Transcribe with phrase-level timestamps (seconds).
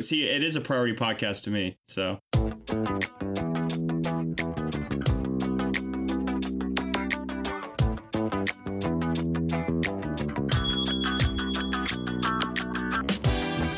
[0.00, 1.78] See, it is a priority podcast to me.
[1.86, 2.20] So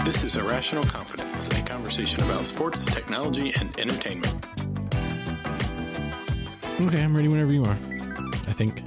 [0.04, 4.35] This is Irrational Confidence, a conversation about sports, technology, and entertainment.
[6.80, 7.77] Okay, I'm ready whenever you are.
[8.46, 8.82] I think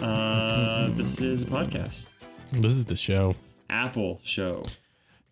[0.00, 2.06] uh, this is a podcast.
[2.52, 3.34] this is the show.
[3.70, 4.52] Apple show.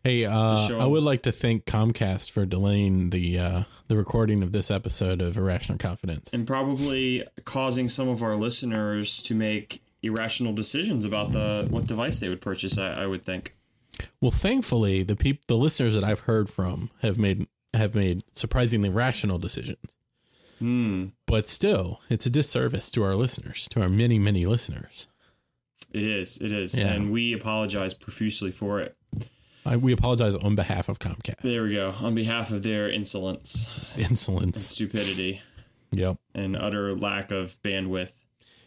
[0.08, 0.78] Hey, uh.
[0.78, 5.20] I would like to thank Comcast for delaying the uh, the recording of this episode
[5.20, 6.32] of Irrational Confidence.
[6.32, 12.20] and probably causing some of our listeners to make irrational decisions about the what device
[12.20, 12.78] they would purchase.
[12.78, 13.54] I, I would think.
[14.18, 18.88] Well, thankfully, the peop- the listeners that I've heard from have made have made surprisingly
[18.88, 19.94] rational decisions.
[20.58, 21.08] Hmm.
[21.26, 25.06] But still, it's a disservice to our listeners, to our many, many listeners.
[25.92, 26.38] It is.
[26.38, 26.94] It is, Yeah.
[26.94, 28.96] and we apologize profusely for it.
[29.68, 31.42] I, we apologize on behalf of Comcast.
[31.42, 31.94] There we go.
[32.00, 34.58] On behalf of their insolence, Insolence.
[34.60, 35.40] stupidity,
[35.92, 36.16] Yep.
[36.34, 38.22] and utter lack of bandwidth.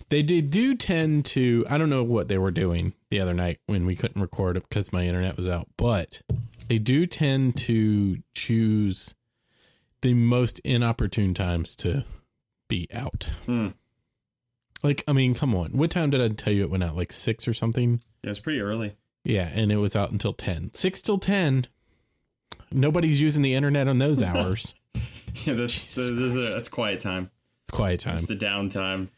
[0.10, 1.66] They did, do tend to.
[1.70, 4.92] I don't know what they were doing the other night when we couldn't record because
[4.92, 6.22] my internet was out, but
[6.68, 9.16] they do tend to choose
[10.02, 12.04] the most inopportune times to
[12.68, 13.30] be out.
[13.46, 13.68] Hmm.
[14.84, 15.72] Like, I mean, come on.
[15.78, 16.96] What time did I tell you it went out?
[16.98, 18.02] Like six or something?
[18.24, 18.96] Yeah, it's pretty early.
[19.24, 20.72] Yeah, and it was out until 10.
[20.74, 21.68] Six till 10.
[22.72, 24.76] Nobody's using the internet on those hours.
[25.46, 27.30] Yeah, that's uh, this is a, that's quiet time.
[27.64, 28.16] It's quiet time.
[28.16, 29.10] It's the downtime.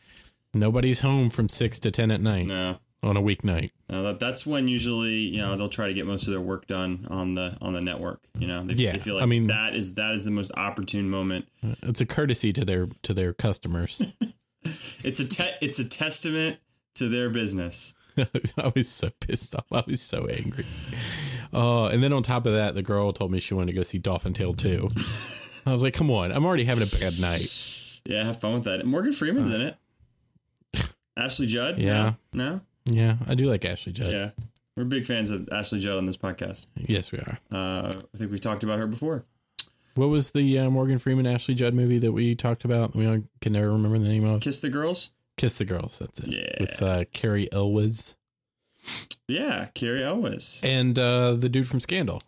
[0.54, 3.72] Nobody's home from 6 to 10 at night No, on a weeknight.
[3.90, 7.08] no, that's when usually you know they'll try to get most of their work done
[7.09, 8.22] on the on the network.
[8.38, 10.52] You know, they, Yeah, they feel like I mean- that is that is the most
[10.56, 11.48] opportune moment.
[11.81, 14.04] It's a courtesy to their to their customers.
[15.04, 16.58] It's a te- it's a testament
[16.96, 17.96] to their business.
[18.58, 19.66] I was so pissed off.
[19.72, 20.66] I was so angry.
[21.52, 23.83] Oh, and then on top of that, the girl told me she wanted to go
[23.83, 24.89] see Dolphin Tale 2.
[25.66, 26.31] I was like, come on.
[26.31, 28.02] I'm already having a bad night.
[28.06, 28.86] Yeah, have fun with that.
[28.86, 29.78] Morgan Freeman's in it.
[31.16, 31.78] Ashley Judd.
[31.78, 32.13] Yeah.
[32.34, 32.62] No.
[32.85, 34.12] Yeah, I do like Ashley Judd.
[34.12, 34.31] Yeah.
[34.75, 36.68] We're big fans of Ashley Judd on this podcast.
[36.75, 37.38] Yes, we are.
[37.51, 39.25] Uh, I think we've talked about her before.
[39.95, 42.95] What was the uh, Morgan Freeman Ashley Judd movie that we talked about?
[42.95, 44.41] We can never remember the name of.
[44.41, 45.12] Kiss the girls.
[45.38, 45.99] Kiss the Girls.
[45.99, 46.27] That's it.
[46.33, 46.55] Yeah.
[46.59, 48.16] With uh, Cary Elwes
[49.27, 50.61] Yeah, Cary Elwes.
[50.63, 52.21] and uh, the dude from Scandal.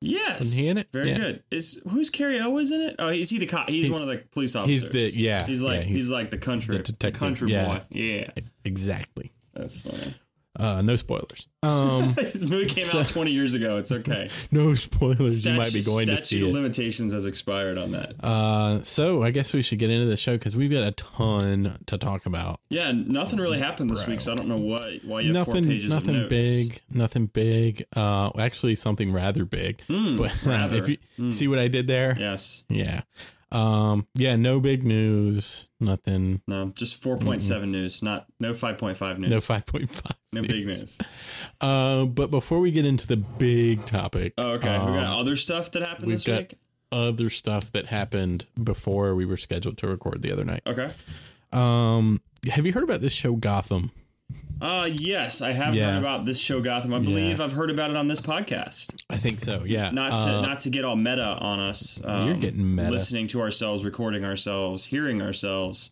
[0.00, 0.40] Yes.
[0.40, 0.88] Wasn't he in it?
[0.92, 1.16] Very Yeah.
[1.18, 1.42] good.
[1.52, 2.96] Is who's Cary Elwes in it?
[2.98, 3.68] Oh, is he the cop?
[3.68, 4.82] He's He- one of the police officers.
[4.92, 7.66] he's the- yeah, He's like yeah, he's, he's like the country the detective, country yeah.
[7.66, 7.82] boy.
[7.90, 8.30] Yeah,
[8.64, 9.30] Exactly.
[9.54, 10.14] that's funny.
[10.58, 11.46] Uh, no spoilers.
[11.62, 13.78] Um, this movie came So- out 20 years ago.
[13.78, 14.28] It's okay.
[14.50, 15.44] no spoilers.
[15.46, 16.52] you might be going to statute see of it.
[16.52, 18.22] limitations has expired on that.
[18.22, 21.78] Uh, so I guess we should get into the show because we've got a ton
[21.86, 22.60] to talk about.
[22.68, 25.54] Yeah, nothing really happened this week, so I don't know why why you have four
[25.54, 26.28] pages nothing of notes.
[26.28, 27.84] big, nothing big.
[27.96, 29.80] Uh, actually, something rather big.
[29.88, 30.76] Hmm, but rather.
[30.76, 32.64] if you see what I did there, Yes.
[32.68, 33.02] yeah,
[33.52, 39.30] um, yeah, no big news, nothing, No, just 4.7 news, not no 5.5 news.
[39.30, 40.98] no five point five, No big news.
[41.60, 44.78] Uh, but before we get into the big topic, Oh, okay.
[44.78, 46.54] we got um, other stuff that happened this week.
[46.90, 50.62] other stuff that happened before we were scheduled to record the other night.
[50.66, 50.90] Okay.
[51.52, 52.20] Um,
[52.50, 53.90] have you heard about this show Gotham?
[54.62, 55.90] Uh yes, I have Yeah.
[55.94, 56.94] heard about this show Gotham.
[56.94, 58.90] I believe I've heard about it on this podcast.
[59.10, 59.64] I think so.
[59.66, 62.00] Yeah, Not to Uh, not to get all meta on us.
[62.04, 62.90] Um, You're getting meta.
[62.92, 65.90] Listening to ourselves, recording ourselves, hearing ourselves.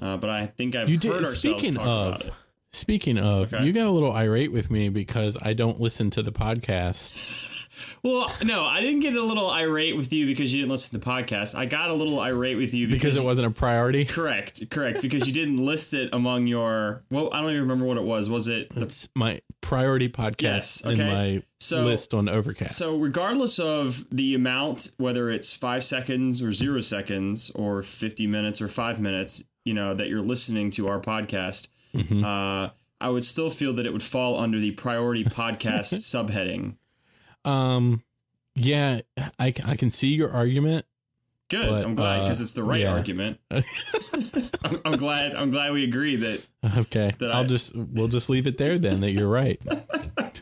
[0.00, 1.10] Uh, but I think I've You heard did.
[1.12, 2.32] ourselves Speaking talk about of, it.
[2.70, 3.66] speaking of, Okay.
[3.66, 7.57] you got a little irate with me because I don't listen to the podcast.
[8.02, 11.04] Well, no, I didn't get a little irate with you because you didn't listen to
[11.04, 11.54] the podcast.
[11.54, 14.04] I got a little irate with you because, because it wasn't a priority.
[14.04, 17.02] correct, correct because you didn't list it among your.
[17.10, 18.28] Well, I don't even remember what it was.
[18.30, 21.04] Was it the It's my priority podcast Yes, in okay.
[21.36, 22.76] my So- list on Overcast.
[22.76, 28.62] So, regardless of the amount, whether it's five seconds or zero seconds or 50 minutes
[28.62, 32.22] or five minutes, you know, that you're listening to our podcast, Mm-hmm.
[32.24, 32.68] uh,
[33.00, 36.74] I would still feel that it would fall under the priority podcast subheading.
[37.48, 38.02] Um,
[38.54, 39.00] yeah,
[39.38, 40.84] I, I can see your argument.
[41.48, 41.68] Good.
[41.68, 42.92] But, I'm glad because uh, it's the right yeah.
[42.92, 43.40] argument.
[43.50, 43.62] I'm,
[44.84, 45.34] I'm glad.
[45.34, 46.46] I'm glad we agree that.
[46.78, 49.00] Okay, That I'll I- just we'll just leave it there then.
[49.00, 49.58] That you're right.
[49.66, 50.32] and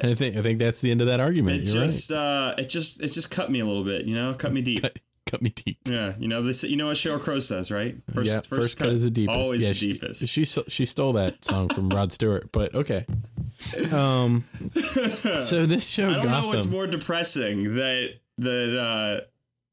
[0.04, 1.62] I think I think that's the end of that argument.
[1.62, 4.06] It you're just, uh, it just, it just cut me a little bit.
[4.06, 4.84] You know, cut me deep.
[4.84, 4.98] right.
[5.32, 5.78] Cut me deep.
[5.86, 6.62] Yeah, you know this.
[6.62, 7.96] You know what Sheryl Crow says, right?
[8.22, 9.38] yeah, first, cut, is the deepest.
[9.38, 10.28] Always yeah, the she, deepest.
[10.28, 13.06] She she stole that song from Rod Stewart, but okay.
[13.92, 14.44] Um,
[15.38, 16.42] so this show I don't Gotham.
[16.42, 19.20] know what's more depressing that that uh,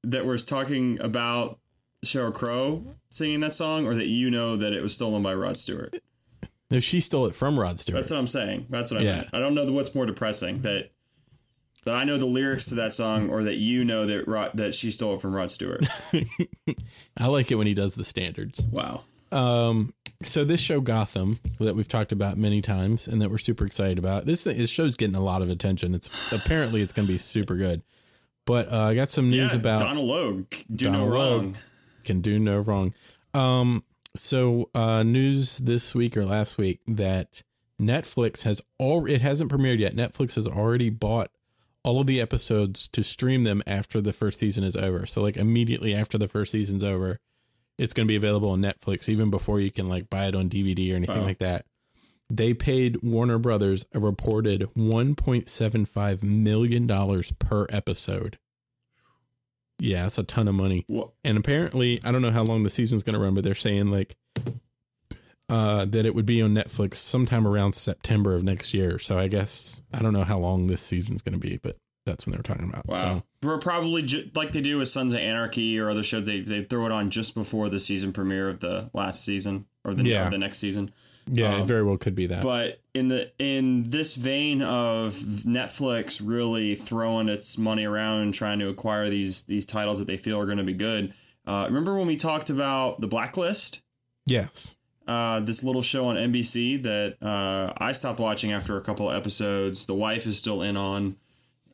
[0.06, 1.60] that we're talking about
[2.06, 5.58] Sheryl Crow singing that song, or that you know that it was stolen by Rod
[5.58, 5.96] Stewart.
[6.72, 7.98] no, she stole it from Rod Stewart.
[7.98, 8.68] That's what I'm saying.
[8.70, 9.16] That's what I Yeah.
[9.16, 9.28] meant.
[9.34, 10.92] I don't know what's more depressing that
[11.86, 14.76] But I know the lyrics to that song, or that you know that Rod, that
[14.76, 15.86] she stole it from Rod Stewart.
[17.18, 18.66] I like it when he does the standards.
[18.72, 19.04] wow.
[19.32, 19.94] Um,
[20.24, 23.98] so this show Gotham that we've talked about many times and that we're super excited
[24.00, 24.26] about.
[24.26, 25.94] This this show's getting a lot of attention.
[25.94, 27.82] It's apparently it's going to be super good.
[28.46, 30.50] But uh, I got some news Yeah, about Donal Logue.
[30.72, 31.56] Do Donal no Logue.
[32.04, 32.94] can do no wrong.
[33.36, 33.84] Um,
[34.16, 37.44] so uh, news this week or last week that
[37.80, 39.96] Netflix has all it hasn't premiered yet.
[39.96, 41.30] Netflix has already bought
[41.90, 45.08] all of the episodes to stream them after the first season is over.
[45.08, 47.18] So like immediately after the first season's over,
[47.80, 50.50] it's going to be available on Netflix even before you can like buy it on
[50.50, 51.24] DVD or anything Wow.
[51.26, 51.66] like that.
[52.30, 58.38] They paid Warner Brothers a reported 1.75 million dollars per episode.
[59.80, 60.86] Yeah, that's a ton of money.
[60.88, 63.56] Wha- And apparently, I don't know how long the season's going to run, but they're
[63.56, 64.16] saying like
[65.50, 69.00] uh, that it would be on Netflix sometime around September of next year.
[69.00, 71.76] So I guess I don't know how long this season's going to be, but
[72.06, 72.88] that's when they were talking about.
[72.88, 72.96] Wow.
[72.96, 76.26] So We're probably ju- like they do with Sons of Anarchy or other shows.
[76.26, 79.94] They they throw it on just before the season premiere of the last season or
[79.94, 80.28] the Yeah.
[80.28, 80.92] or the next season.
[81.32, 82.42] yeah, it Um, very well could be that.
[82.42, 88.60] But in the in this vein of Netflix really throwing its money around and trying
[88.60, 91.14] to acquire these these titles that they feel are going to be good.
[91.46, 93.82] Uh, remember when we talked about the Blacklist?
[94.26, 94.76] yes.
[95.10, 99.16] Uh, this little show on NBC that uh, I stopped watching after a couple of
[99.16, 99.88] episodes.
[99.88, 101.16] The wife is still in on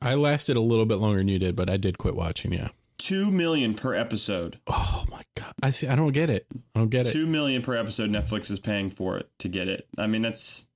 [0.02, 2.54] I lasted a little bit longer than you did, but I did quit watching.
[2.54, 2.70] Yeah.
[2.98, 4.60] two million per episode.
[4.68, 5.54] Oh my god!
[5.62, 5.88] I see.
[5.88, 6.46] I don't get it.
[6.76, 7.12] I don't get it.
[7.12, 8.10] Two million per episode.
[8.10, 9.86] Netflix is paying for it to get it.
[9.98, 10.68] I mean, that's.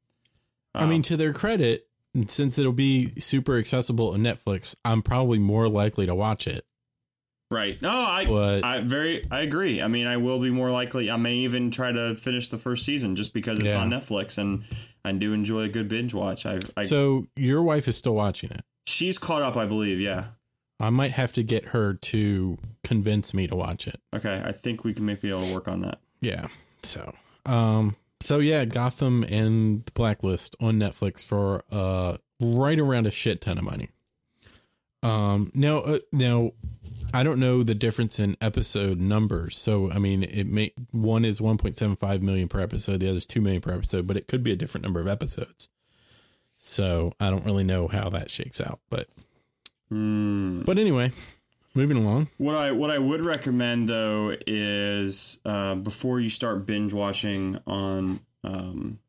[0.76, 1.88] I mean, to their credit,
[2.28, 6.66] since it'll be super accessible on Netflix, I'm probably more likely to watch it.
[7.52, 7.82] Right.
[7.82, 9.82] No, I But- I very I agree.
[9.82, 11.10] I mean, I will be more likely.
[11.10, 13.82] I may even try to finish the first season just because it's Yeah.
[13.82, 14.64] on Netflix, and
[15.04, 16.46] I do enjoy a good binge watch.
[16.46, 18.62] I, I So your wife is still watching it.
[18.86, 20.00] she's caught up, I believe.
[20.00, 20.26] Yeah.
[20.80, 24.00] I might have to get her to convince me to watch it.
[24.16, 24.42] Okay.
[24.46, 26.00] I think we can maybe be able to work on that.
[26.22, 26.48] Yeah.
[26.84, 27.14] So,
[27.46, 33.42] um, so yeah, Gotham and the Blacklist on Netflix for uh right around a shit
[33.42, 33.90] ton of money.
[35.02, 36.52] Um, now, uh, now,
[37.14, 39.58] I don't know the difference in episode numbers.
[39.58, 43.42] So, I mean, it may one is 1.75 million per episode, the other is 2
[43.42, 45.70] million per episode, but it could be a different number of episodes.
[46.58, 49.08] So, I don't really know how that shakes out, but
[49.90, 50.62] Hmm.
[50.62, 51.12] but anyway,
[51.74, 52.28] moving along.
[52.38, 58.20] What I what I would recommend though is uh, before you start binge watching on
[58.44, 59.00] um,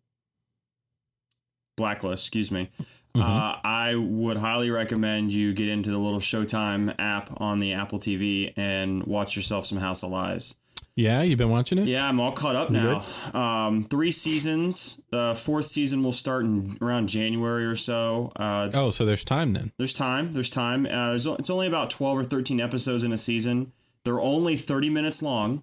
[1.76, 2.70] Blacklist, excuse me,
[3.16, 7.98] uh, I would highly recommend you get into the little Showtime app on the Apple
[7.98, 10.56] TV and watch yourself some House of Lies.
[10.96, 11.86] Yeah, you've been watching it?
[11.86, 13.00] Yeah, I'm all caught up now.
[13.32, 15.00] Um, three seasons.
[15.10, 18.32] The fourth season will start in around January or so.
[18.36, 19.72] Uh, Oh, so there's time then.
[19.78, 20.32] there's time.
[20.32, 20.84] There's time.
[20.86, 23.72] Uh, there's, it's only about 12 or 13 episodes in a season.
[24.04, 25.62] They're only 30 minutes long.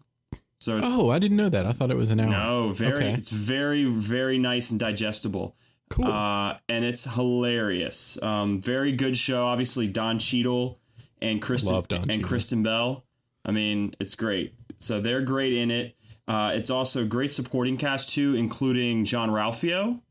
[0.60, 1.68] So it's Oh, I didn't know that.
[1.68, 2.30] I thought it was an hour.
[2.30, 3.12] no, very Okay.
[3.14, 5.56] it's very very nice and digestible.
[5.90, 6.06] Cool.
[6.06, 8.22] Uh, and it's hilarious.
[8.22, 9.46] Um, very good show.
[9.48, 10.78] Obviously Don Cheadle
[11.22, 12.28] and Kristen Don and Cheadle.
[12.28, 13.06] Kristen Bell.
[13.46, 14.54] I mean, it's great.
[14.80, 15.96] So they're great in it.
[16.28, 20.02] Uh, it's also great supporting cast too, including Jean-Ralphio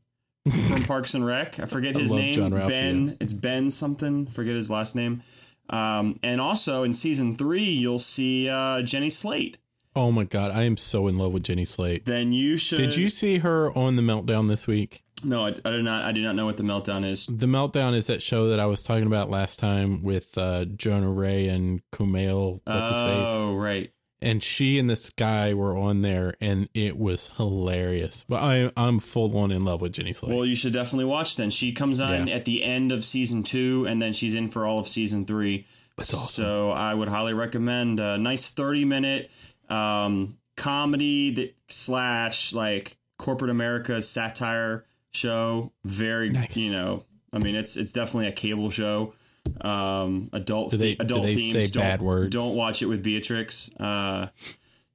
[0.69, 1.61] from Parks and Rec.
[1.61, 2.51] I forget his love name.
[2.67, 3.17] Ben.
[3.21, 4.27] It's Ben something.
[4.27, 5.23] Forget his last name.
[5.69, 9.59] Um, and also in season three, you'll see uh, Jenny Slate.
[9.95, 12.05] Oh my god, I am so in love with Jenny Slate.
[12.05, 12.79] Then you should.
[12.79, 15.03] Did you see her on the Meltdown this week?
[15.25, 16.05] No, I, I did not.
[16.05, 17.27] I do not know what the meltdown is.
[17.27, 21.11] The Meltdown is that show that I was talking about last time with uh, Jonah
[21.11, 22.61] Ray and Kumail.
[22.65, 23.29] What's his face?
[23.29, 23.91] Oh, right.
[24.21, 28.25] And she and this guy were on there, and it was hilarious.
[28.29, 30.35] But I, I'm full on in love with Jenny Slate.
[30.35, 31.51] Well, you should definitely watch then.
[31.51, 32.35] She comes on Yeah.
[32.35, 35.67] at the end of season two, and then she's in for all of season three.
[35.97, 36.45] That's awesome.
[36.45, 39.31] So I would highly recommend a nice thirty minute
[39.69, 44.85] um, comedy that slash like corporate America satire
[45.17, 45.73] show.
[45.85, 46.57] Very, Nice.
[46.57, 49.15] you know, I mean, it's it's definitely a cable show.
[49.61, 51.53] Um, adult Do they- the- adult do they themes.
[51.53, 52.35] say don't, bad words?
[52.37, 53.71] Don't watch it with Beatrix.
[53.77, 54.29] Uh,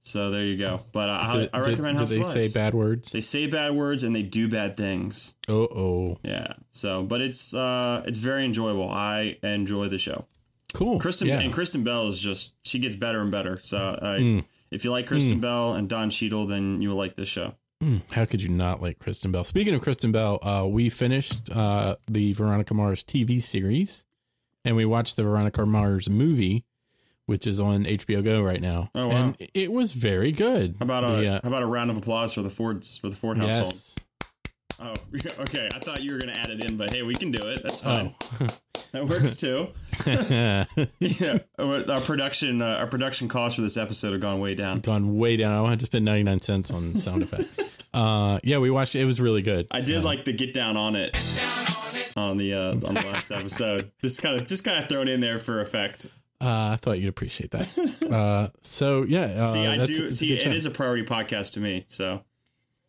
[0.01, 0.81] so there you go.
[0.93, 3.11] But uh, I, Did- I did- recommend did House they of say bad words?
[3.11, 5.35] They say bad words and they do bad things.
[5.47, 6.17] Oh, oh.
[6.23, 6.53] Yeah.
[6.71, 8.89] So, but it's uh it's very enjoyable.
[8.89, 10.25] I enjoy the show.
[10.73, 10.99] Cool.
[10.99, 11.39] Kristen yeah.
[11.39, 13.57] and Kristen Bell is just she gets better and better.
[13.61, 14.43] So, I, Mm.
[14.71, 17.55] if you like Kristen Bell and Don Cheadle, then you will like this show.
[17.81, 19.43] Mm, How could you not like Kristen Bell?
[19.43, 24.05] Speaking of Kristen Bell, uh, we finished uh, the Veronica Mars TV series,
[24.63, 26.63] and we watched the Veronica Mars movie,
[27.25, 28.89] which is on HBO Go right now.
[28.93, 29.15] Oh, wow.
[29.15, 30.75] And it was very good.
[30.77, 33.15] How about a uh, how about a round of applause for the Fords for the
[33.15, 33.67] Ford household?
[33.67, 33.95] yes.
[34.79, 34.93] Oh,
[35.43, 35.67] okay.
[35.73, 37.61] I thought you were gonna add it in, but hey, we can do it.
[37.63, 38.13] That's fine.
[38.39, 38.47] Oh.
[38.91, 39.69] that works too.
[40.99, 44.79] yeah, our production uh, our production costs for this episode have gone way down.
[44.79, 45.51] Gone way down.
[45.53, 47.71] I don't have to spend ninety nine cents on sound effects.
[47.93, 48.95] uh, yeah, we watched.
[48.95, 49.01] it.
[49.01, 49.67] It was really good.
[49.71, 51.15] I did like the get down on it
[52.15, 53.91] on the uh, on the last episode.
[54.01, 56.07] Just kind of just kind of thrown in there for effect.
[56.41, 58.09] Uh, I thought you'd appreciate that.
[58.11, 61.59] Uh, so yeah, uh, See, I that's- do see it is a priority podcast to
[61.59, 61.85] me.
[61.87, 62.23] So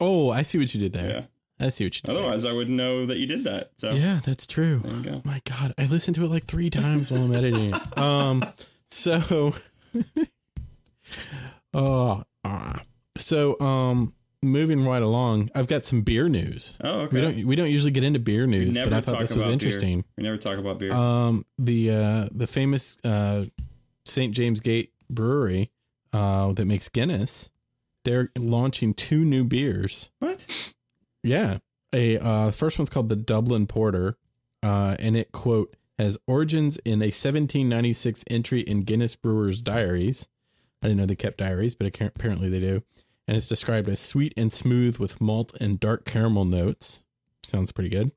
[0.01, 1.29] Oh, I see what you did there.
[1.63, 2.11] I see what you did.
[2.17, 3.71] otherwise, I wouldn't know that you did that.
[3.77, 4.79] So Yeah, that's true.
[4.81, 5.23] there you go.
[5.25, 7.73] My God, I listened to it like three times while I'm editing.
[7.97, 8.45] Um,
[8.89, 9.55] so,
[11.75, 12.83] oh, ah.
[13.17, 16.77] so um, moving right along, I've got some beer news.
[16.83, 17.21] Oh, We okay.
[17.21, 20.01] don't we don't usually get into beer news, but I thought this was interesting.
[20.01, 20.05] Beer.
[20.17, 20.93] We never talk about beer.
[20.93, 23.45] Um, the uh, the famous uh,
[24.05, 24.35] St.
[24.35, 25.71] James Gate Brewery
[26.13, 27.51] uh, that makes Guinness,
[28.05, 30.11] they're launching two new beers.
[30.19, 30.75] what?
[31.23, 31.59] Yeah.
[31.93, 34.17] A uh first one's called the Dublin Porter.
[34.63, 40.29] Uh and it quote has origins in a 1796 entry in Guinness Brewers Diaries.
[40.83, 42.83] I didn't know they kept diaries, but apparently they do.
[43.29, 47.05] And it's described as sweet and smooth with malt and dark caramel notes.
[47.45, 48.11] Sounds pretty good.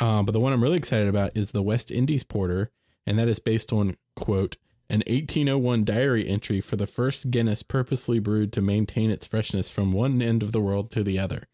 [0.00, 2.70] Uh, but the one I'm really excited about is the West Indies Porter,
[3.06, 4.56] and that is based on quote
[4.88, 9.92] an 1801 diary entry for the first Guinness purposely brewed to maintain its freshness from
[9.92, 11.48] one end of the world to the other.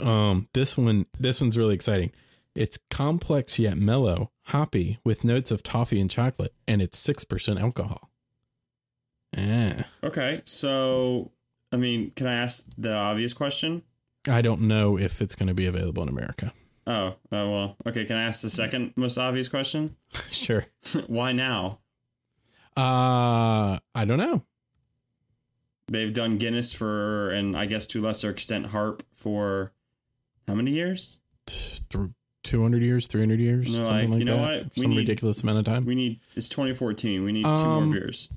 [0.00, 2.12] Um, this one, this one's really exciting.
[2.54, 7.58] It's complex yet mellow, hoppy, with notes of toffee and chocolate, and it's six percent
[7.58, 8.10] alcohol.
[9.36, 11.32] Yeah, Okay, so
[11.72, 13.82] I mean, can I ask the obvious question?
[14.28, 16.52] I don't know if it's going to be available in America.
[16.86, 17.76] Oh, oh well.
[17.86, 19.96] Okay, can I ask the second most obvious question?
[20.28, 20.66] sure.
[21.08, 21.80] Why now?
[22.76, 24.44] Uh, I don't know.
[25.88, 29.72] They've done Guinness for, and I guess to a lesser extent, Harp for
[30.46, 31.20] how many years?
[31.46, 31.80] Th-
[32.44, 34.64] 200 years, 300 years, No, something like, like you know that.
[34.64, 34.74] what?
[34.76, 35.86] Some need- ridiculous amount of time.
[35.86, 36.20] We need.
[36.36, 37.24] It's 2014.
[37.24, 38.28] We need two Um, more beers.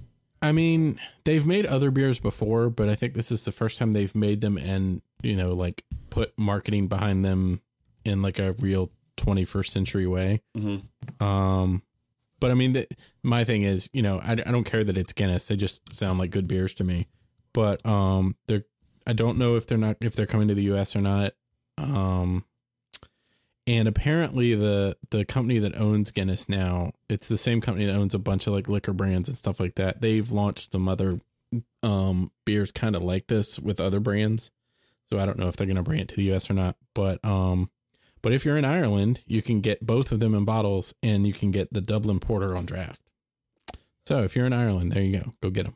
[0.42, 3.92] I mean, they've made other beers before, but I think this is the first time
[3.92, 7.62] they've made them and, you know, like put marketing behind them
[8.06, 10.42] in like a real 21st century way.
[10.56, 10.78] hmm
[11.20, 11.82] Um,
[12.40, 12.88] but I mean, the,
[13.24, 15.48] my thing is, you know, I, I don't care that it's Guinness.
[15.48, 17.08] They just sound like good beers to me.
[17.52, 18.64] But um, they're
[19.08, 20.96] I don't know if they're not if they're coming to the U.S.
[20.96, 21.34] or not.
[21.78, 22.46] Um,
[23.66, 28.14] and apparently the the company that owns Guinness now, it's the same company that owns
[28.14, 30.02] a bunch of like liquor brands and stuff like that.
[30.02, 31.20] They've launched some other
[31.84, 34.52] um beers kind of like this with other brands.
[35.06, 36.50] So I don't know if they're going to bring it to the U.S.
[36.50, 36.76] or not.
[36.94, 37.70] But um,
[38.22, 41.34] but if you're in Ireland, you can get both of them in bottles, and you
[41.34, 43.02] can get the Dublin Porter on draft.
[44.06, 45.34] So if you're in Ireland, there you go.
[45.42, 45.76] Go get them.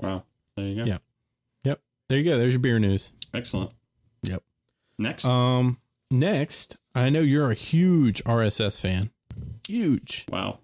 [0.00, 0.24] Wow.
[0.56, 0.84] There you go.
[0.84, 0.98] Yeah.
[1.64, 1.80] Yep.
[2.08, 2.38] There you go.
[2.38, 3.12] There's your beer news.
[3.32, 3.70] Excellent.
[4.22, 4.42] Yep.
[4.98, 5.24] Next.
[5.24, 5.78] Um,
[6.10, 9.10] next, I know you're a huge RSS fan.
[9.66, 10.60] Huge, wow.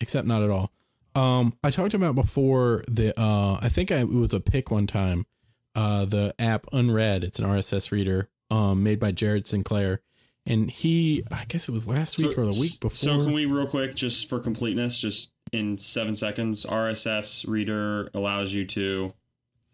[0.00, 0.70] except not at all.
[1.16, 3.18] Um, I talked about before the.
[3.20, 5.26] Uh, I think I, it was a pick one time.
[5.74, 7.24] Uh, the app Unread.
[7.24, 8.28] It's an RSS reader.
[8.50, 10.00] Um, made by Jared Sinclair,
[10.46, 11.24] and he.
[11.30, 12.90] I guess it was last week or the week before.
[12.90, 18.52] So can we real quick, just for completeness, just in seven seconds, RSS reader allows
[18.52, 19.12] you to.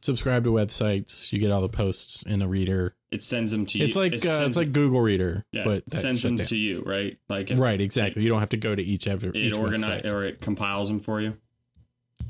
[0.03, 1.33] subscribe to websites.
[1.33, 2.95] You get all the posts in a reader.
[3.11, 3.85] It sends them to you.
[3.85, 6.47] It's like it uh, it's like Google Reader, yeah, but it sends them down.
[6.47, 7.19] to you, right?
[7.29, 7.81] Like right.
[7.81, 8.23] Exactly.
[8.23, 11.21] You don't have to go to each every It organize or it compiles them for
[11.21, 11.37] you.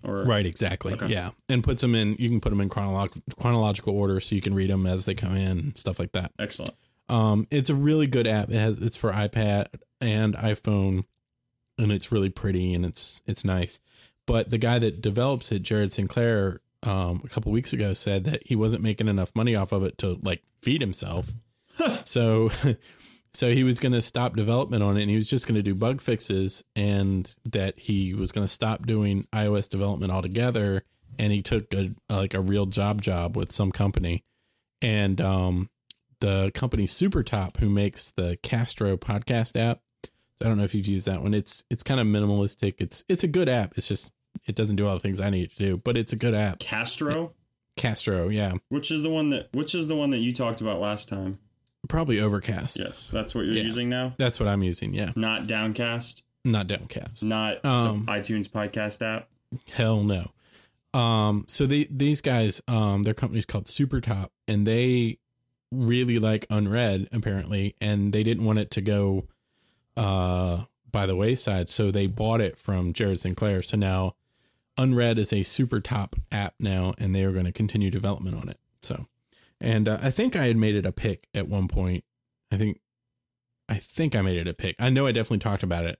[0.02, 0.46] Or Right.
[0.46, 0.94] Exactly.
[0.94, 1.08] Okay.
[1.08, 2.16] Yeah, and puts them in.
[2.18, 5.14] You can put them in chronolog- chronological order, so you can read them as they
[5.14, 6.32] come in and stuff like that.
[6.38, 6.74] excellent.
[7.10, 8.48] Um, it's a really good app.
[8.48, 9.66] It has it's for iPad
[10.00, 11.04] and iPhone,
[11.76, 13.80] and it's really pretty and it's it's nice.
[14.26, 18.46] But the guy that develops it, Jared Sinclair, um, a couple weeks ago said that
[18.46, 21.32] he wasn't making enough money off of it to like feed himself.
[22.04, 22.50] so,
[23.32, 25.62] so he was going to stop development on it, and he was just going to
[25.62, 30.82] do bug fixes, and that he was going to stop doing iOS development altogether.
[31.18, 34.24] And he took a like a real job job with some company,
[34.80, 35.68] and um,
[36.20, 39.80] the company Supertop, who makes the Castro podcast app.
[40.04, 41.34] So I don't know if you've used that one.
[41.34, 42.74] It's it's kind of minimalistic.
[42.78, 43.76] It's it's a good app.
[43.76, 44.14] It's just
[44.46, 46.34] it doesn't do all the things I need it to do, but it's a good
[46.34, 46.58] app.
[46.58, 47.32] Castro,
[47.76, 50.80] Castro, yeah, which is the one that which is the one that you talked about
[50.80, 51.38] last time.
[51.88, 52.78] probably Overcast.
[52.78, 53.62] Yes, that's what you're Yeah.
[53.62, 54.14] using now.
[54.18, 54.92] That's what I'm using.
[54.94, 57.24] Yeah, Not Downcast, not Downcast.
[57.24, 59.28] not Um, the iTunes podcast app.
[59.72, 60.30] Hell no.
[60.92, 65.18] Um, so they these guys, um, their company's called Supertop, and they
[65.72, 69.26] really like Unread apparently, and they didn't want it to go
[69.96, 73.62] uh by the wayside, so they bought it from Jared Sinclair.
[73.62, 74.14] So now
[74.80, 78.58] Unread is a Supertop app now, and they are going to continue development on it.
[78.80, 79.06] So,
[79.60, 82.02] and uh, I think I had made it a pick at one point.
[82.50, 82.80] I think
[83.68, 84.76] I think I made it a pick.
[84.78, 85.98] I know I definitely talked about it.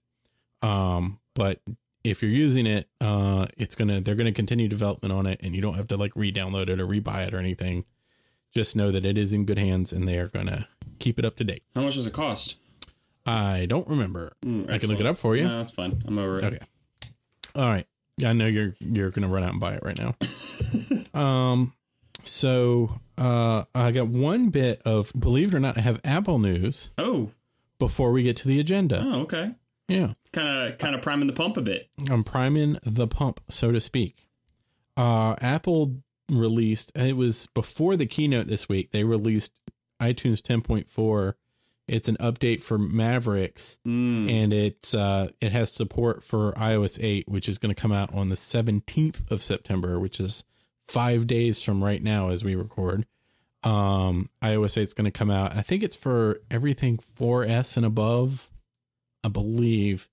[0.63, 1.61] Um, but
[2.05, 5.61] if you're using it, uh, it's gonna they're gonna continue development on it, and you
[5.61, 7.85] don't have to like re-download it or rebuy it or anything.
[8.55, 10.69] Just know that it is in good hands, and they are gonna
[10.99, 11.65] keep it up to date.
[11.75, 12.57] How much does it cost?
[13.27, 14.33] I don't remember.
[14.43, 15.43] I can look it up for you.
[15.43, 16.03] No, that's fine.
[16.07, 16.45] I'm over it.
[16.45, 16.59] Okay.
[17.55, 17.87] All right.
[18.21, 20.15] Yeah, I know you're you're gonna run out and buy it right now.
[21.21, 21.73] um,
[22.25, 26.91] so uh, I got one bit of believe it or not, I have Apple news
[26.99, 27.31] Oh,
[27.79, 29.03] before we get to the agenda.
[29.05, 29.53] oh, okay.
[29.89, 31.89] Yeah, Kind of, kind of priming the pump a bit.
[32.09, 34.29] I'm priming the pump, so to speak.
[34.97, 35.97] Uh, Apple
[36.31, 38.93] released it was before the keynote this week.
[38.93, 39.53] They released
[40.01, 41.35] iTunes 10.4.
[41.93, 44.31] It's an update for Mavericks, Mm.
[44.31, 48.15] and it's uh, it has support for iOS 8, which is going to come out
[48.15, 50.45] on the 17th of September, which is
[50.87, 53.07] five days from right now as we record.
[53.63, 55.55] Um, iOS 8 is going to come out.
[55.57, 58.51] I think it's for everything 4S and above,
[59.23, 60.09] I believe.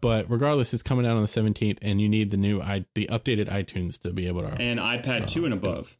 [0.00, 3.06] But regardless, it's coming out on the 17th, and you need the new i the
[3.06, 5.96] updated iTunes to be able to And iPad 2 and above.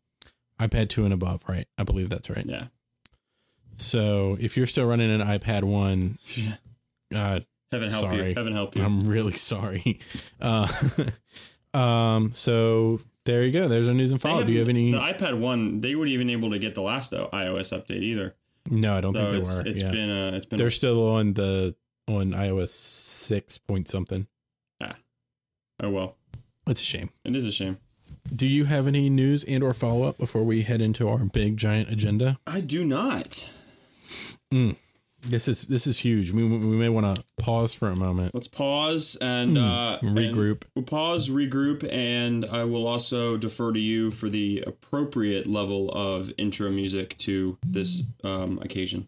[0.61, 1.67] iPad 2 and above, right?
[1.79, 2.45] I believe that's right.
[2.45, 2.67] Yeah.
[3.77, 6.19] So if you're still running an iPad 1,
[7.15, 8.29] uh, Heaven help Sorry.
[8.31, 8.35] you.
[8.35, 8.85] Heaven help you.
[8.85, 9.99] I'm really sorry.
[10.41, 10.69] Uh,
[11.79, 13.67] um, so there you go.
[13.69, 14.45] There's our news and They follow.
[14.45, 14.91] Do you have any?
[14.91, 18.35] The iPad 1, they weren't even able to get the last though, iOS update either.
[18.71, 19.69] no, I don't So think there it's, were.
[19.69, 19.91] it's yeah.
[19.91, 21.75] been uh, it's been They're still on the
[22.09, 24.27] on iOS six point something.
[25.83, 26.17] oh well.
[26.69, 27.11] It's a shame.
[27.25, 27.79] It is a shame.
[28.35, 31.57] Do you have any news and or follow up before we head into our big
[31.57, 32.39] giant agenda?
[32.47, 33.49] I do not.
[35.25, 36.33] This is this is huge.
[36.33, 38.35] We we may want to pause for a moment.
[38.35, 40.65] Let's pause and uh, and Regroup.
[40.75, 46.33] we'll pause, regroup, and I will also defer to you for the appropriate level of
[46.39, 49.07] intro music to this um, occasion.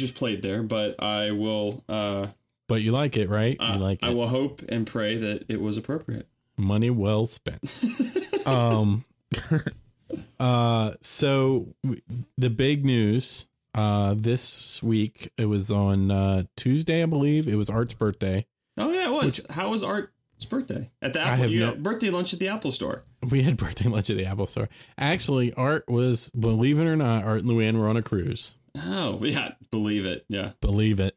[0.00, 1.84] Just played there, but I will.
[1.88, 2.26] Uh,
[2.68, 3.56] But you like it, right?
[3.60, 4.16] uh, you like I it.
[4.16, 6.26] will hope and pray that it was appropriate.
[6.56, 7.82] Money well spent.
[8.46, 9.04] um
[10.40, 12.00] uh so w-
[12.36, 17.70] the big news uh this week it was on uh Tuesday I believe it was
[17.70, 18.46] Art's birthday.
[18.76, 19.46] Oh yeah, it was.
[19.50, 20.10] How was Art's
[20.48, 21.36] birthday at the Apple?
[21.42, 23.04] have you no- had birthday lunch at the Apple Store.
[23.28, 24.68] We had birthday lunch at the Apple store.
[24.98, 28.56] Actually, Art was believe it or not, Art and Luann were on a cruise.
[28.76, 30.24] Oh yeah, believe it.
[30.28, 31.16] Yeah, Believe it.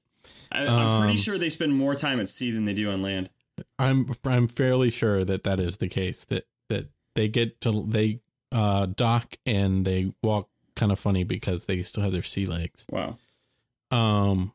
[0.51, 3.01] I, I'm pretty Um, sure they spend more time at sea than they do on
[3.01, 3.29] land.
[3.79, 8.19] I'm I'm fairly sure that that is the case that that they get to they
[8.51, 12.85] uh dock and they walk kind of funny because they still have their sea legs.
[12.89, 13.17] Wow.
[13.91, 14.53] Um,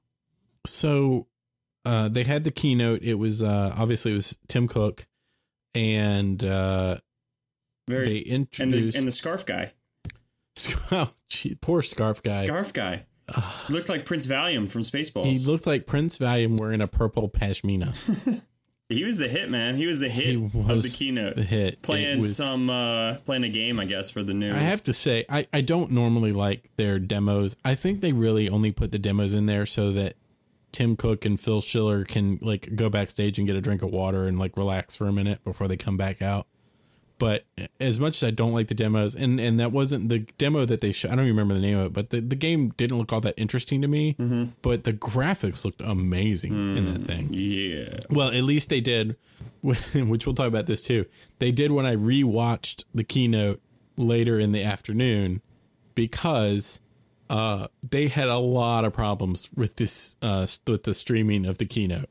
[0.66, 1.28] so
[1.84, 3.02] uh, they had the keynote.
[3.02, 5.06] It was uh, obviously it was Tim Cook,
[5.74, 6.96] and uh,
[7.88, 8.04] Very.
[8.04, 9.72] they and the introduced and the scarf guy.
[10.92, 12.44] oh, gee, poor scarf guy.
[12.44, 13.04] Scarf guy.
[13.66, 15.26] He looked like Prince Valium from Spaceballs.
[15.26, 18.42] he looked like Prince Valium wearing a purple pashmina.
[18.90, 19.76] He was the hit man.
[19.76, 21.36] He was the hit He of the keynote.
[21.36, 21.82] the hit.
[21.82, 24.50] Playing was- some uh playing a game, I guess, for the new.
[24.50, 27.54] I have to say, I, I don't normally like their demos.
[27.66, 30.14] I think they really only put the demos in there so that
[30.72, 34.26] Tim Cook and Phil Schiller can like go backstage and get a drink of water
[34.26, 36.46] and like relax for a minute before they come back out.
[37.18, 37.44] But
[37.80, 40.80] as much as I don't like the demos, and and that wasn't the demo that
[40.80, 41.10] they showed.
[41.10, 43.20] I don't even remember the name of it, but the, the game didn't look all
[43.22, 44.14] that interesting to me.
[44.62, 47.28] But the graphics looked amazing in that thing.
[47.32, 47.98] yeah.
[48.08, 49.16] Well, at least they did,
[49.62, 49.94] which
[50.26, 51.06] we'll talk about this too.
[51.40, 53.60] They did when I rewatched the keynote
[53.96, 55.42] later in the afternoon
[55.96, 56.80] because
[57.30, 61.66] uh, they had a lot of problems with this uh, with the streaming of the
[61.66, 62.08] keynote.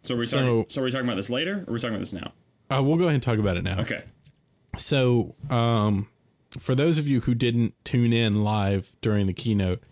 [0.00, 1.78] So are we So- talking so are we talking about this later or are we
[1.78, 2.32] talking about this now?
[2.74, 3.80] Uh, we'll go ahead and talk about it now.
[3.80, 4.02] Okay.
[4.76, 6.08] So, um,
[6.58, 9.82] for those of you who didn't tune in live during the keynote,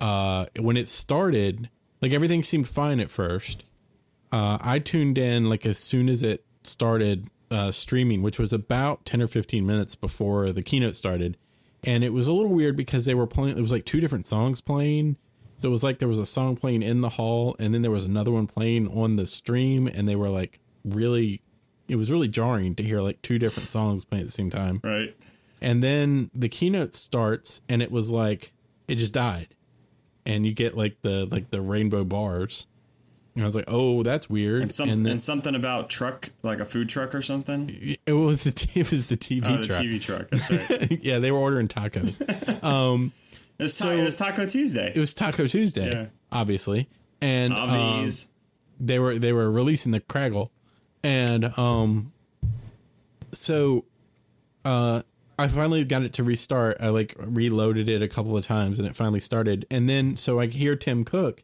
[0.00, 1.70] uh, when it started,
[2.00, 3.64] like everything seemed fine at first.
[4.30, 9.04] Uh, I tuned in like as soon as it started uh, streaming, which was about
[9.04, 11.36] 10 or 15 minutes before the keynote started.
[11.82, 14.26] And it was a little weird because they were playing, it was like two different
[14.26, 15.16] songs playing.
[15.58, 17.90] So it was like there was a song playing in the hall and then there
[17.90, 19.86] was another one playing on the stream.
[19.86, 21.42] And they were like really,
[21.88, 24.80] it was really jarring to hear like two different songs playing at the same time.
[24.84, 25.16] Right.
[25.60, 28.52] And then the keynote starts, and it was like
[28.86, 29.48] it just died,
[30.24, 32.66] and you get like the like the rainbow bars.
[33.34, 34.62] And I was like, oh, that's weird.
[34.62, 37.96] And, some, and then and something about truck, like a food truck or something.
[38.04, 39.80] it was the t- it was the TV Oh, the truck.
[39.80, 40.28] TV truck.
[40.30, 41.00] That's right.
[41.04, 42.20] yeah, they were ordering tacos.
[43.58, 44.92] It was, ta- So- it was Taco Tuesday.
[44.94, 46.06] it was Taco Tuesday, Yeah.
[46.30, 46.88] obviously,
[47.20, 48.08] and um,
[48.78, 50.50] they were they were releasing the Craggle,
[51.02, 52.12] and um,
[53.32, 53.84] so
[54.64, 55.02] uh,
[55.38, 56.78] I finally got it to restart.
[56.80, 59.66] I like reloaded it a couple of times, and it finally started.
[59.70, 61.42] And then so I hear Tim Cook,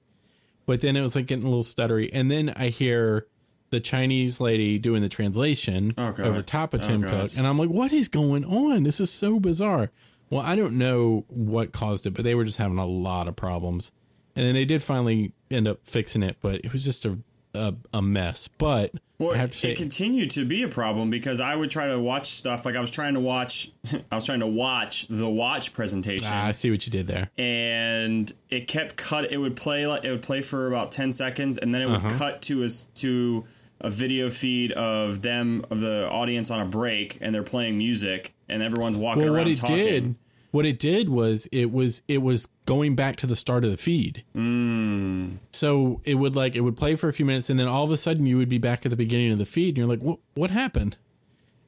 [0.66, 3.26] but then it was like getting a little stuttery, and then I hear
[3.70, 7.10] the Chinese lady doing the translation Oh, over top of Oh, Tim gosh.
[7.10, 8.84] Cook, and I'm like, what is going on?
[8.84, 9.90] This is so bizarre.
[10.30, 13.36] Well, I don't know what caused it, but they were just having a lot of
[13.36, 13.90] problems.
[14.36, 17.18] And then they did finally end up fixing it, but it was just a
[17.54, 18.48] a, a mess.
[18.48, 21.70] But Well, I have to say, it continued to be a problem because I would
[21.70, 23.70] try to watch stuff like I was trying to watch,
[24.10, 27.30] I was trying to watch the watch presentation, ah, I see what you did there.
[27.38, 29.30] and it kept cut.
[29.32, 31.96] It would play like it would play for about ten seconds, and then it would
[31.96, 32.18] Uh-huh.
[32.18, 33.44] cut to a to
[33.80, 38.34] a video feed of them of the audience on a break, and they're playing music,
[38.48, 39.76] and everyone's walking Well, around what it talking.
[39.76, 40.14] did,
[40.54, 43.76] what it did was it was it was going back to the start of the
[43.76, 44.22] feed.
[44.36, 45.38] Mm.
[45.50, 47.90] So it would like it would play for a few minutes, and then all of
[47.90, 50.00] a sudden you would be back at the beginning of the feed, and you're like,
[50.00, 50.96] what what happened?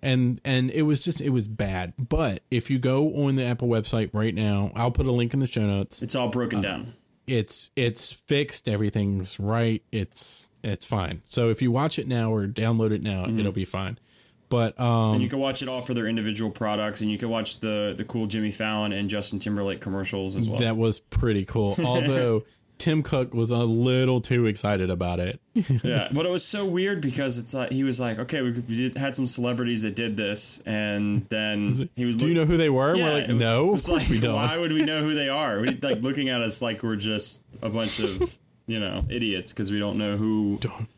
[0.03, 1.95] And and it was just it was bad.
[1.99, 5.41] But if you go on the Apple website right now, I'll put a link in
[5.41, 6.01] the show notes.
[6.03, 6.95] It's all Uh, broken down.
[7.27, 12.47] it's it's fixed everything's right it's it's fine so if you watch it now or
[12.47, 13.99] download it now it'll be fine
[14.49, 17.29] but um And you can watch it all for their individual products, and you can
[17.29, 20.59] watch the the cool Jimmy Fallon and Justin Timberlake commercials as well.
[20.59, 22.45] that was pretty cool although
[22.79, 27.01] tim cook was a little too excited about it yeah, but it was so weird
[27.01, 30.63] because it's like he was like, okay, we, did, had some celebrities that did this,
[30.67, 32.17] and then he was.
[32.17, 34.21] do you know who they were Yeah, we're like was- no of course like, we
[34.21, 35.59] don't Why would we know who they are?
[35.61, 39.73] We like looking at us like we're just a bunch of you know idiots because
[39.73, 40.59] we don't know who.
[40.61, 40.89] don't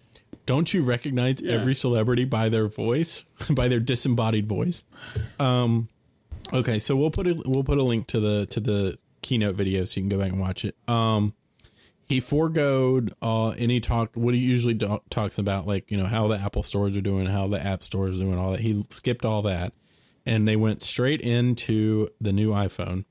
[0.73, 4.83] you recognize every celebrity by their voice by their disembodied voice?
[5.39, 5.89] Um
[6.53, 9.85] okay so we'll put a we'll put a link to the to the keynote video
[9.85, 10.75] so you can go back and watch it.
[10.89, 11.35] Um
[12.09, 16.27] he foregoed uh any talk what he usually do- talks about like you know how
[16.29, 18.61] the apple stores are doing how the app stores is doing all that.
[18.61, 19.75] He skipped all that
[20.25, 23.05] and they went straight into the new iphone.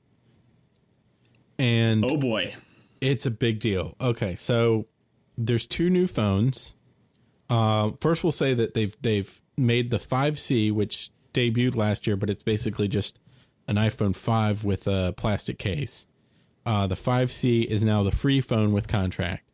[1.58, 2.54] And Oh boy,
[3.00, 3.94] it's a big deal.
[4.00, 4.86] Okay, so
[5.36, 6.74] there's two new phones.
[7.50, 12.30] Uh, first, we'll say that they've they've made the 5C, which debuted last year, but
[12.30, 13.18] it's basically just
[13.66, 16.06] an iPhone 5 with a plastic case.
[16.64, 19.44] Uh, the 5C is now the free phone with contract.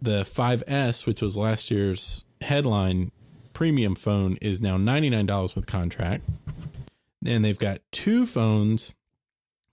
[0.00, 3.12] The 5S, which was last year's headline
[3.52, 6.24] premium phone, is now $99 with contract.
[7.24, 8.94] And they've got two phones,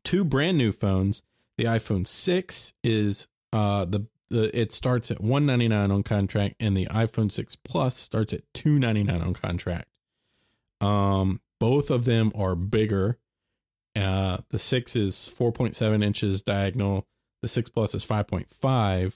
[0.04, 1.24] two brand new phones.
[1.58, 6.86] The iPhone 6 is uh the, the it starts at 199 on contract and the
[6.88, 9.88] iPhone 6 Plus starts at 299 on contract.
[10.82, 13.18] Um both of them are bigger.
[13.96, 17.08] Uh the 6 is 4.7 inches diagonal,
[17.42, 19.13] the 6 Plus is 5.5.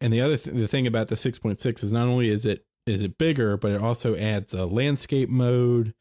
[0.00, 3.02] And the other th- the thing about the 6.6 is not only is it is
[3.02, 5.92] it bigger, but it also adds a landscape mode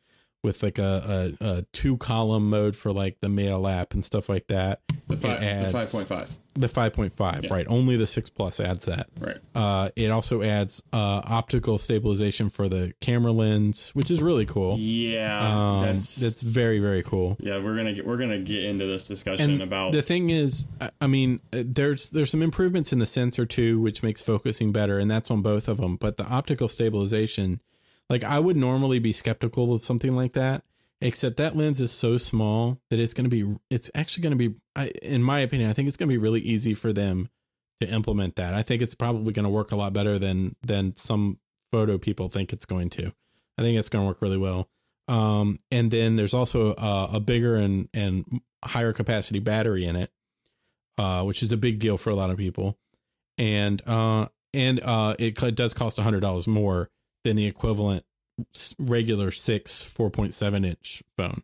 [0.45, 4.29] with like a, a, a two column mode for like the mail app and stuff
[4.29, 4.79] like that.
[5.08, 7.65] the five, adds- the five point five, The 5.5, right.
[7.67, 9.08] Only the 6 Plus adds that.
[9.19, 9.38] right?
[9.53, 14.77] Uh, it also adds uh, optical stabilization for the camera lens, which is really cool.
[14.79, 15.38] Yeah,
[15.79, 17.36] Um, that's that's very, very cool.
[17.41, 17.58] yeah.
[17.60, 20.91] We're gonna get we're gonna get into this discussion And about the thing is, I-
[21.01, 24.97] I mean, uh, there's there's some improvements in the sensor too, which makes focusing better,
[24.97, 25.97] and that's on both of them.
[25.97, 27.60] But the optical stabilization,
[28.09, 30.63] like I would normally be skeptical of something like that,
[31.01, 34.49] except that lens is so small that it's going to be, it's actually going to
[34.49, 37.29] be, I, in my opinion, I think it's going to be really easy for them
[37.79, 38.53] to implement that.
[38.53, 41.39] I think it's probably going to work a lot better than than some
[41.71, 43.11] photo people think it's going to.
[43.57, 44.69] I think it's going to work really well.
[45.07, 50.11] Um, and then there's also a, a bigger and and higher capacity battery in it,
[50.97, 52.77] uh, which is a big deal for a lot of people.
[53.37, 56.89] And uh, and uh, it does cost hundred dollars more
[57.25, 58.05] than the equivalent
[58.79, 61.43] regular six 4.7 inch phone.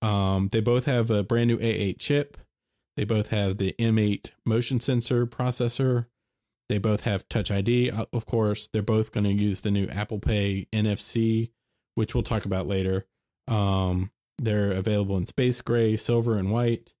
[0.00, 2.38] Um, they both have a brand new A8 chip.
[2.96, 6.06] They both have the M8 motion sensor processor.
[6.68, 8.68] They both have Touch ID, uh, of course.
[8.68, 11.50] They're both going to use the new Apple Pay NFC,
[11.94, 13.06] which we'll talk about later.
[13.46, 16.94] Um, they're available in space gray, silver, and white.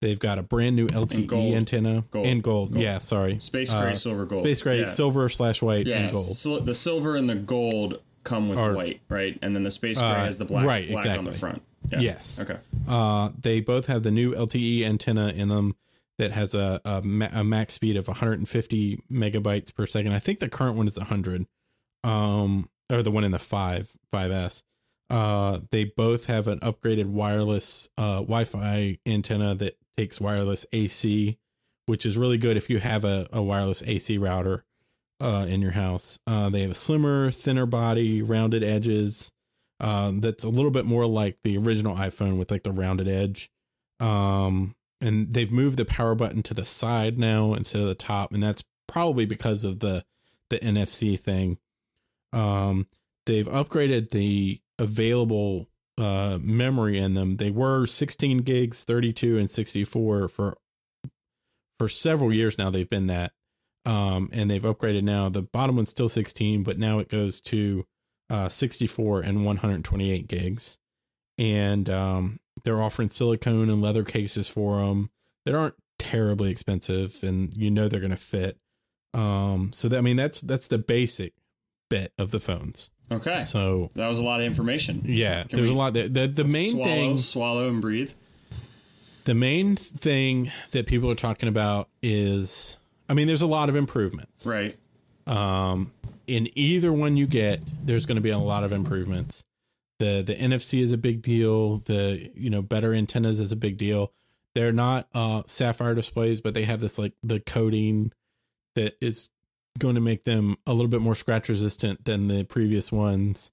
[0.00, 1.54] They've got a brand new LTE gold.
[1.54, 2.26] antenna Gold.
[2.26, 2.72] and gold.
[2.72, 2.82] Gold.
[2.82, 4.86] Yeah, sorry, space gray, uh, silver, gold, space gray, yeah.
[4.86, 6.34] silver slash white, Yeah, and gold.
[6.36, 9.38] sil- the silver and the gold come with Are- the white, right?
[9.42, 11.62] And then the space gray Uh, has the black, right, black on the front.
[11.90, 12.00] Yeah.
[12.00, 12.40] Yes.
[12.40, 12.58] Okay.
[12.88, 15.76] Uh, they both have the new LTE antenna in them.
[16.18, 20.12] that has a a, ma- a max speed of 150 megabytes per second.
[20.12, 21.46] I think the current one is 100.
[22.04, 24.62] Um, or the one in the five 5S.
[25.08, 31.38] Uh, they both have an upgraded wireless uh, Wi-Fi antenna that takes wireless AC,
[31.86, 34.64] which is really good if you have a, a wireless AC router
[35.20, 36.18] uh, in your house.
[36.26, 39.30] Uh, they have a slimmer, thinner body, rounded edges.
[39.80, 43.50] Um, that's a little bit more like the original iPhone with like the rounded edge.
[43.98, 48.32] Um, and they've moved the power button to the side now instead of the top,
[48.32, 50.04] and that's probably because of the
[50.50, 51.58] the NFC thing.
[52.32, 52.86] Um,
[53.24, 55.68] they've upgraded the available
[56.00, 57.36] uh, memory in them.
[57.36, 60.56] They were 16 gigs, 32, and 64 for
[61.78, 62.70] for several years now.
[62.70, 63.32] They've been that,
[63.84, 65.28] um, and they've upgraded now.
[65.28, 67.84] The bottom one's still 16, but now it goes to
[68.30, 70.78] uh, 64 and 128 gigs,
[71.36, 75.10] and um, they're offering silicone and leather cases for them
[75.44, 78.56] that aren't terribly expensive, and you know they're going to fit.
[79.12, 81.34] Um, so that, I mean that's that's the basic
[81.90, 82.90] bit of the phones.
[83.10, 83.40] Okay.
[83.40, 85.02] So that was a lot of information.
[85.04, 85.94] yeah, Can there's a lot.
[85.94, 88.12] That, the the main swallow, thing, swallow and breathe.
[89.24, 93.76] the main thing that people are talking about is, I mean, there's a lot of
[93.76, 94.46] improvements.
[94.46, 94.76] Right.
[95.26, 95.92] Um,
[96.26, 99.44] in either one you get, there's going to be a lot of improvements.
[99.98, 101.78] the The NFC is a big deal.
[101.78, 104.12] The you know better antennas is a big deal.
[104.54, 108.12] They're not uh, sapphire displays, but they have this like the coating
[108.76, 109.30] that is
[109.78, 113.52] going to make them a little bit more scratch resistant than the previous ones.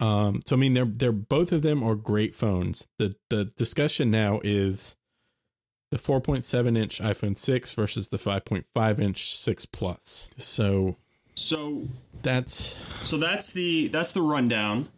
[0.00, 2.88] Um, so I mean, they're they're both of them are great phones.
[2.98, 4.96] the The discussion now is
[5.90, 10.30] the 4.7 inch iPhone 6 versus the 5.5 inch 6 Plus.
[10.36, 10.96] So
[11.34, 11.86] So
[12.22, 12.74] that's
[13.06, 14.88] so that's the that's the rundown.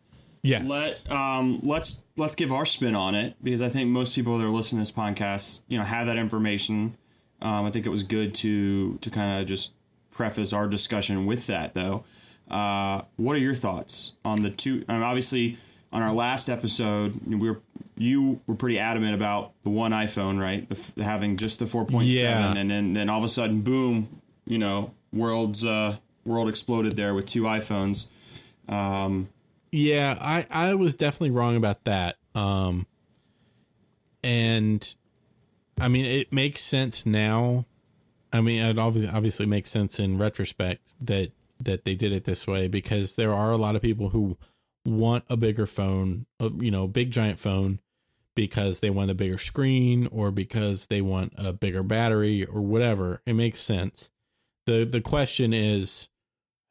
[0.43, 4.39] yes, Let um let's let's give our spin on it because I think most people
[4.39, 6.97] that are listening to this podcast, you know, have that information.
[7.43, 9.75] Um, I think it was good to to kind of just
[10.17, 12.05] preface our discussion with that though.
[12.51, 14.85] Uh, what are your thoughts on the two?
[14.89, 15.57] I mean, obviously,
[15.93, 17.61] on our last episode, we were
[17.99, 20.69] you were pretty adamant about the one iPhone, right?
[20.69, 22.43] The, f- having just the four point Yeah.
[22.43, 26.95] seven, and then then all of a sudden, boom, you know, world's uh, world exploded
[26.97, 28.07] there with two iPhones.
[28.69, 29.29] Um,
[29.73, 32.17] Yeah, I I was definitely wrong about that.
[32.35, 32.87] Um
[34.23, 34.95] and
[35.81, 37.65] I mean it makes sense now.
[38.33, 42.47] I mean it obviously obviously makes sense in retrospect that that they did it this
[42.47, 44.37] way because there are a lot of people who
[44.85, 47.81] want a bigger phone, uh, you know, big giant phone
[48.35, 53.23] because they want a bigger screen or because they want a bigger battery or whatever.
[53.27, 54.11] It makes sense.
[54.67, 56.09] The the question is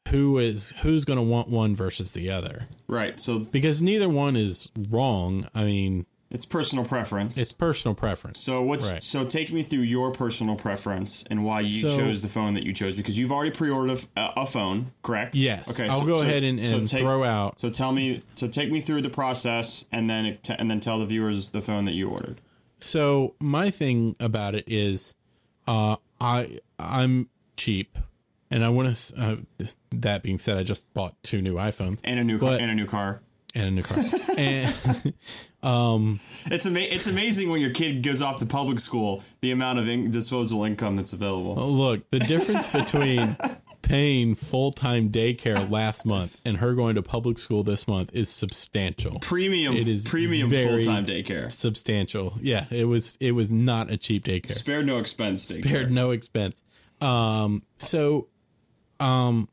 [0.10, 2.68] who is who's going to want one versus the other?
[2.88, 3.20] right.
[3.20, 5.48] So because neither one is wrong.
[5.56, 7.38] I mean, it's personal preference.
[7.38, 8.40] it's personal preference.
[8.40, 9.02] So what's right?
[9.04, 12.64] so take me through your personal preference and why you So- chose the phone that
[12.64, 15.36] you chose because you've already pre-ordered a phone, correct?
[15.36, 15.70] Yes.
[15.80, 15.88] Okay.
[15.90, 17.60] I'll so- go so- ahead and, and take- throw out.
[17.60, 21.00] So tell me, so take me through the process and then it- and then tell
[21.00, 22.42] the viewers the phone that you ordered.
[22.80, 25.16] So my thing about it is,
[25.68, 27.98] uh, I I'm cheap,
[28.52, 29.16] and I want to.
[29.18, 29.36] Uh,
[29.92, 32.58] that being said, I just bought two new iPhones And a new car.
[32.60, 33.22] And a new car.
[33.56, 33.98] And a new car.
[34.38, 35.14] and
[35.64, 39.88] It's ama- It's amazing when your kid goes off to public school the amount of
[39.88, 41.56] in- disposable income that's available.
[41.56, 43.36] look, the difference between
[43.82, 48.30] paying full time daycare last month and her going to public school this month is
[48.30, 49.20] substantial.
[49.20, 49.76] Premium.
[49.76, 51.52] It is premium full time daycare.
[51.52, 52.34] Substantial.
[52.42, 53.18] Yeah, it was.
[53.20, 54.52] It was not a cheap daycare.
[54.52, 55.56] Spared no expense.
[55.56, 55.64] Daycare.
[55.70, 56.62] spared no expense.
[57.02, 58.30] Um, so,
[59.00, 59.50] um,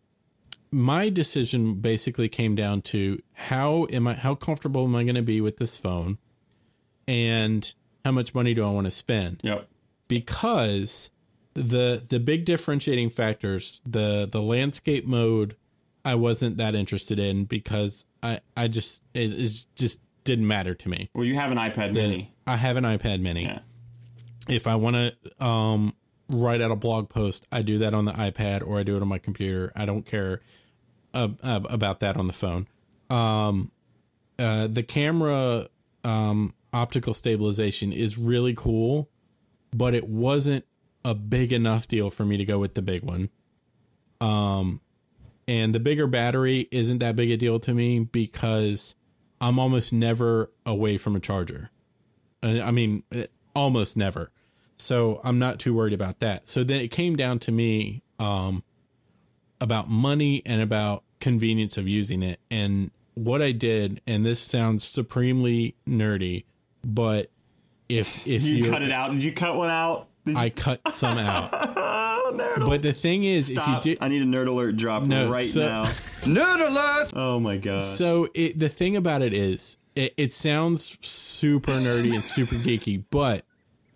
[0.72, 5.22] my decision basically came down to how am I, how comfortable am I going to
[5.22, 6.18] be with this phone,
[7.06, 7.72] and
[8.04, 9.40] how much money do I want to spend?
[9.44, 9.68] Yep.
[10.08, 11.10] Because
[11.54, 15.56] the the big differentiating factors, the the landscape mode,
[16.04, 20.88] I wasn't that interested in because I I just it is just didn't matter to
[20.88, 21.10] me.
[21.14, 22.34] Well, you have an iPad Mini.
[22.46, 23.60] I have an iPad Mini Yeah.
[24.48, 25.94] if I want to um,
[26.28, 29.02] write out a blog post, I do that on the iPad or I do it
[29.02, 29.72] on my computer.
[29.74, 30.40] I don't care
[31.14, 32.68] uh, uh, about that on the phone.
[33.10, 33.70] Um,
[34.38, 35.66] uh, the camera
[36.04, 39.08] um, optical stabilization is really cool,
[39.74, 40.64] but it wasn't
[41.04, 43.28] a big enough deal for me to go with the big one.
[44.20, 44.80] Um,
[45.48, 48.94] and the bigger battery isn't that big a deal to me because
[49.40, 51.70] I'm almost never away from a charger.
[52.42, 54.30] Uh, I mean, uh, almost never.
[54.76, 56.48] So I'm not too worried about that.
[56.48, 58.62] So then it came down to me um,
[59.62, 62.40] about money and about convenience of using it.
[62.50, 66.44] And what I did, and this sounds supremely nerdy,
[66.84, 67.30] but
[67.88, 69.12] if if You you cut it out.
[69.12, 70.08] Did you cut one out?
[70.36, 71.50] I cut some out.
[72.24, 73.80] Oh, nerd But the thing is, Stop.
[73.80, 75.84] if you do, I need a nerd alert drop No, right so- now.
[76.22, 77.10] Nerd alert!
[77.14, 77.82] Oh my god!
[77.82, 83.02] So it, the thing about it is, it, it sounds super nerdy and super geeky,
[83.10, 83.44] but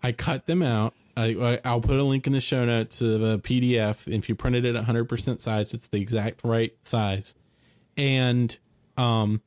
[0.03, 0.93] I cut them out.
[1.17, 4.07] I, I- I'll put a link in the show notes of a PDF.
[4.07, 7.35] If you printed it at 100% size, it's the exact right size.
[7.97, 8.57] And
[8.97, 9.41] um,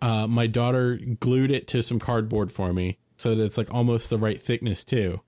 [0.00, 4.10] uh, my daughter glued it to some cardboard for me so that it's like almost
[4.10, 5.20] the right thickness too.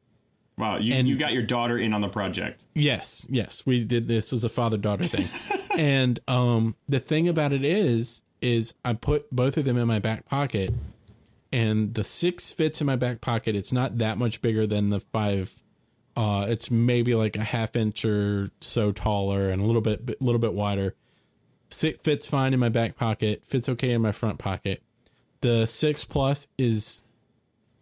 [0.57, 2.65] wow, you, and- you got your daughter in on the project.
[2.75, 4.09] Yes, yes, we did.
[4.09, 5.27] This as a father daughter thing,
[5.79, 9.99] and um, the thing about it is, is I put both of them in my
[9.99, 10.73] back pocket,
[11.53, 13.55] and the six fits in my back pocket.
[13.57, 15.63] It's not that much bigger than the five.
[16.17, 20.25] Uh, it's maybe like a half inch or so taller and a little bit, a
[20.25, 20.95] little bit wider.
[21.71, 23.45] Six fits fine in my back pocket.
[23.45, 24.83] Fits okay in my front pocket.
[25.41, 27.03] The six plus is,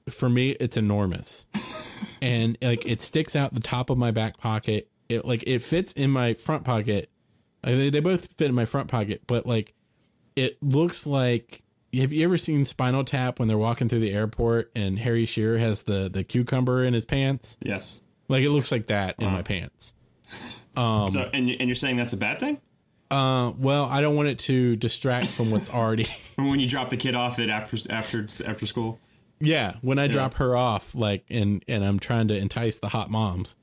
[0.09, 1.47] for me, it's enormous
[2.23, 4.89] and like it sticks out the top of my back pocket.
[5.09, 7.11] It like it fits in my front pocket.
[7.65, 9.75] Like, they, they both fit in my front pocket, but like
[10.37, 11.63] it looks like.
[11.95, 15.59] Have you ever seen Spinal Tap when they're walking through the airport and Harry Shearer
[15.59, 17.59] has the the cucumber in his pants?
[17.61, 18.01] Yes.
[18.29, 19.95] Like it looks like that in my pants.
[20.77, 22.61] so, and, and you're saying that's a bad thing?
[23.11, 26.07] Uh, well, I don't want it to distract from what's already.
[26.37, 28.99] When you drop the kid off at after after after school?
[29.39, 33.11] Yeah, when I drop her off, like, and and I'm trying to entice the hot
[33.11, 33.57] moms.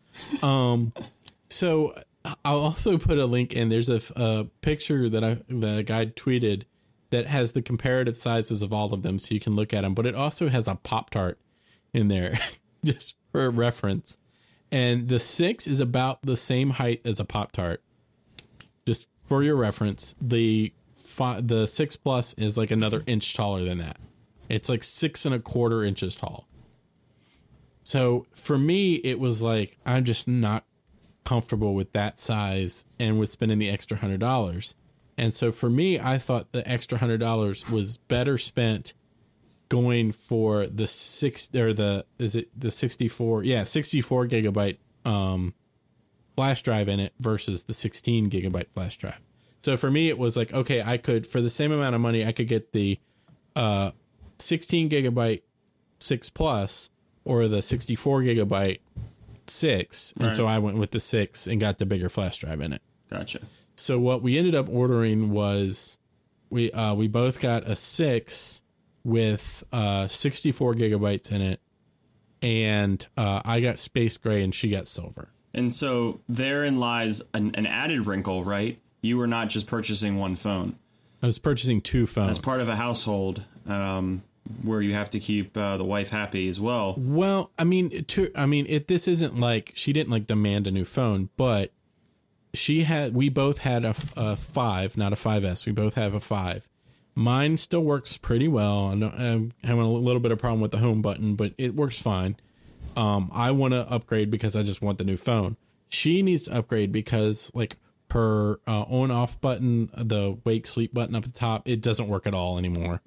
[0.43, 0.93] Um,
[1.50, 1.95] so
[2.45, 3.69] I'll also put a link in.
[3.69, 6.63] There's a, a picture that I that a guy tweeted
[7.10, 9.95] that has the comparative sizes of all of them, so you can look at them.
[9.95, 11.39] But it also has a pop tart
[11.91, 12.38] in there,
[12.86, 14.17] just for reference.
[14.72, 17.82] And the six is about the same height as a pop tart.
[18.86, 23.80] Just for your reference, the fi- the six plus is like another inch taller than
[23.80, 23.98] that.
[24.48, 26.48] It's like six and a quarter inches tall.
[27.84, 30.66] So for me, it was like I'm just not
[31.24, 34.76] comfortable with that size and with spending the extra hundred dollars.
[35.18, 38.94] And so for me, I thought the extra hundred dollars was better spent
[39.70, 44.78] going for the six or the is it the sixty four yeah sixty four gigabyte
[45.06, 45.54] um
[46.36, 49.20] flash drive in it versus the sixteen gigabyte flash drive.
[49.62, 52.26] So for me, it was like okay, I could for the same amount of money,
[52.26, 53.00] I could get the
[53.56, 53.92] uh
[54.38, 55.42] 16 gigabyte
[56.00, 56.90] 6 plus
[57.26, 58.80] or the 64 gigabyte
[59.48, 62.72] 6 and so i went with the 6 and got the bigger flash drive in
[62.74, 63.40] it Gotcha.
[63.76, 66.00] so what we ended up ordering was
[66.50, 68.64] we uh we both got a 6
[69.10, 71.60] with uh 64 gigabytes in it
[72.41, 77.56] and uh i got space gray and she got silver And so therein lies an,
[77.56, 78.78] an added wrinkle, right?
[79.02, 80.76] You were not just purchasing one phone.
[81.24, 84.22] i was purchasing two phones As part of a household um,
[84.63, 86.95] where you have to keep uh, the wife happy as well.
[86.98, 88.88] Well, I mean, to, I mean, it.
[88.88, 91.72] This isn't like she didn't like demand a new phone, but
[92.54, 93.13] she had.
[93.13, 95.65] We both had a, a five, not a 5S.
[95.65, 96.67] We both have a five.
[97.20, 98.88] Mine still works pretty well.
[98.88, 101.76] I know- I'm having a little bit of problem with the home button, but it
[101.76, 102.38] works fine.
[102.96, 105.58] Um, I want to upgrade because I just want the new phone.
[105.90, 107.76] She needs to upgrade because like
[108.12, 112.08] her uh, on off button, the wake sleep button up at the top, it doesn't
[112.08, 113.02] work at all anymore.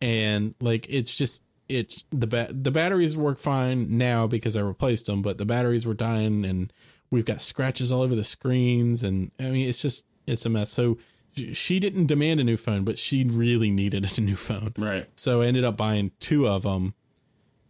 [0.00, 5.06] And like it's just it's the ba- the batteries work fine now because I replaced
[5.06, 6.72] them, but the batteries were dying and
[7.10, 10.70] we've got scratches all over the screens and I mean it's just it's a mess.
[10.70, 10.98] So
[11.34, 14.72] she didn't demand a new phone, but she really needed a new phone.
[14.78, 15.08] Right.
[15.16, 16.94] So I ended up buying two of them,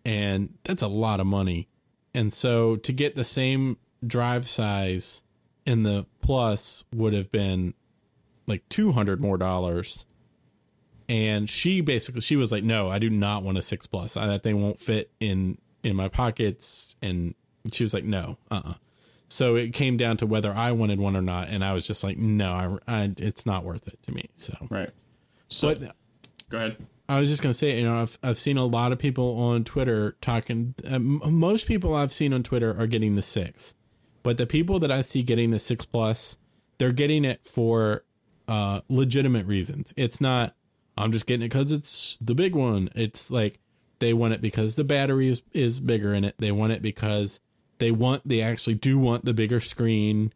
[0.04, 1.68] and that's a lot of money.
[2.14, 5.22] And so to get the same drive size
[5.66, 7.74] in the plus would have been
[8.46, 10.06] like 200 more dollars.
[11.08, 14.16] And she basically she was like, "No, I do not want a 6 plus.
[14.16, 17.34] I, that thing won't fit in in my pockets." And
[17.72, 18.38] she was like, "No.
[18.50, 18.74] Uh-uh."
[19.34, 22.04] So it came down to whether I wanted one or not, and I was just
[22.04, 24.90] like, "No, I, I it's not worth it to me." So Right.
[25.48, 25.96] So but
[26.48, 26.76] go ahead.
[27.08, 29.64] I was just gonna say, you know, I've I've seen a lot of people on
[29.64, 30.76] Twitter talking.
[30.88, 33.74] Um, most people I've seen on Twitter are getting the six,
[34.22, 36.38] but the people that I see getting the six plus,
[36.78, 38.04] they're getting it for
[38.46, 39.92] uh, legitimate reasons.
[39.96, 40.54] It's not.
[40.96, 42.88] I'm just getting it because it's the big one.
[42.94, 43.58] It's like
[43.98, 46.36] they want it because the battery is is bigger in it.
[46.38, 47.40] They want it because
[47.78, 50.32] they want they actually do want the bigger screen.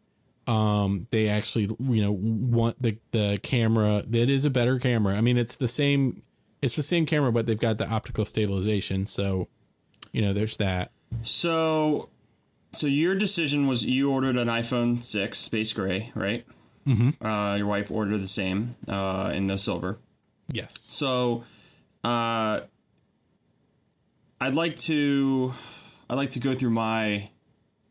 [0.47, 4.03] Um, they actually you know want the the camera.
[4.07, 5.15] That is a better camera.
[5.15, 6.23] I mean, it's the same
[6.61, 9.05] it's the same camera, but they've got the optical stabilization.
[9.05, 9.47] So,
[10.11, 10.91] you know, there's that.
[11.23, 12.09] So,
[12.71, 16.45] so your decision was you ordered an iPhone six space gray, right?
[16.85, 17.25] Mm-hmm.
[17.25, 19.99] Uh, your wife ordered the same uh, in the silver.
[20.51, 20.73] Yes.
[20.79, 21.43] So,
[22.03, 22.61] uh,
[24.41, 25.53] I'd like to,
[26.09, 27.29] I'd like to go through my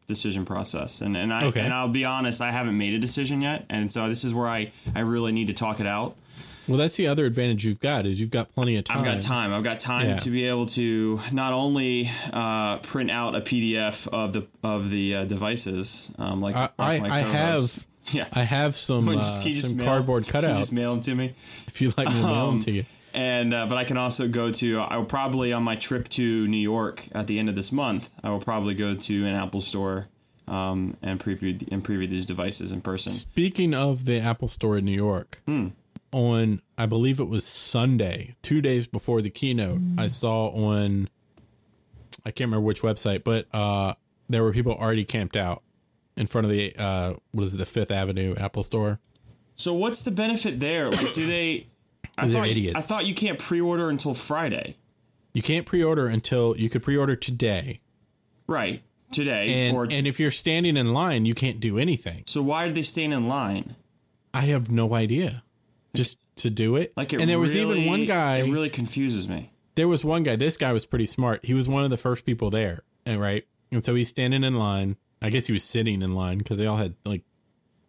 [0.07, 1.61] decision process, and and I Okay.
[1.61, 4.49] and I'll be honest, I haven't made a decision yet, and so this is where
[4.49, 6.17] I I really need to talk it out.
[6.67, 8.99] Well, that's the other advantage you've got is you've got plenty of time.
[8.99, 9.55] I've got time.
[9.55, 10.17] I've got time Yeah.
[10.17, 15.15] to be able to not only uh, print out a PDF of the of the
[15.15, 18.29] uh, devices, um, like, I like I, I have yeah.
[18.35, 20.57] I have some uh, just- can you just some mail- cardboard cutouts.
[20.59, 21.35] Just mail them to me.
[21.67, 22.85] if you like me to mail them Um, to you.
[23.19, 24.79] And uh, but I can also go to.
[24.79, 28.11] I will probably on my trip to New York at the end of this month.
[28.23, 30.07] I will probably go to an Apple store
[30.47, 33.11] um, and preview and preview these devices in person.
[33.11, 35.69] Speaking of the Apple Store in New York, Hmm.
[36.13, 41.09] on I believe it was Sunday, two days before the keynote, I saw on
[42.25, 43.95] I can't remember which website, but uh,
[44.29, 45.65] there were people already camped out
[46.17, 49.01] in front of the uh, what is it, the Fifth Avenue Apple Store.
[49.57, 50.89] So what's the benefit there?
[50.89, 51.67] Like, do they?
[52.19, 52.77] I They're thought, idiots.
[52.77, 54.77] I thought you can't pre-order until Friday.
[55.33, 57.81] You can't pre-order until you could pre-order today,
[58.47, 58.83] Right.
[59.11, 62.25] Today and or and if you're standing in line, you can't do anything.
[62.27, 63.75] so why are they stand in line?
[64.35, 65.43] I have no idea.
[65.95, 68.39] Just to do it, Like it and there was even one guy.
[68.39, 69.51] It really confuses me.
[69.77, 70.37] there was one guy.
[70.37, 71.45] This guy was pretty smart.
[71.45, 74.57] He was one of the first people there, and right, and so he's standing in
[74.57, 74.97] line.
[75.23, 77.23] I guess he was sitting in line because they all had like,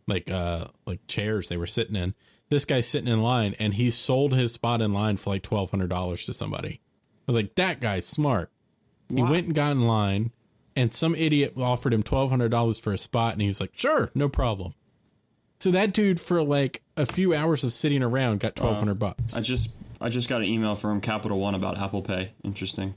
[0.08, 2.16] like, uh, like chairs they were sitting in.
[2.50, 5.70] This guy's sitting in line, and he sold his spot in line for like twelve
[5.72, 6.82] hundred dollars to somebody.
[7.28, 8.52] I was like, that guy's smart.
[9.14, 10.32] He went and got in line,
[10.76, 13.72] and some idiot offered him twelve hundred dollars for a spot, and he was like,
[13.74, 14.74] sure, no problem.
[15.60, 19.36] So that dude, for like a few hours of sitting around, got twelve hundred bucks.
[19.36, 19.72] I just
[20.02, 22.32] I just got an email from Capital One about Apple Pay.
[22.44, 22.96] Interesting.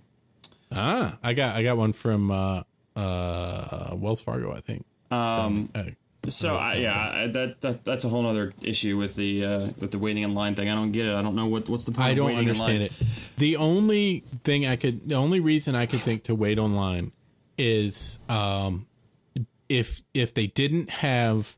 [0.71, 2.63] Ah, I got I got one from uh,
[2.97, 4.87] uh, Wells Fargo, I think.
[5.11, 5.83] Um, Uh,
[6.29, 9.91] so I, yeah, I, that, that that's a whole other issue with the uh, with
[9.91, 10.69] the waiting in line thing.
[10.69, 11.15] I don't get it.
[11.15, 12.09] I don't know what what's the point.
[12.09, 12.93] I don't understand it.
[13.37, 17.13] The only thing I could, the only reason I could think to wait online
[17.59, 18.87] is um,
[19.69, 21.57] if if they didn't have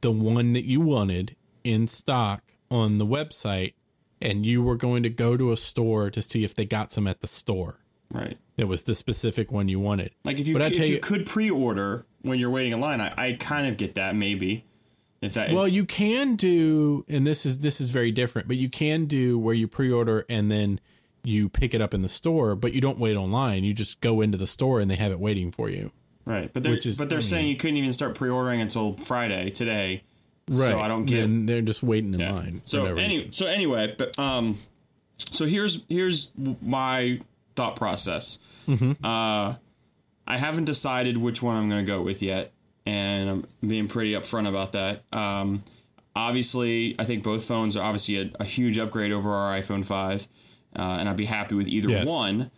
[0.00, 1.34] the one that you wanted
[1.64, 3.74] in stock on the website,
[4.20, 7.06] and you were going to go to a store to see if they got some
[7.06, 7.80] at the store.
[8.12, 8.38] Right.
[8.56, 10.12] That was the specific one you wanted.
[10.24, 12.80] Like if you But I if tell you, you- could pre-order when you're waiting in
[12.80, 14.64] line, I, I kind of get that maybe.
[15.20, 18.68] If that Well, you can do, and this is this is very different, but you
[18.68, 20.80] can do where you pre-order and then
[21.22, 23.64] you pick it up in the store, but you don't wait online.
[23.64, 25.92] You just go into the store and they have it waiting for you.
[26.26, 30.02] right, but they're is- but they're saying you couldn't even start pre-ordering until Friday today.
[30.46, 32.32] Right, so I don't get And they're just waiting in Yeah.
[32.32, 32.60] line.
[32.64, 34.58] So no any, so anyway, but um,
[35.16, 37.18] so here's here's my
[37.56, 38.40] thought process.
[38.68, 39.02] Mm-hmm.
[39.04, 39.54] Uh,
[40.26, 42.52] I haven't decided which one I'm going to go with yet,
[42.86, 45.02] and I'm being pretty upfront about that.
[45.12, 45.62] Um,
[46.16, 50.26] obviously, I think both phones are obviously a, a huge upgrade over our iPhone five,
[50.78, 52.08] uh, and I'd be happy with either Yes.
[52.08, 52.50] one.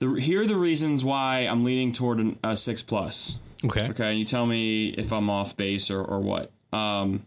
[0.00, 3.38] The, here are the reasons why I'm leaning toward an, a six plus.
[3.64, 3.88] okay.
[3.90, 6.50] Okay, and you tell me if I'm off base or, or what.
[6.72, 7.24] Um,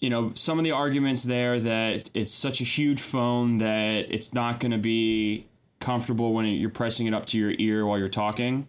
[0.00, 4.34] you know, some of the arguments there that it's such a huge phone that it's
[4.34, 5.46] not going to be
[5.82, 8.66] comfortable when you're pressing it up to your ear while you're talking.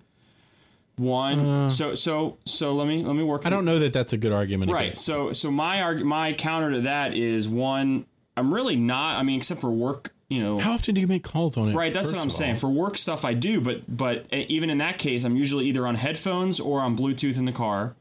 [0.96, 3.46] One, so so so let me let me work.
[3.46, 3.48] Uh.
[3.48, 4.72] I don't know that that's a good argument.
[4.72, 4.82] Right.
[4.90, 8.06] against- So so my arg- my counter to that is one.
[8.38, 9.18] I'm really not.
[9.20, 10.12] I mean, except for work.
[10.30, 11.76] You know, How often do you make calls on it?
[11.76, 12.54] Right, that's what I'm saying.
[12.54, 12.60] all?
[12.60, 15.96] For work stuff, I do, but but even in that case, I'm usually either on
[15.96, 17.96] headphones or on Bluetooth in the car.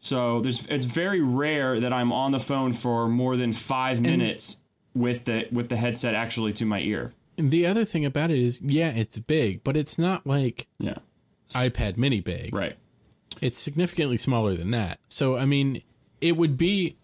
[0.00, 4.60] So there's it's very rare that I'm on the phone for more than five minutes
[4.94, 7.12] with the with the headset actually to my ear.
[7.36, 10.98] The other thing about it is, yeah, it's big, but it's not like Yeah,
[11.50, 12.54] iPad Mini big.
[12.54, 12.76] right.
[13.42, 14.98] It's significantly smaller than that.
[15.08, 15.82] So I mean,
[16.20, 16.96] it would be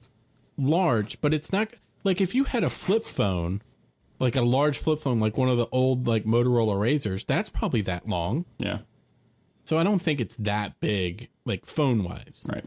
[0.57, 1.69] large, but it's not
[2.05, 3.61] like if you had a flip phone,
[4.19, 7.83] like a large flip phone, like one of the old like Motorola RAZRs, that's probably
[7.83, 8.47] that long.
[8.59, 8.79] Yeah,
[9.65, 12.47] So I don't think it's that big, like phone wise.
[12.51, 12.65] right.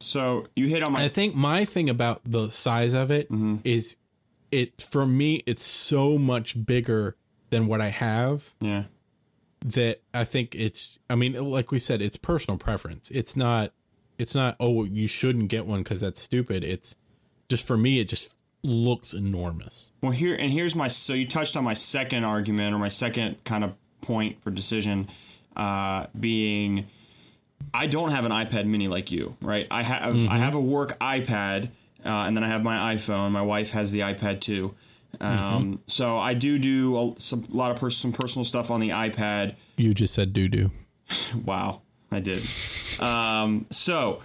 [0.00, 3.56] So you hit on my I think my thing about the size of it mm-hmm.
[3.64, 3.96] is,
[4.50, 7.16] it for me it's so much bigger
[7.50, 8.84] than what I have yeah.
[9.64, 13.10] that I think it's I mean like we said it's personal preference.
[13.10, 13.72] It's not
[14.18, 16.64] it's not oh you shouldn't get one cuz that's stupid.
[16.64, 16.96] It's
[17.48, 19.92] just for me it just looks enormous.
[20.02, 20.88] Well, here and here's my.
[20.88, 25.08] So you touched on my second argument or my second kind of point for decision,
[25.56, 26.86] uh, being
[27.72, 29.66] I don't have an iPad Mini like you, right?
[29.70, 31.70] I have I have a work iPad,
[32.04, 33.32] uh, and then I have my iPhone.
[33.32, 34.74] My wife has the iPad too.
[35.20, 38.80] Um, So I do do a, some, a lot of pers- some personal stuff on
[38.80, 39.54] the iPad.
[39.76, 40.70] You just said do do.
[41.44, 41.80] Wow,
[42.12, 42.38] I did.
[43.00, 44.22] um, so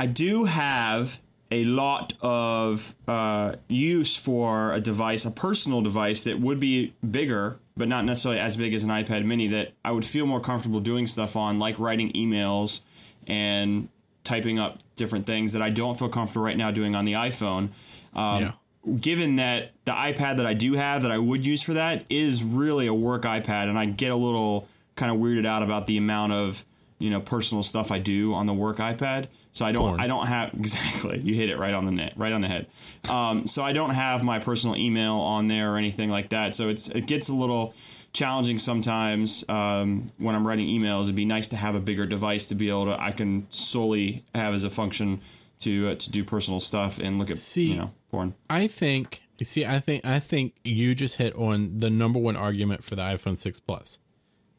[0.00, 1.20] I do have
[1.50, 7.58] a lot of uh, use for a device, a personal device that would be bigger,
[7.76, 9.48] but not necessarily as big as an iPad Mini.
[9.48, 12.82] That I would feel more comfortable doing stuff on, like writing emails
[13.26, 13.88] and
[14.24, 17.70] typing up different things that I don't feel comfortable right now doing on the iPhone.
[18.14, 18.52] Um, Yeah.
[19.00, 22.42] Given that the iPad that I do have that I would use for that is
[22.42, 24.66] really a work iPad, and I get a little
[24.96, 26.64] kind of weirded out about the amount of
[26.98, 29.26] you know personal stuff I do on the work iPad.
[29.52, 30.00] So I don't Porn.
[30.00, 32.66] I don't have exactly you hit it right on the net right on the head.
[33.08, 36.54] Um, so I don't have my personal email on there or anything like that.
[36.56, 37.74] So it's it gets a little
[38.12, 41.02] challenging sometimes um, when I'm writing emails.
[41.04, 44.24] It'd be nice to have a bigger device to be able to I can solely
[44.34, 45.20] have as a function
[45.60, 48.34] to uh, to do personal stuff and look at See- you know porn.
[48.50, 52.84] I think see I think I think you just hit on the number one argument
[52.84, 53.98] for the iPhone 6 Plus.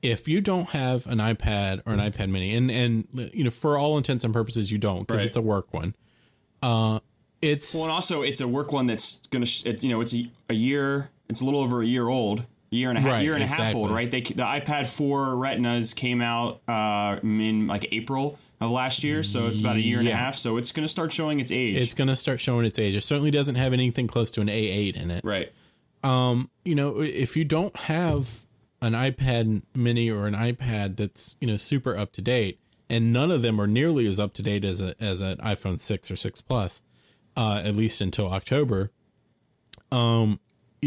[0.02, 3.78] If you don't have an iPad or an iPad mini and and you know for
[3.78, 5.28] all intents and purposes you don't because Right.
[5.28, 5.96] it's a work one.
[6.62, 7.00] Uh
[7.42, 10.14] it's Well, and also it's a work one that's gonna sh- it, you know it's
[10.16, 12.46] a, a year it's a little over a year old.
[12.74, 14.10] Year and a half, Right, year and a half old, right?
[14.10, 19.48] They the iPad 4 Retinas came out uh, in like April of last year, so
[19.48, 20.36] it's about a year and a half.
[20.36, 22.96] So it's going to start showing its age, it's going to start showing its age.
[22.96, 25.24] It certainly doesn't have anything close to an A8 in it.
[25.24, 25.52] right?
[26.04, 28.48] Um, you know, if you don't have
[28.82, 32.60] an iPad mini or an iPad that's, you know, super up to date,
[32.90, 35.80] and none of them are nearly as up to date as a as an iPhone
[35.80, 36.82] 6 or 6 Plus,
[37.38, 38.92] uh, at least until October.
[39.92, 40.40] Um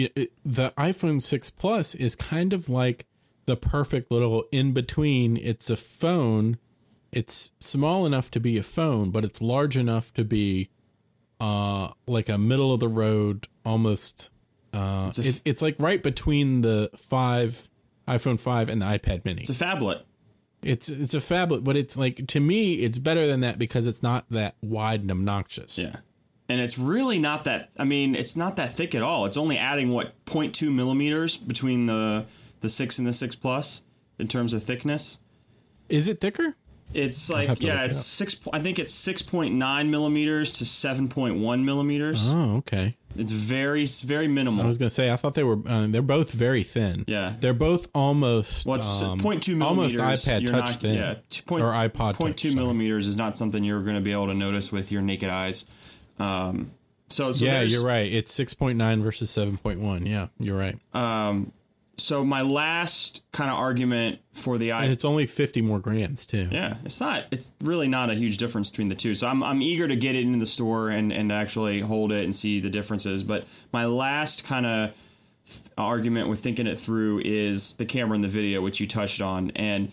[0.04, 3.06] it, it- the iPhone 6 Plus is kind of like
[3.46, 5.36] the perfect little in between.
[5.36, 6.58] It's a phone.
[7.12, 10.70] It's small enough to be a phone, but it's large enough to be
[11.40, 14.30] uh like a middle of the road almost
[14.72, 17.68] uh It's a, it, it's like right between the 5
[18.08, 19.42] iPhone 5 and the iPad mini.
[19.42, 20.02] it's a phablet.
[20.62, 24.02] It's it's a phablet, but it's like to me it's better than that because it's
[24.02, 25.78] not that wide and obnoxious.
[25.78, 25.96] Yeah.
[26.48, 27.70] And it's really not that.
[27.76, 29.26] I mean, it's not that thick at all.
[29.26, 32.26] It's only adding what 0.2 millimeters between the
[32.60, 33.82] the six and the six plus
[34.18, 35.18] in terms of thickness.
[35.88, 36.54] Is it thicker?
[36.94, 38.40] It's like yeah, look it it's six.
[38.52, 42.28] I think it's 6.9 millimeters to 7.1 millimeters.
[42.30, 42.96] Oh, okay.
[43.16, 44.62] It's very very minimal.
[44.62, 47.04] I was gonna say I thought they were uh, they're both very thin.
[47.06, 47.34] Yeah.
[47.40, 50.94] they're both almost Well, it's um, 0.2 almost iPad touch not, thin.
[50.94, 52.54] Yeah, t- point, or iPod touch, 0.2 sorry.
[52.54, 55.64] millimeters is not something you're going to be able to notice with your naked eyes.
[56.18, 56.72] Um,
[57.08, 58.12] so, so yeah, you're right.
[58.12, 60.06] It's six point nine versus seven point one.
[60.06, 60.76] Yeah, you're right.
[60.94, 61.52] Um,
[61.98, 64.92] so my last kind of argument for the and iPad.
[64.92, 66.48] it's only fifty more grams too.
[66.50, 67.24] Yeah, it's not.
[67.30, 69.14] It's really not a huge difference between the two.
[69.14, 72.24] So I'm I'm eager to get it into the store and and actually hold it
[72.24, 73.22] and see the differences.
[73.22, 74.94] But my last kind of
[75.78, 79.52] argument with thinking it through is the camera and the video, which you touched on,
[79.54, 79.92] and,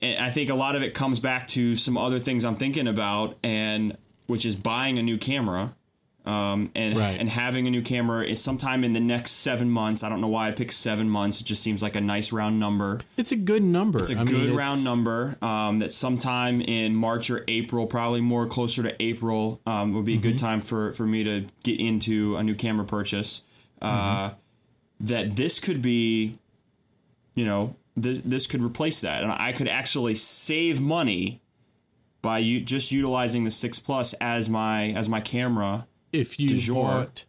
[0.00, 2.88] and I think a lot of it comes back to some other things I'm thinking
[2.88, 3.96] about, and
[4.26, 5.74] which is buying a new camera.
[6.24, 7.20] Um, and Right.
[7.20, 10.02] and having a new camera is sometime in the next seven months.
[10.02, 11.40] I don't know why I picked seven months.
[11.40, 13.00] It just seems like a nice round number.
[13.16, 14.00] It's a good number.
[14.00, 15.38] It's a I good it's- round number.
[15.40, 20.14] Um, that sometime in March or April, probably more closer to April, um, would be
[20.14, 20.22] a Mm-hmm.
[20.30, 23.42] good time for for me to get into a new camera purchase.
[23.80, 24.30] Uh,
[24.98, 26.34] that this could be,
[27.36, 31.40] you know, this this could replace that, and I could actually save money
[32.26, 35.86] by you just utilizing the six plus as my as my camera.
[36.12, 36.74] If you jour.
[36.84, 37.24] bought,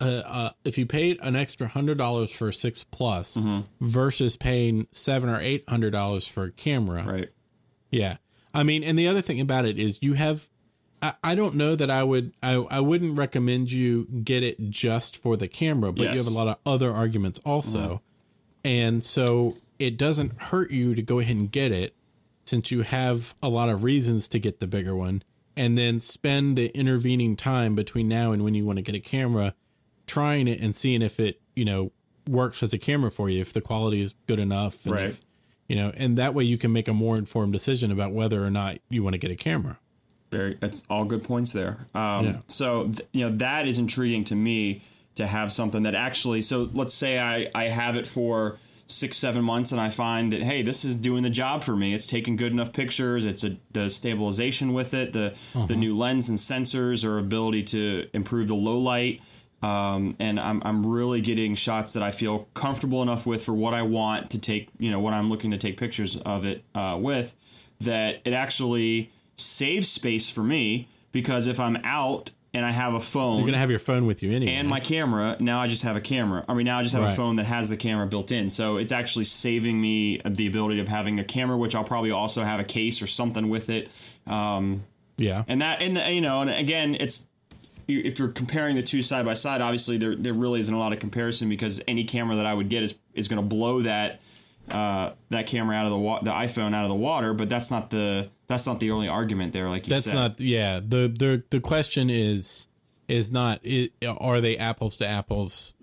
[0.00, 3.86] uh, uh, if you paid an extra hundred dollars for a six plus Mm-hmm.
[3.86, 7.28] versus paying seven or eight hundred dollars for a camera, Right.
[7.90, 8.16] Yeah.
[8.52, 10.48] I mean, and the other thing about it is you have
[11.02, 15.16] I, I don't know that I would I, I wouldn't recommend you get it just
[15.16, 18.02] for the camera, but you have a lot of other arguments also.
[18.64, 21.94] And so it doesn't hurt you to go ahead and get it
[22.50, 25.22] since you have a lot of reasons to get the bigger one
[25.56, 29.00] and then spend the intervening time between now and when you want to get a
[29.00, 29.54] camera
[30.06, 31.92] trying it and seeing if it, you know,
[32.28, 35.08] works as a camera for you, if the quality is good enough and Right.
[35.10, 35.20] if
[35.68, 38.50] you know, and that way you can make a more informed decision about whether or
[38.50, 39.78] not you want to get a camera.
[40.32, 41.86] Very, that's all good points there.
[41.94, 42.36] Um, Yeah.
[42.48, 44.82] So th- you know that is intriguing to me
[45.14, 46.40] to have something that actually.
[46.40, 48.58] So let's say I I have it for
[48.90, 51.94] six seven months and I find that hey this is doing the job for me.
[51.94, 53.24] It's taking good enough pictures.
[53.24, 55.12] It's a the stabilization with it.
[55.12, 55.36] The
[55.66, 59.22] the new lens and sensors or ability to improve the low light.
[59.62, 63.74] Um, and I'm, I'm really getting shots that I feel comfortable enough with for what
[63.74, 66.98] I want to take, you know, what I'm looking to take pictures of it uh,
[66.98, 67.34] with,
[67.80, 73.00] that it actually saves space for me because if I'm out and I have a
[73.00, 74.54] phone You're gonna have your phone with you anyway.
[74.54, 76.44] and my camera, now I just have a camera.
[76.48, 78.50] I mean, now I just have a phone that has the camera built in.
[78.50, 82.42] So it's actually saving me the ability of having a camera, which I'll probably also
[82.42, 83.90] have a case or something with it.
[84.26, 84.84] Um,
[85.16, 87.28] yeah, and that, and the, you know, and again, it's
[87.86, 90.92] if you're comparing the two side by side, obviously there there really isn't a lot
[90.92, 94.20] of comparison because any camera that I would get is is going to blow that
[94.70, 97.70] uh, that camera out of the wa- the iPhone out of the water, but that's
[97.70, 99.68] not the that's not the only argument there.
[99.68, 100.80] Like you That's said, not yeah.
[100.80, 102.68] The the the question is
[103.08, 105.74] is not i are they apples to apples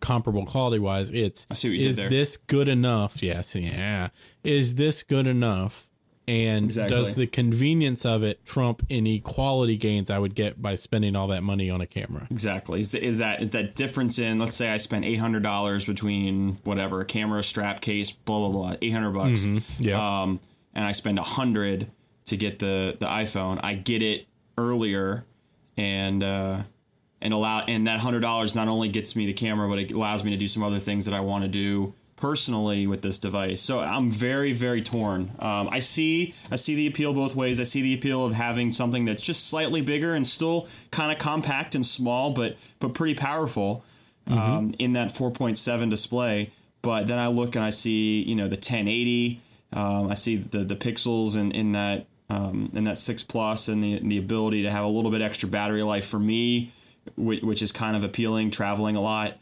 [0.00, 1.10] comparable quality wise?
[1.10, 3.22] It's I see what you did is this good enough?
[3.22, 4.08] Yes, yeah.
[4.42, 5.89] Is this good enough?
[6.30, 6.96] And Exactly.
[6.96, 11.26] does the convenience of it trump any quality gains I would get by spending all
[11.28, 12.28] that money on a camera?
[12.30, 12.78] Exactly.
[12.78, 14.38] Is, is that is that difference in?
[14.38, 18.48] Let's say I spent eight hundred dollars between whatever a camera, strap, case, blah blah
[18.48, 19.44] blah, eight hundred bucks.
[19.80, 20.22] Yeah.
[20.22, 20.38] Um,
[20.72, 21.90] and I spend a hundred
[22.26, 23.58] to get the the iPhone.
[23.64, 24.26] I get it
[24.56, 25.24] earlier,
[25.76, 26.62] and uh,
[27.20, 30.22] and allow and that hundred dollars not only gets me the camera, but it allows
[30.22, 33.62] me to do some other things that I want to do personally with this device.
[33.62, 35.30] So I'm very very torn.
[35.38, 37.58] Um, I see I see the appeal both ways.
[37.58, 41.18] I see the appeal of having something that's just slightly bigger and still kind of
[41.18, 43.84] compact and small, but but pretty powerful
[44.26, 46.50] um, in that 4.7 display.
[46.82, 49.40] But then I look and I see you know the 1080.
[49.72, 53.82] Um, I see the the pixels in in that um, in that six plus and
[53.82, 56.70] the the ability to have a little bit extra battery life for me,
[57.16, 58.50] which, which is kind of appealing.
[58.50, 59.38] Traveling a lot.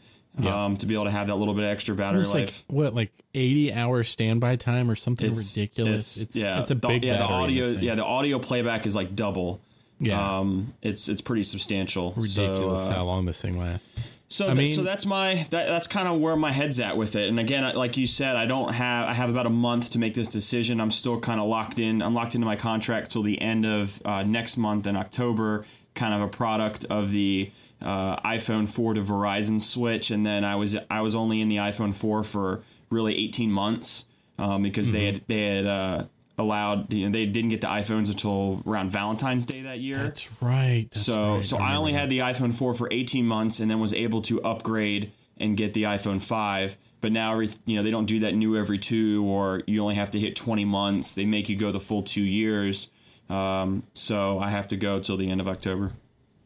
[0.47, 2.63] Um, to be able to have that little bit extra battery It's life.
[2.69, 6.21] like what, like eighty hours standby time or something It's- ridiculous.
[6.21, 7.35] It's, yeah, it's a the- big yeah, the battery.
[7.57, 9.59] in audio yeah the audio playback is like double.
[9.99, 10.39] Yeah.
[10.39, 12.13] Um, it's it's pretty substantial.
[12.15, 13.89] ridiculous So, uh, how long this thing lasts.
[14.29, 16.95] so, I th- mean- so that's my that, that's kind of where my head's at
[16.95, 17.27] with it.
[17.27, 20.13] And again, like you said, I don't have I have about a month to make
[20.13, 20.79] this decision.
[20.79, 22.01] I'm still kind of locked in.
[22.01, 25.65] I'm locked into my contract till the end of uh, next month in October.
[25.95, 27.51] Kind of a product of the
[27.81, 31.57] uh, iPhone 4 to Verizon switch, and then I was I was only in the
[31.57, 34.05] iPhone 4 for really 18 months
[34.37, 36.03] um, because they had they had uh,
[36.37, 39.97] allowed you know they didn't get the iPhones until around Valentine's Day that year.
[39.97, 40.87] That's right.
[40.89, 41.45] that's So right.
[41.45, 44.41] so I, only had the iPhone 4 for 18 months and then was able to
[44.41, 46.77] upgrade and get the iPhone 5.
[47.01, 49.95] But now every you know they don't do that new every two or you only
[49.95, 51.15] have to hit 20 months.
[51.15, 52.91] They make you go the full two years.
[53.29, 55.91] Um, so I have to go till the end of October,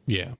[0.05, 0.31] yeah.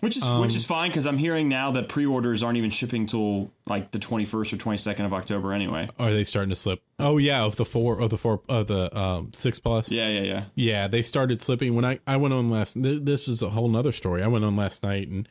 [0.00, 3.50] Which is which is fine because I'm hearing now that pre-orders aren't even shipping till
[3.66, 5.88] like the 21st or 22nd of October anyway.
[5.98, 6.82] Are they starting to slip?
[6.98, 9.90] Oh yeah, of the four of the four of the um, six plus.
[9.90, 10.44] Yeah, yeah, yeah.
[10.54, 10.88] yeah.
[10.88, 12.74] They started slipping when I I went on last.
[12.74, 14.22] Th- this was a whole nother story.
[14.22, 15.28] I went on last night and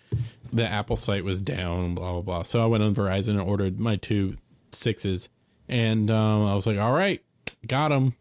[0.52, 1.96] the Apple site was down.
[1.96, 2.44] Blah blah blah.
[2.44, 4.36] So I went on Verizon and ordered my two
[4.72, 5.30] sixes,
[5.68, 7.22] and um, I was like, all right,
[7.68, 8.16] got them.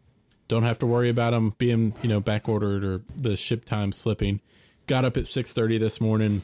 [0.47, 3.91] Don't have to worry about them being you know back ordered or the ship time
[3.91, 4.41] slipping.
[4.89, 6.41] Got up at six thirty this morning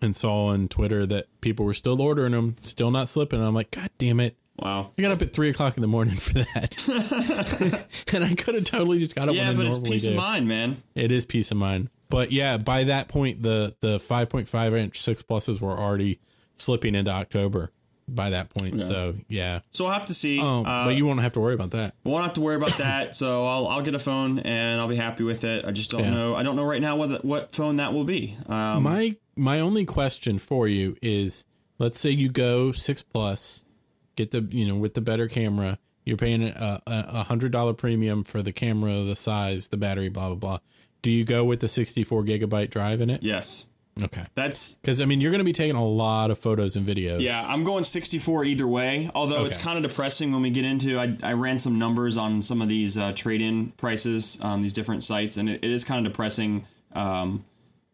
[0.00, 3.40] and saw on Twitter that people were still ordering them, still not slipping.
[3.40, 4.36] I'm like, God damn it.
[4.58, 4.90] Wow.
[4.98, 8.64] I got up at three o'clock in the morning for that, and I could have
[8.64, 9.36] totally just got up.
[9.36, 10.10] Yeah, but it's peace do.
[10.10, 10.82] of mind, man.
[10.96, 11.88] It is peace of mind.
[12.08, 16.18] But yeah, by that point, the the five point five inch six pluses were already
[16.56, 17.70] slipping into October.
[18.08, 19.60] By that point, so yeah.
[19.72, 20.40] So I'll have to see.
[20.40, 21.94] Oh, Uh, but you won't have to worry about that.
[22.04, 23.14] won't have to worry about that.
[23.16, 25.64] So I'll I'll get a phone and I'll be happy with it.
[25.64, 26.10] I just don't Yeah.
[26.10, 26.36] know.
[26.36, 28.36] I don't know right now what what phone that will be.
[28.48, 31.46] Um, my my only question for you is
[31.80, 33.64] let's say you go six plus
[34.14, 37.72] get the you know with the better camera you're paying a, a, a hundred dollar
[37.74, 40.58] premium for the camera the size the battery blah blah blah
[41.02, 43.66] do you go with the 64 gigabyte drive in it yes,
[44.02, 46.86] okay that's because i mean you're going to be taking a lot of photos and
[46.86, 47.46] videos yeah.
[47.48, 49.10] I'm going 64 either way.
[49.14, 50.98] Although it's kind of depressing when we get into.
[50.98, 54.72] I, I ran some numbers on some of these uh, trade in prices on these
[54.72, 56.64] different sites, and it, it is kind of depressing.
[56.92, 57.44] Um,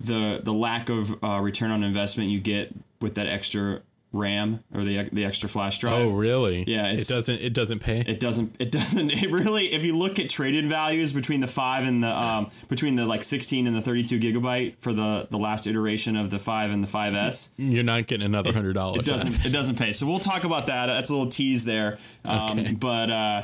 [0.01, 3.83] the the lack of uh, return on investment you get with that extra
[4.13, 5.95] RAM or the the extra flash drive.
[6.07, 9.83] oh really Yeah, it doesn't it doesn't pay it doesn't it doesn't it really if
[9.85, 13.67] you look at traded values between the 5 and the um between the like 16
[13.67, 17.53] and the 32 gigabyte for the the last iteration of the 5 and the 5s
[17.57, 20.67] you're not getting another hundred dollars it doesn't it doesn't pay so we'll talk about
[20.67, 22.73] that that's a little tease there um Okay.
[22.75, 23.43] but uh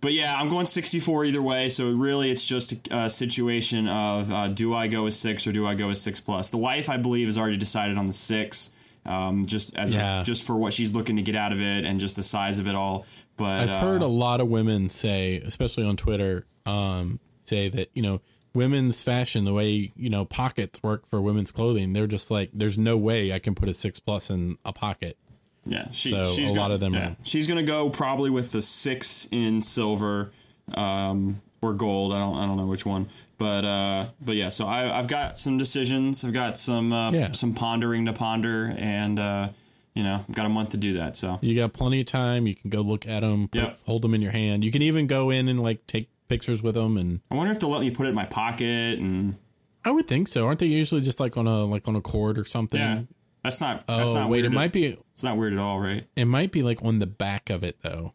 [0.00, 1.68] but yeah, I'm going 64 either way.
[1.68, 5.66] So really, it's just a situation of uh, do I go with six or do
[5.66, 6.50] I go with six plus?
[6.50, 8.70] The wife, I believe, has already decided on the six,
[9.06, 10.22] um, just as Yeah.
[10.22, 12.58] a, just for what she's looking to get out of it and just the size
[12.58, 13.06] of it all.
[13.36, 17.90] But I've uh, heard a lot of women say, especially on Twitter, um, say that
[17.94, 18.20] you know
[18.54, 22.76] women's fashion, the way you know pockets work for women's clothing, they're just like, there's
[22.78, 25.16] no way I can put a six plus in a pocket.
[25.64, 27.10] Yeah, she, So, she's a go- lot of them yeah.
[27.10, 30.32] are- She's gonna go probably with the six in silver,
[30.74, 32.12] um, or gold.
[32.12, 33.08] I don't I don't know which one,
[33.38, 34.48] but uh, but yeah.
[34.48, 36.24] So I I've got some decisions.
[36.24, 37.32] I've got some uh, Yeah.
[37.32, 39.48] some pondering to ponder, and uh,
[39.94, 41.16] you know I've got a month to do that.
[41.16, 42.46] So You got plenty of time.
[42.46, 43.78] You can go look at them, Yep.
[43.86, 44.64] hold them in your hand.
[44.64, 46.96] You can even go in and like take pictures with them.
[46.98, 49.36] And I wonder if they'll let me put it in my pocket and
[49.84, 50.46] I would think so.
[50.46, 52.78] Aren't they usually just like on a like on a cord or something?
[52.80, 53.02] yeah.
[53.44, 53.86] That's not.
[53.86, 54.98] That's Oh not wait, weird it might be.
[55.12, 56.04] It's not weird at all, right?
[56.16, 58.12] It might be like on the back of it though.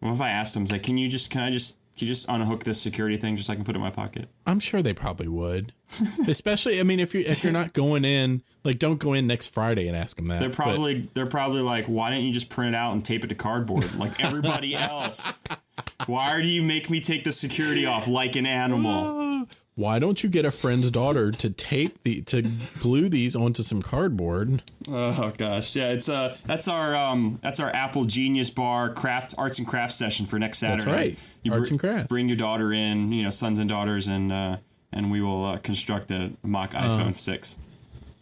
[0.00, 2.26] Well, if I asked them, like, can you just, can I just, can you just
[2.30, 4.28] unhook this security thing just so I can put it in my pocket?
[4.46, 5.72] I'm sure they probably would.
[6.26, 9.48] Especially, I mean, if you're if you're not going in, like, don't go in next
[9.48, 10.40] Friday and ask them that.
[10.40, 13.22] They're But- probably, they're probably like, why didn't you just print it out and tape
[13.22, 15.34] it to cardboard like everybody else?
[16.06, 19.46] Why do you make me take the security off like an animal?
[19.80, 22.42] why don't you get a friend's daughter to tape the to
[22.80, 24.62] glue these onto some cardboard?
[24.90, 29.58] Oh gosh, yeah, it's uh, that's our um, that's our Apple Genius Bar crafts arts
[29.58, 30.84] and crafts session for next Saturday.
[30.84, 31.52] That's right.
[31.56, 32.08] Arts and crafts.
[32.08, 34.56] Bring your daughter in, you know, sons and daughters, and uh,
[34.92, 36.86] and we will uh, construct a mock Uh-huh.
[37.02, 37.58] iPhone six.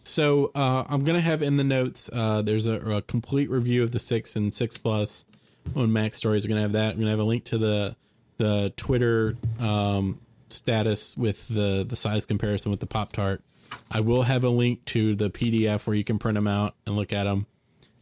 [0.03, 2.09] So uh, I'm gonna have in the notes.
[2.11, 5.25] Uh, there's a, a complete review of the six and six plus
[5.75, 6.43] on MacStories.
[6.45, 6.93] We're gonna have that.
[6.93, 7.95] I'm gonna have a link to the
[8.37, 10.19] the Twitter um,
[10.51, 13.41] status with the the size comparison with the Pop Tart.
[13.91, 16.95] I will have a link to the PDF where you can print them out and
[16.95, 17.45] look at them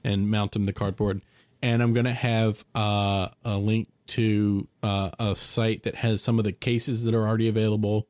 [0.04, 1.22] and mount them to cardboard.
[1.62, 6.46] And I'm gonna have uh, a link to uh, a site that has some of
[6.46, 8.08] the cases that are already available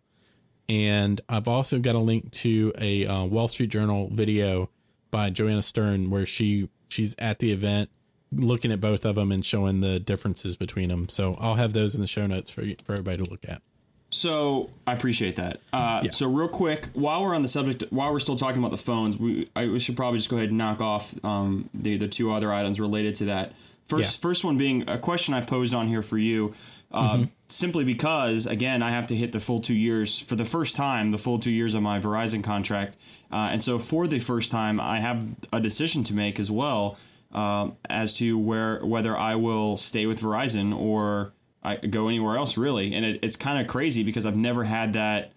[0.69, 4.69] and I've also got a link to a uh, Wall Street Journal video
[5.11, 7.89] by Joanna Stern where she she's at the event
[8.31, 11.07] looking at both of them and showing the differences between them.
[11.07, 13.61] So I'll have those in the show notes for you, for everybody to look at.
[14.09, 15.59] So I appreciate that.
[15.73, 16.11] Uh, Yeah.
[16.11, 19.17] So real quick, while we're on the subject, while we're still talking about the phones,
[19.17, 22.31] we I, we should probably just go ahead and knock off um, the the two
[22.31, 23.53] other items related to that.
[23.85, 24.27] First, Yeah.
[24.29, 26.53] first one being a question I posed on here for you,
[26.91, 30.75] uh, simply because again I have to hit the full two years for the first
[30.75, 32.95] time, the full two years of my Verizon contract,
[33.31, 36.97] uh, and so for the first time I have a decision to make as well
[37.33, 41.33] um, as to where whether I will stay with Verizon or
[41.63, 44.93] I go anywhere else really, and it, it's kind of crazy because I've never had
[44.93, 45.31] that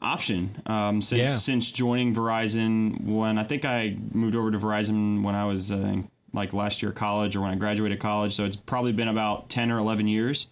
[0.00, 1.34] option um, since Yeah.
[1.36, 3.04] since joining Verizon.
[3.04, 6.02] When I think I moved over to Verizon when I was uh,
[6.32, 9.48] like last year of college or when I graduated college, so it's probably been about
[9.48, 10.48] ten or eleven years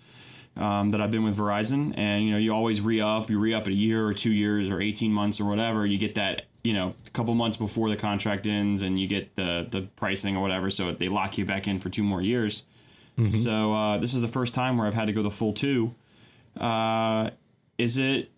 [0.57, 3.55] um, that I've been with Verizon, and you know you always re up, you re
[3.55, 6.75] up a year or two years or eighteen months or whatever, you get that you
[6.75, 10.43] know a couple months before the contract ends, and you get the the pricing or
[10.43, 12.65] whatever, so they lock you back in for two more years.
[13.23, 15.93] So uh, this is the first time where I've had to go the full two.
[16.59, 17.31] Uh,
[17.79, 18.31] is it,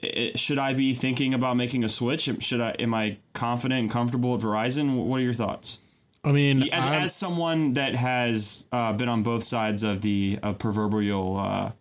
[0.00, 0.38] it?
[0.38, 2.28] Should I be thinking about making a switch?
[2.42, 2.70] Should I?
[2.78, 5.04] Am I confident and comfortable at Verizon?
[5.04, 5.78] What are your thoughts?
[6.24, 10.52] I mean, As, as someone that has uh, been on both sides of the uh,
[10.52, 11.72] proverbial uh,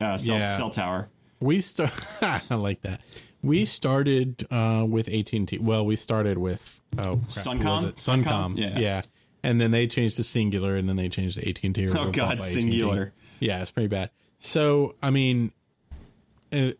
[0.00, 0.42] uh, cell, Yeah.
[0.44, 1.08] cell tower.
[1.40, 1.92] we start.
[2.22, 3.00] I like that.
[3.42, 5.58] We started uh, with AT and T.
[5.58, 7.64] Well, we started with oh, crap, Suncom?
[7.64, 7.94] was it?
[7.96, 8.24] Suncom?
[8.24, 8.58] Suncom.
[8.58, 8.78] Yeah.
[8.78, 9.02] yeah.
[9.42, 11.88] And then they changed to Cingular, and then they changed to AT and T.
[11.88, 13.12] Oh, God, Cingular.
[13.38, 14.10] Yeah, it's pretty bad.
[14.40, 15.52] So, I mean,
[16.52, 16.72] uh,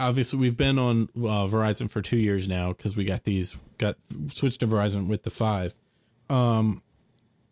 [0.00, 3.96] obviously, we've been on uh, Verizon for two years now because we got these got
[4.28, 5.78] switched to Verizon with the five.
[6.30, 6.82] Um,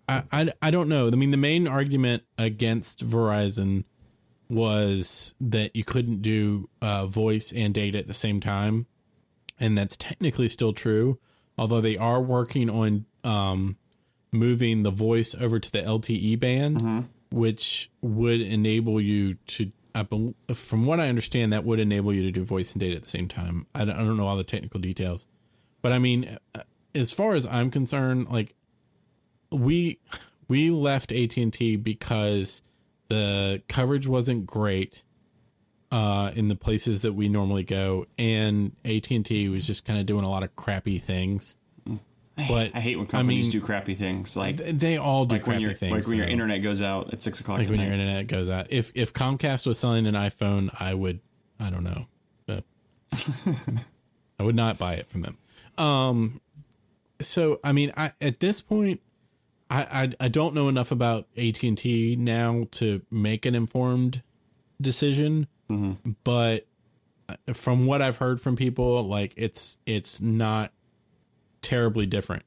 [0.08, 1.08] I, I I don't know.
[1.08, 3.84] I mean, the main argument against Verizon
[4.48, 8.86] was that you couldn't do uh, voice and data at the same time,
[9.58, 11.18] and that's technically still true.
[11.58, 13.76] Although they are working on um,
[14.33, 19.72] moving the voice over to the LTE band, which would enable you to.
[20.55, 23.09] From what I understand, that would enable you to do voice and data at the
[23.09, 23.66] same time.
[23.74, 25.27] I don't, I don't know all the technical details,
[25.81, 26.61] but I mean, uh,
[26.95, 28.55] as far as I'm concerned, like
[29.51, 29.99] we
[30.49, 32.61] we left AT and T because
[33.09, 35.03] the coverage wasn't great
[35.91, 39.99] uh, in the places that we normally go, and AT and T was just kind
[39.99, 41.57] of doing a lot of crappy things.
[42.49, 45.47] But I hate when I companies mean, do crappy things, like they all do like
[45.47, 45.93] when crappy your things.
[45.95, 47.59] like when your internet goes out at six o'clock.
[47.59, 47.84] like at when night.
[47.87, 48.66] your internet goes out.
[48.70, 51.20] If if Comcast was selling an iPhone, I would
[51.59, 52.07] I don't know.
[52.47, 52.61] Uh,
[54.39, 55.39] I would not buy it from them.
[55.78, 56.41] Um
[57.20, 59.01] so I mean I at this point
[59.70, 59.82] I
[60.20, 64.22] I, I don't know enough about AT&T now to make an informed
[64.80, 65.47] decision,
[66.22, 66.66] but
[67.28, 70.70] uh, from what I've heard from people like it's it's not
[71.66, 72.44] terribly different.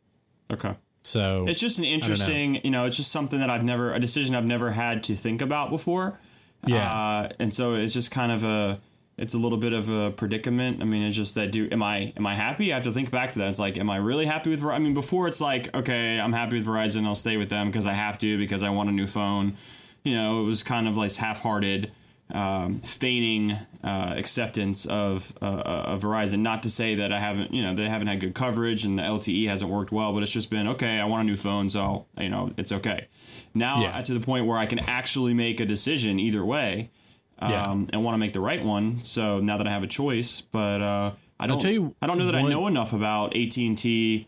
[0.52, 0.76] okay.
[1.02, 4.36] So It's just an interesting, you know, it's just something that I've never, a decision
[4.36, 6.20] I've never had to think about before.
[6.66, 6.92] Yeah.
[6.92, 8.80] Uh, and so it's just kind of a,
[9.18, 10.82] it's a little bit of a predicament.
[10.82, 12.72] I mean, it's just that do, am I, am I happy?
[12.72, 13.48] I have to think back to that.
[13.48, 16.34] It's like, am I really happy with, Ver- I mean, before it's like, okay, I'm
[16.34, 17.06] happy with Verizon.
[17.06, 19.56] I'll stay with them because I have to, because I want a new phone.
[20.04, 21.92] You know, it was kind of like half-hearted,
[22.34, 23.54] um, feigning
[23.84, 26.40] uh, acceptance of, uh, of Verizon.
[26.40, 29.04] Not to say that I haven't, you know, they haven't had good coverage and the
[29.04, 31.00] LTE hasn't worked well, but it's just been okay.
[31.00, 33.08] I want a new phone, so I'll, you know, it's okay.
[33.54, 34.02] Now Yeah.
[34.02, 36.92] to the point where I can actually make a decision either way,
[37.40, 37.76] um, Yeah.
[37.94, 39.00] and want to make the right one.
[39.00, 42.18] So now that I have a choice, but uh, I don't, tell you I don't
[42.20, 44.28] know that I know enough about AT and T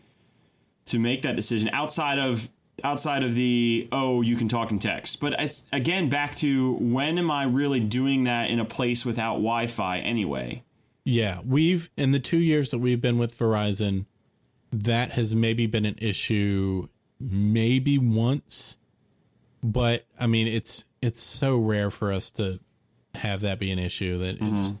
[0.86, 2.48] to make that decision outside of
[2.84, 5.20] outside of the oh you can talk in text.
[5.20, 9.34] But it's again back to when am i really doing that in a place without
[9.34, 10.62] wi-fi anyway?
[11.04, 14.06] Yeah, we've in the two years that we've been with Verizon,
[14.72, 18.78] that has maybe been an issue, maybe once,
[19.62, 22.60] but I mean it's it's so rare for us to
[23.14, 24.58] have that be an issue that it mm-hmm.
[24.58, 24.76] just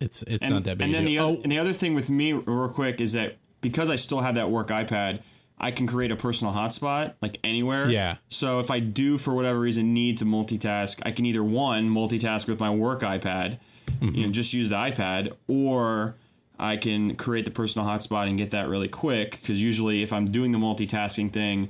[0.00, 0.86] it's it's and, not that big.
[0.86, 1.42] and a then the, oth- oh.
[1.42, 4.50] and the other thing with me real quick is that because i still have that
[4.50, 5.20] work ipad
[5.60, 8.16] i can create a personal hotspot like anywhere Yeah.
[8.28, 12.48] so if i do for whatever reason need to multitask i can either one multitask
[12.48, 13.58] with my work ipad
[14.00, 14.14] Mm-hmm.
[14.14, 16.14] you know just use the ipad or
[16.58, 20.30] i can create the personal hotspot and get that really quick because usually if i'm
[20.30, 21.68] doing the multitasking thing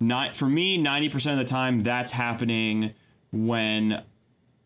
[0.00, 2.92] not for me 90% of the time that's happening
[3.32, 4.02] when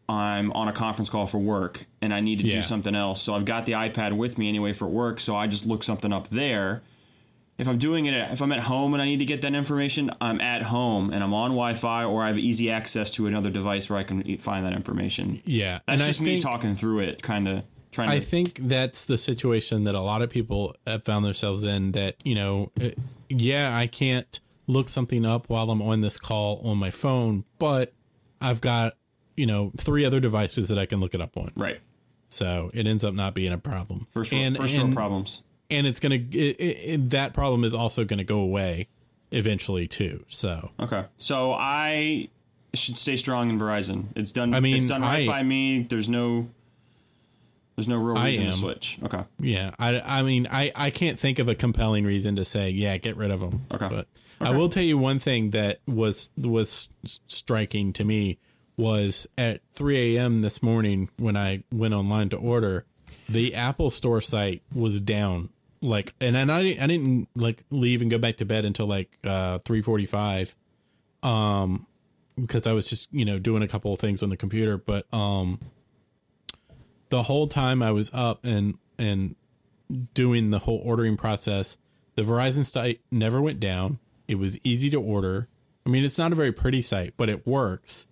[0.08, 2.56] I'm on a conference call for work and I need to Yeah.
[2.56, 3.22] do something else.
[3.22, 6.12] So I've got the iPad with me anyway for work, so I just look something
[6.12, 6.82] up there.
[7.56, 10.10] If I'm doing it, if I'm at home and I need to get that information,
[10.20, 13.88] I'm at home and I'm on Wi-Fi or I have easy access to another device
[13.88, 15.40] where I can find that information.
[15.44, 18.14] yeah, That's and just I me talking through it, kind of trying to.
[18.14, 21.92] I think that's the situation that a lot of people have found themselves in.
[21.92, 22.90] That you know, uh,
[23.28, 27.92] yeah, I can't look something up while I'm on this call on my phone, but
[28.40, 28.94] I've got
[29.36, 31.52] you know three other devices that I can look it up on.
[31.56, 31.80] right.
[32.26, 34.08] So it ends up not being a problem.
[34.10, 35.42] First, world, first world problems.
[35.74, 38.88] And it's gonna it, it, that problem is also gonna go away
[39.30, 40.24] eventually too.
[40.28, 41.04] So Okay.
[41.16, 42.28] So I
[42.74, 44.06] should stay strong in Verizon.
[44.16, 44.54] It's done.
[44.54, 45.82] I mean, it's done right I- by me.
[45.82, 46.48] There's no.
[47.76, 49.00] There's no real I reason to switch.
[49.02, 49.24] Okay.
[49.40, 52.96] yeah, I I mean I I can't think of a compelling reason to say yeah
[52.98, 53.66] get rid of them.
[53.72, 53.88] Okay.
[53.88, 54.06] but
[54.40, 56.90] I will tell you one thing that was was
[57.26, 58.38] striking to me
[58.76, 60.42] was at 3 a.m.
[60.42, 62.84] this morning when I went online to order,
[63.28, 65.50] the Apple Store site was down.
[65.84, 69.18] Like, and then I I didn't like leave and go back to bed until like
[69.24, 70.54] uh 3:45,
[71.22, 71.86] um,
[72.36, 74.76] because I was just you know doing a couple of things on the computer.
[74.76, 75.60] But um,
[77.10, 79.36] the whole time I was up and and
[80.14, 81.78] doing the whole ordering process,
[82.14, 83.98] the Verizon site never went down.
[84.26, 85.48] It was easy to order.
[85.86, 88.06] I mean, it's not a very pretty site, but it works.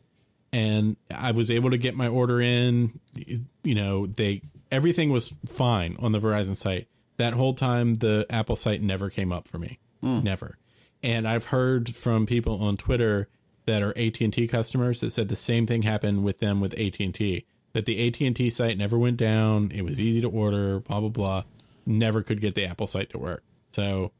[0.53, 3.01] And I was able to get my order in.
[3.65, 6.89] You know, they everything was fine on the Verizon site.
[7.19, 10.59] That whole time, the Apple site never came up for me, never.
[11.03, 13.29] And I've heard from people on Twitter
[13.67, 16.73] that are AT and T customers that said the same thing happened with them with
[16.79, 17.45] AT and T.
[17.75, 19.71] That the AT and T site never went down.
[19.73, 20.81] It was easy to order.
[20.81, 21.43] Blah blah blah.
[21.87, 23.43] Never could get the Apple site to work.
[23.71, 24.13] So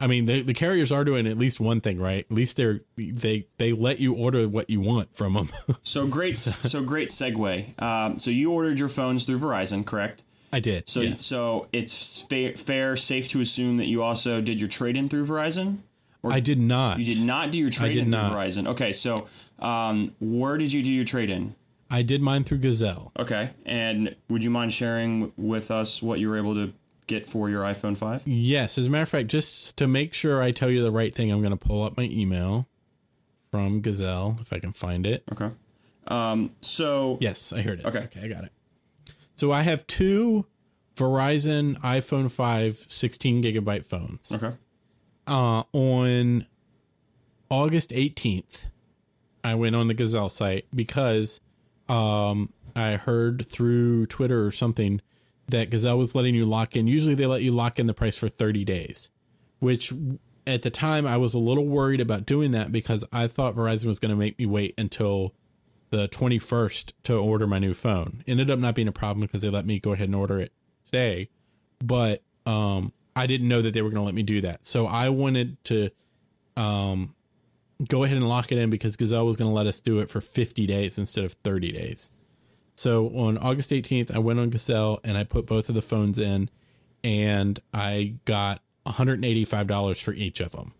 [0.00, 2.24] I mean, the, the carriers are doing at least one thing right.
[2.24, 5.48] At least they're they they let you order what you want from them.
[5.82, 6.36] So great.
[6.36, 7.80] so great segue.
[7.82, 10.22] Um, so you ordered your phones through Verizon, correct?
[10.52, 10.88] I did.
[10.88, 11.24] So yes.
[11.24, 15.26] so it's fair, fair, safe to assume that you also did your trade in through
[15.26, 15.78] Verizon.
[16.22, 16.98] Or I did not.
[16.98, 18.32] You did not do your trade in through not.
[18.32, 18.66] Verizon.
[18.68, 19.28] Okay, so
[19.58, 21.54] um, where did you do your trade in?
[21.90, 23.12] I did mine through Gazelle.
[23.18, 26.72] Okay, and would you mind sharing with us what you were able to
[27.06, 28.26] get for your iPhone five?
[28.26, 31.14] Yes, as a matter of fact, just to make sure I tell you the right
[31.14, 32.68] thing, I'm going to pull up my email
[33.50, 35.24] from Gazelle if I can find it.
[35.32, 35.50] Okay.
[36.08, 37.86] Um, so Yes, I heard it.
[37.86, 38.04] Okay.
[38.04, 38.52] okay, I got it.
[39.38, 40.46] So I have two
[40.96, 44.32] Verizon iPhone 5 16 gigabyte phones.
[44.32, 44.56] okay.
[45.28, 46.44] uh, on
[47.48, 48.66] August 18th,
[49.44, 51.40] I went on the Gazelle site because
[51.88, 55.00] um, I heard through Twitter or something
[55.46, 56.88] that Gazelle was letting you lock in.
[56.88, 59.12] Usually they let you lock in the price for 30 days,
[59.60, 59.92] which
[60.48, 63.86] at the time I was a little worried about doing that because I thought Verizon
[63.86, 65.32] was going to make me wait until
[65.90, 68.22] the 21st to order my new phone.
[68.26, 70.52] Ended up not being a problem because they let me go ahead and order it
[70.84, 71.28] today,
[71.82, 74.64] but um, I didn't know that they were going to let me do that.
[74.64, 75.90] So I wanted to
[76.56, 77.14] um,
[77.86, 80.10] go ahead and lock it in because Gazelle was going to let us do it
[80.10, 82.10] for 50 days instead of 30 days.
[82.74, 86.18] So on August 18th, I went on Gazelle and I put both of the phones
[86.18, 86.48] in
[87.02, 90.74] and I got $185 for each of them.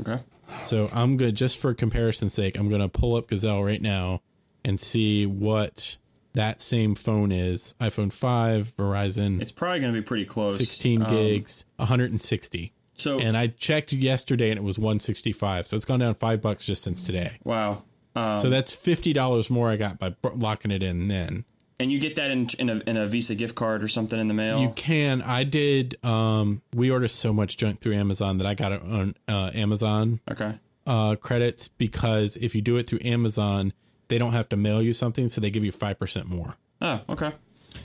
[0.00, 0.22] Okay.
[0.62, 2.58] So I'm good just for comparison's sake.
[2.58, 4.22] I'm going to pull up Gazelle right now
[4.66, 5.96] and see what
[6.34, 7.74] that same phone is.
[7.80, 10.58] iPhone 5, Verizon, It's probably going to be pretty close.
[10.58, 12.72] 16 Um, gigs, 160.
[12.94, 15.66] So And I checked yesterday and it was 165.
[15.66, 17.38] So it's gone down 5 bucks just since today.
[17.44, 17.82] wow.
[18.14, 21.44] Um, So that's $50 more I got by locking it in then.
[21.78, 24.28] and you get that in in a, in a Visa gift card or something in
[24.28, 24.60] the mail.
[24.62, 25.20] You can.
[25.20, 26.02] I did.
[26.04, 30.20] Um, we order so much junk through Amazon that I got it on uh, Amazon
[30.30, 30.54] okay.
[30.86, 33.74] uh, credits because if you do it through Amazon,
[34.08, 36.56] they don't have to mail you something, so they give you five percent more.
[36.80, 37.32] Oh, okay.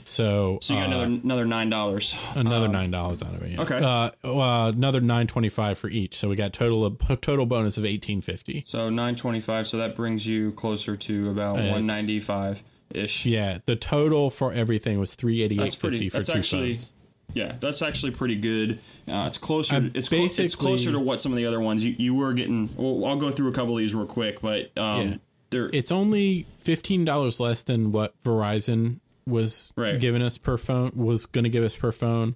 [0.04, 2.16] So, So you got uh, another another nine dollars.
[2.34, 3.50] another nine dollars out of it.
[3.52, 3.60] yeah.
[3.60, 3.76] okay.
[3.78, 6.14] Uh, uh, another nine twenty five for each.
[6.16, 8.64] So we got total of total bonus of eighteen fifty.
[8.66, 9.66] So nine twenty five.
[9.66, 13.26] So that brings you closer to about one ninety five ish.
[13.26, 16.92] Yeah, the total for everything was three eighty eight fifty for that's two actually- phones.
[17.34, 18.78] Yeah, that's actually pretty good.
[19.08, 19.76] Uh, it's closer.
[19.76, 22.34] I'm It's, clo- it's closer to what some of the other ones you, you were
[22.34, 22.68] getting.
[22.76, 25.16] Well, I'll go through a couple of these real quick, but um, Yeah.
[25.52, 30.00] They're It's only fifteen dollars less than what Verizon was Right.
[30.00, 32.34] giving us per phone was going to give us per phone.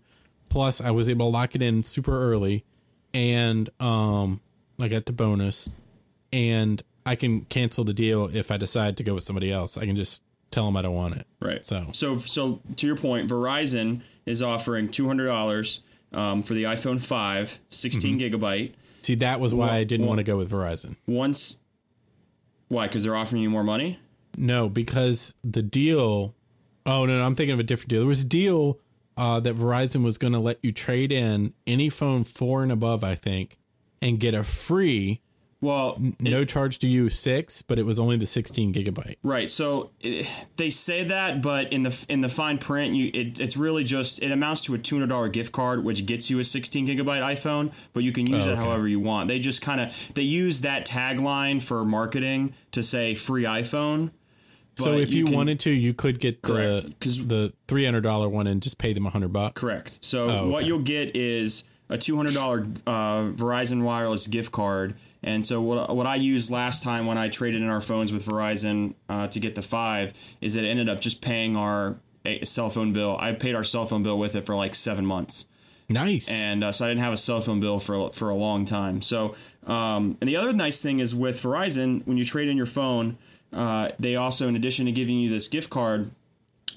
[0.48, 2.64] Plus, I was able to lock it in super early,
[3.12, 4.40] and um,
[4.80, 5.68] I got the bonus,
[6.32, 9.76] and I can cancel the deal if I decide to go with somebody else.
[9.76, 11.26] I can just tell them I don't want it.
[11.40, 11.64] right.
[11.64, 16.62] So so so to your point, Verizon is offering two hundred dollars um, for the
[16.62, 18.36] iPhone 5, 16 Mm-hmm.
[18.36, 18.72] gigabyte.
[19.02, 20.94] see, that was why I didn't want to go with Verizon.
[21.06, 21.58] Once,
[22.68, 22.86] why?
[22.86, 24.00] Because they're offering you more money.
[24.36, 26.34] No, because the deal.
[26.84, 28.00] Oh no, no, I'm thinking of a different deal.
[28.00, 28.78] There was a deal
[29.16, 33.02] uh, that Verizon was going to let you trade in any phone four and above,
[33.02, 33.58] I think,
[34.02, 35.20] and get a free,
[35.66, 39.16] Well, no charge to you six, but it was only the 16 gigabyte.
[39.24, 39.50] Right.
[39.50, 43.56] So it, they say that, but in the in the fine print, you it, it's
[43.56, 46.44] really just it amounts to a two hundred dollar gift card, which gets you a
[46.44, 47.72] sixteen gigabyte iPhone.
[47.92, 48.62] But you can use Oh, it okay.
[48.62, 49.26] however you want.
[49.26, 54.12] They just kind of they use that tagline for marketing to say free iPhone.
[54.76, 56.52] So if you, can- wanted to, you could get the
[56.82, 59.60] Correct, 'cause- the three hundred dollar one and just pay them a hundred bucks.
[59.60, 59.98] Correct.
[60.04, 64.94] So Oh, what you'll get is a two hundred dollar uh, Verizon wireless gift card.
[65.26, 68.24] And so what what I used last time when I traded in our phones with
[68.24, 71.98] Verizon uh, to get the five is it ended up just paying our
[72.44, 73.16] cell phone bill.
[73.18, 75.48] I paid our cell phone bill with it for like seven months,
[75.88, 76.30] Nice.
[76.30, 79.02] and uh, so I didn't have a cell phone bill for for a long time.
[79.02, 79.34] So
[79.66, 83.18] um, and the other nice thing is with Verizon when you trade in your phone,
[83.52, 86.12] uh, they also in addition to giving you this gift card,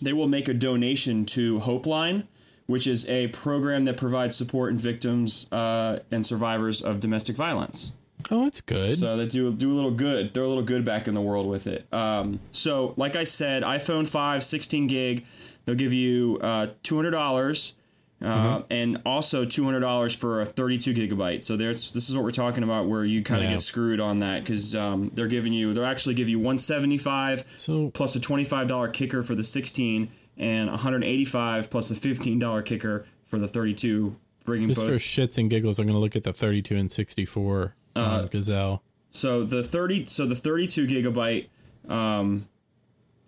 [0.01, 2.27] they will make a donation to Hopeline,
[2.65, 7.93] which is a program that provides support and victims uh, and survivors of domestic violence.
[8.31, 8.93] Oh, that's good.
[8.93, 10.33] So they do do a little good.
[10.33, 11.91] They're a little good back in the world with it.
[11.93, 15.25] Um, so like I said, iPhone 5, 16 gig,
[15.65, 17.75] they'll give you uh, two hundred dollars.
[18.21, 21.41] Uh, And also two hundred dollars for a thirty-two gigabyte.
[21.41, 23.55] So there's this is what we're talking about, where you kind of Yeah.
[23.55, 27.45] get screwed on that because um, they're giving you they'll actually give you one seventy-five
[27.55, 31.95] So- plus a twenty-five dollar kicker for the sixteen, and one hundred eighty-five plus a
[31.95, 35.95] fifteen dollar kicker for the thirty-two, bringing just both for shits and giggles, I'm going
[35.95, 38.83] to look at the 32 and 64 Uh, Gazelle.
[39.09, 41.47] So the thirty, so the thirty-two gigabyte.
[41.87, 42.47] Um,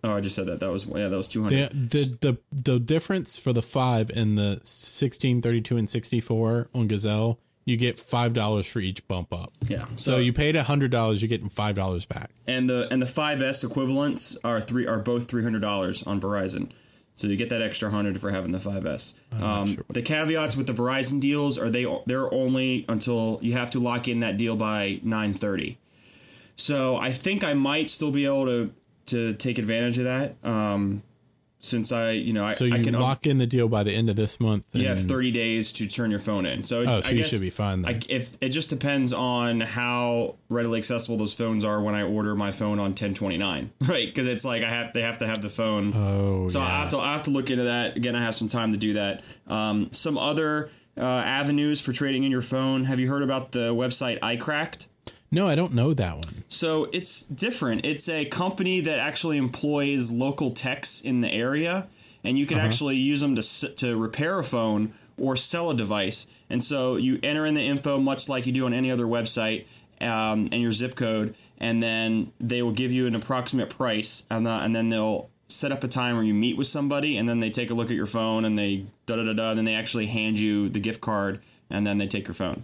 [0.03, 0.59] oh, I just said that.
[0.59, 1.71] That was yeah, that was two hundred.
[1.71, 2.17] The, the
[2.51, 7.77] the the difference for the five and the 16, 32, and 64 on Gazelle, you
[7.77, 9.53] get five dollars for each bump up.
[9.67, 9.85] Yeah.
[9.95, 12.29] So you paid a hundred dollars, you're getting five dollars back.
[12.47, 16.69] and the and the 5S equivalents are three are both three hundred dollars on Verizon.
[17.13, 19.15] So you get that extra hundred for having the 5S.
[19.41, 23.69] Um, sure the caveats with the Verizon deals are they they're only until you have
[23.71, 25.77] to lock in that deal by nine thirty.
[26.55, 28.73] So I think I might still be able to
[29.07, 30.35] to take advantage of that.
[30.43, 31.03] Um,
[31.61, 33.93] since I you know I, So you I can lock in the deal by the
[33.93, 34.65] end of this month.
[34.73, 36.63] you have 30 days to turn your phone in.
[36.63, 37.85] So, it, Oh, I so you guess should be fine.
[37.85, 42.35] I, if it just depends on how readily accessible those phones are when I order
[42.35, 44.07] my phone on 1029, right?
[44.07, 45.93] Because it's like I have they have to have the phone.
[45.95, 48.15] Oh, so I have to I have to look into that again.
[48.15, 49.23] I have some time to do that.
[49.47, 52.83] Um, some other uh, avenues for trading in your phone.
[52.85, 54.87] Have you heard about the website iCracked?
[55.31, 56.43] No, I don't know that one.
[56.49, 57.85] So it's different.
[57.85, 61.87] It's a company that actually employs local techs in the area,
[62.23, 66.27] and you can actually use them to to repair a phone or sell a device.
[66.49, 69.67] And so you enter in the info much like you do on any other website,
[70.01, 74.47] um, and your zip code, and then they will give you an approximate price, and,
[74.47, 77.39] uh, and then they'll set up a time where you meet with somebody, and then
[77.39, 79.65] they take a look at your phone, and they da da da da, and then
[79.65, 82.63] they actually hand you the gift card, and then they take your phone.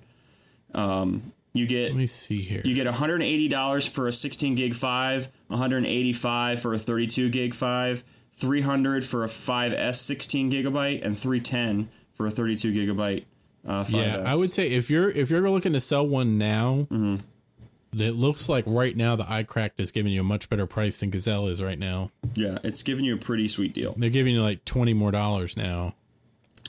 [0.74, 2.61] Um, you get Let me see here.
[2.63, 9.03] you get $180 for a 16 gig 5, 185 for a 32 gig 5, 300
[9.03, 13.25] for a 5S 16 gigabyte and 310 for a 32 gigabyte
[13.65, 13.91] uh, 5S.
[13.93, 18.01] yeah, I would say if you're if you're looking to sell one now, Mm-hmm.
[18.01, 21.09] it looks like right now the iCracked is giving you a much better price than
[21.09, 22.11] Gazelle is right now.
[22.35, 23.93] Yeah, it's giving you a pretty sweet deal.
[23.97, 25.95] They're giving you like twenty more dollars now.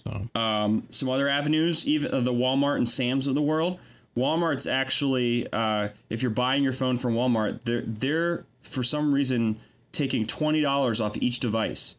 [0.04, 0.28] So.
[0.40, 3.78] Um, some other avenues, even uh, the Walmart and Sam's of the world.
[4.18, 9.60] Walmart's actually, uh, if you're buying your phone from Walmart, they're they're for some reason
[9.92, 11.96] taking twenty dollars off each device.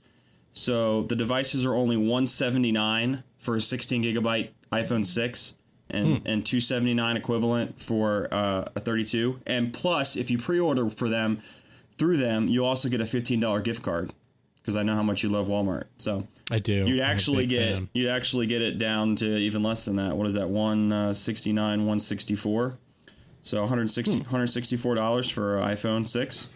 [0.51, 5.55] So the devices are only one seventy nine for a sixteen gigabyte iPhone six,
[5.89, 9.39] and and two seventy nine equivalent for uh, a thirty two.
[9.47, 11.39] And plus, if you pre order for them
[11.95, 14.11] through them, you'll also get a fifteen dollar gift card
[14.57, 15.85] because I know how much you love Walmart.
[15.97, 16.85] So I do.
[16.87, 17.89] you'd actually get fan.
[17.93, 20.15] you'd actually get it down to even less than that.
[20.17, 20.49] What is that?
[20.49, 22.77] One sixty nine, one sixty four.
[23.41, 24.23] So 160 Hmm.
[24.23, 26.49] 164 dollars for an iPhone six.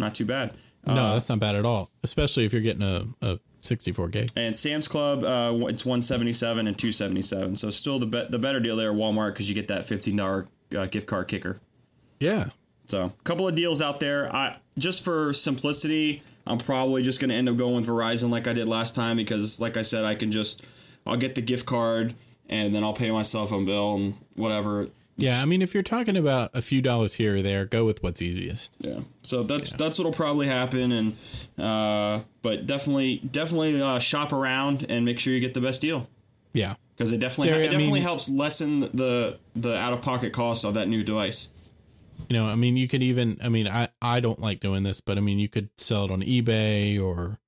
[0.00, 0.52] Not too bad.
[0.86, 1.90] No, Uh, that's not bad at all.
[2.02, 4.30] Especially if you're getting a, a 64 gig.
[4.36, 7.54] And Sam's Club, uh, it's one seventy seven and two seventy seven.
[7.54, 8.92] So still the be- the better deal there.
[8.92, 11.60] Walmart because you get that fifteen dollar uh, gift card kicker.
[12.20, 12.46] Yeah.
[12.88, 14.34] So a couple of deals out there.
[14.34, 18.48] I just for simplicity, I'm probably just going to end up going with Verizon like
[18.48, 20.64] I did last time because, like I said, I can just
[21.06, 22.14] I'll get the gift card
[22.48, 24.88] and then I'll pay my cell phone bill and whatever.
[25.16, 25.42] Yeah.
[25.42, 28.22] I mean, if you're talking about a few dollars here or there, go with what's
[28.22, 28.76] easiest.
[28.78, 29.00] Yeah.
[29.22, 31.16] So that's that's what'll probably happen, and
[31.58, 36.08] uh, but definitely definitely uh, shop around and make sure you get the best deal
[36.52, 36.74] Yeah.
[36.96, 40.32] because it definitely There- it I definitely mean- helps lessen the the out of pocket
[40.32, 41.48] cost of that new device.
[42.28, 45.00] You know, I mean, you could even, I mean, I, I don't like doing this,
[45.00, 47.38] but I mean, you could sell it on eBay or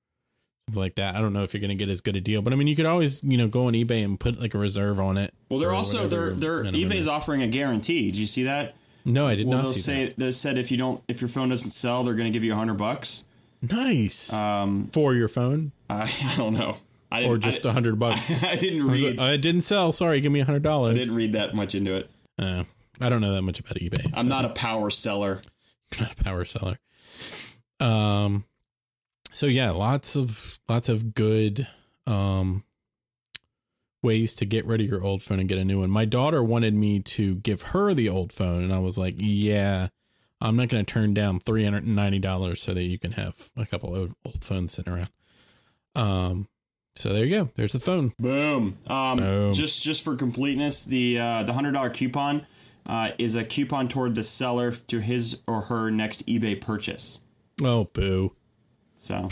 [0.69, 1.15] something like that.
[1.17, 2.67] I don't know if you're going to get as good a deal, but I mean,
[2.67, 5.35] you could always, you know, go on eBay and put like a reserve on it.
[5.51, 7.09] Well, they're also they're they're eBay's is.
[7.09, 8.07] offering a guarantee.
[8.11, 8.75] Did you see that?
[9.05, 10.17] No, I did Well, not they'll see say that.
[10.19, 12.53] they said if you don't if your phone doesn't sell, they're going to give you
[12.53, 13.25] a hundred bucks.
[13.63, 14.33] Nice.
[14.33, 16.77] Um, For your phone I, I don't know.
[17.13, 18.33] I didn't, or just I, a hundred bucks.
[18.45, 19.19] I didn't read.
[19.21, 19.93] It didn't sell.
[19.93, 20.95] Sorry, give me a hundred dollars.
[20.95, 22.09] I didn't read that much into it.
[22.39, 22.65] Uh,
[23.01, 24.13] I don't know that much about eBay.
[24.15, 25.41] I'm not a power seller.
[26.01, 26.79] not a power seller.
[27.79, 28.45] Um,
[29.33, 31.67] so yeah, lots of lots of good
[32.07, 32.65] um
[34.03, 35.91] ways to get rid of your old phone and get a new one.
[35.91, 39.89] My daughter wanted me to give her the old phone, and I was like, yeah.
[40.43, 43.13] I'm not going to turn down three hundred and ninety dollars so that you can
[43.13, 45.11] have a couple of old phones sitting around.
[45.95, 46.49] Um,
[46.97, 47.51] so there you go.
[47.57, 48.13] There's the phone.
[48.19, 48.79] Boom.
[48.87, 49.53] Um, Boom.
[49.53, 52.47] Just just for completeness, the uh, the hundred dollar coupon
[52.87, 57.21] uh, is a coupon toward the seller to his or her next eBay purchase.
[57.63, 58.35] Oh, boo!
[58.99, 59.29] So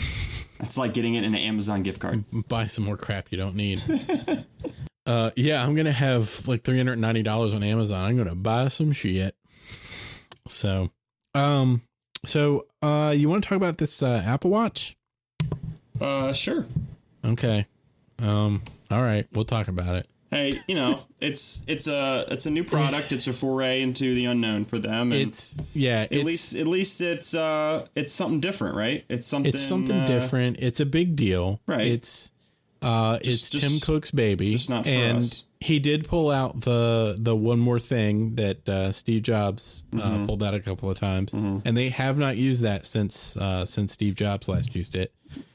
[0.59, 2.23] it's like getting it in an Amazon gift card.
[2.47, 3.81] buy some more crap you don't need.
[5.05, 8.03] uh, yeah, I'm gonna have like three hundred ninety dollars on Amazon.
[8.03, 9.35] I'm gonna buy some shit.
[10.47, 10.89] So,
[11.35, 11.81] um,
[12.25, 14.97] so uh, you want to talk about this uh, Apple Watch?
[16.01, 16.65] Uh, sure.
[17.23, 17.67] Okay.
[18.19, 18.61] Um.
[18.91, 20.07] All right, we'll talk about it.
[20.31, 23.11] Hey, you know, it's it's a it's a new product.
[23.11, 25.11] It's a foray into the unknown for them.
[25.11, 26.01] And It's yeah.
[26.01, 29.05] at it's, least at least it's uh it's something different, right?
[29.09, 30.57] It's something it's something uh, different.
[30.59, 31.59] It's a big deal.
[31.65, 31.87] Right.
[31.87, 32.31] It's
[32.83, 34.51] uh it's just- Tim Cook's baby.
[34.51, 35.45] just not for and us.
[35.59, 40.25] he did pull out the the one more thing that uh Steve Jobs uh, Mm-hmm.
[40.27, 41.33] pulled out a couple of times.
[41.33, 45.11] And they have not used that since uh since Steve Jobs last used it.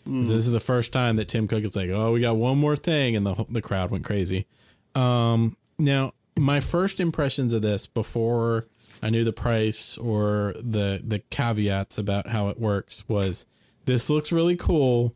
[0.08, 0.26] Mm.
[0.26, 2.58] So this is the first time that Tim Cook is like, "Oh, we got one
[2.58, 4.46] more thing." And the the crowd went crazy.
[4.95, 8.64] Um now my first impressions of this before
[9.03, 13.47] I knew the price or the the caveats about how it works was
[13.84, 15.14] this looks really cool.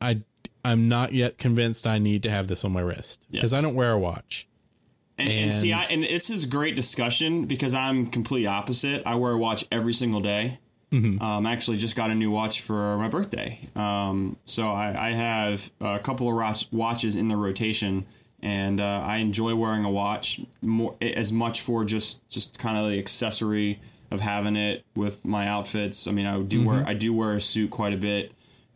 [0.00, 0.22] I
[0.64, 3.74] I'm not yet convinced I need to have this on my wrist because I don't
[3.74, 4.48] wear a watch.
[5.18, 9.02] And, and see, And- I, and this is great discussion because I'm complete opposite.
[9.06, 10.58] I wear a watch every single day.
[10.92, 11.22] Mm-hmm.
[11.22, 13.60] Um, actually, just got a new watch for my birthday.
[13.74, 18.06] Um, so I, I have a couple of watch, watches in the rotation,
[18.46, 22.88] and uh, I enjoy wearing a watch more as much for just just kind of
[22.88, 23.80] the accessory
[24.12, 26.06] of having it with my outfits.
[26.06, 28.30] I mean, I do wear I do wear a suit quite a bit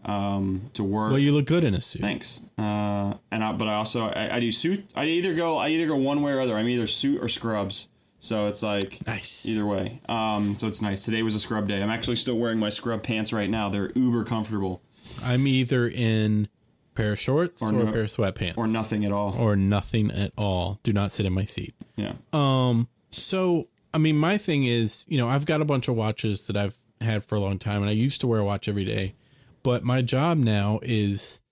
[0.04, 1.04] um, to work.
[1.04, 1.12] Mm-hmm.
[1.12, 2.02] Well, you look good in a suit.
[2.02, 2.42] Thanks.
[2.58, 4.90] Uh, and I, but I also I, I do suit.
[4.96, 6.56] I either go I either go one way or other.
[6.56, 7.88] I'm either suit or scrubs.
[8.18, 9.48] So it's like Nice.
[9.48, 10.00] either way.
[10.08, 11.04] Um, so it's nice.
[11.04, 11.80] Today was a scrub day.
[11.80, 13.70] I'm actually still wearing my scrub pants right now.
[13.70, 14.82] They're uber comfortable
[15.24, 16.48] I'm either in
[17.00, 19.34] pair of shorts or, no- a pair of sweatpants or nothing at all.
[19.38, 20.78] or nothing at all.
[20.82, 21.74] Do not sit in my seat.
[21.96, 22.14] yeah.
[22.32, 26.46] Um, so I mean, my thing is, you know, I've got a bunch of watches
[26.46, 28.84] that I've had for a long time, and I used to wear a watch every
[28.84, 29.14] day.
[29.62, 31.42] But my job now is,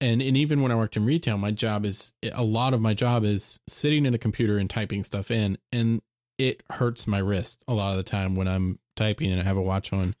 [0.00, 2.94] and and even when I worked in retail, my job is a lot of my
[2.94, 6.00] job is sitting in a computer and typing stuff in, and
[6.38, 9.56] it hurts my wrist a lot of the time when I'm typing and I have
[9.56, 10.14] a watch on.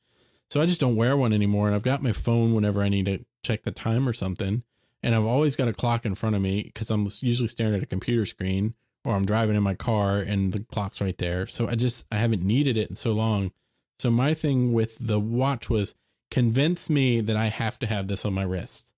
[0.50, 3.06] So I just don't wear one anymore, and I've got my phone whenever I need
[3.06, 4.62] to check the time or something.
[5.02, 7.82] And I've always got a clock in front of me because I'm usually staring at
[7.82, 8.74] a computer screen
[9.04, 11.46] or I'm driving in my car and the clock's right there.
[11.46, 13.52] So I just I haven't needed it in so long.
[13.98, 15.94] So my thing with the watch was
[16.30, 18.92] convince me that I have to have this on my wrist.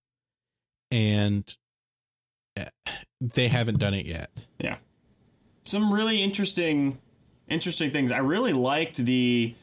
[0.91, 1.57] And
[2.57, 2.69] eh,
[3.21, 4.31] they haven't done it yet.
[4.59, 4.77] Yeah.
[5.65, 6.99] Some really interesting
[7.49, 8.13] interesting things.
[8.13, 9.55] I really liked the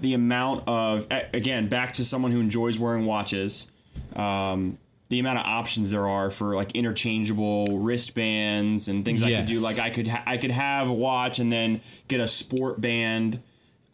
[0.00, 3.70] the amount of again, back to someone who enjoys wearing watches.
[4.14, 4.78] Um
[5.08, 9.60] the amount of options there are for like interchangeable wristbands and things I could do.
[9.60, 13.40] Like I could ha- I could have a watch and then get a sport band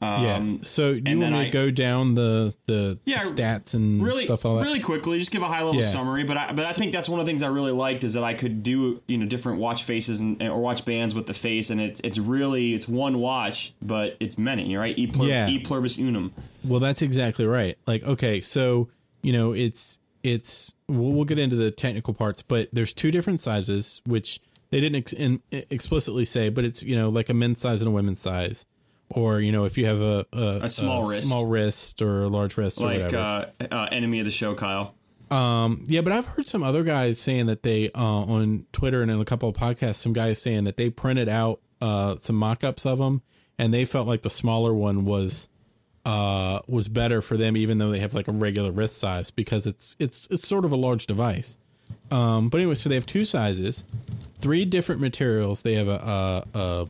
[0.03, 0.57] Um, yeah.
[0.62, 4.45] So do you want me to go down the the Yeah, stats and really, stuff
[4.45, 4.65] all that?
[4.65, 5.87] really quickly, just give a high level Yeah.
[5.87, 6.24] summary.
[6.24, 8.24] But I, but I think that's one of the things I really liked is that
[8.24, 11.70] I could do you know different watch faces and or watch bands with the face,
[11.70, 14.99] and it's it's really it's one watch, but it's many, you're right?
[14.99, 15.49] E, plur, Yeah.
[15.49, 16.33] e pluribus unum.
[16.65, 17.79] Well, that's exactly right.
[17.87, 18.89] Like, okay, so
[19.23, 23.41] you know, it's it's we'll, we'll get into the technical parts, but there's two different
[23.41, 27.61] sizes, which they didn't ex- in, explicitly say, but it's you know like a men's
[27.61, 28.66] size and a women's size,
[29.14, 31.28] or you know if you have a a, A small wrist.
[31.28, 33.51] small wrist or a large wrist or Like whatever.
[33.60, 34.94] uh, uh, enemy of the show, Kyle.
[35.30, 39.10] Um, yeah, but I've heard some other guys saying that they uh, on Twitter and
[39.10, 42.84] in a couple of podcasts, some guys saying that they printed out uh, some mock-ups
[42.84, 43.22] of them,
[43.59, 45.48] and they felt like the smaller one was
[46.05, 49.66] uh, was better for them, even though they have like a regular wrist size because
[49.66, 51.56] it's it's it's sort of a large device.
[52.10, 53.84] Um, but anyway, so they have two sizes,
[54.39, 55.62] three different materials.
[55.62, 56.86] They have a, a, a,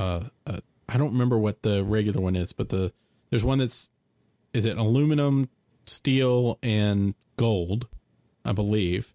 [0.00, 2.92] a, a I don't remember what the regular one is, but the
[3.30, 3.90] there's one that's
[4.54, 5.48] is it aluminum,
[5.84, 7.88] steel, and gold,
[8.44, 9.12] I believe.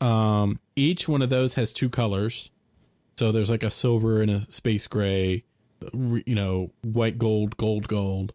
[0.00, 2.50] Um, each one of those has two colors.
[3.16, 5.44] So there's like a silver and a space gray,
[5.92, 8.32] you know, white gold, gold, gold.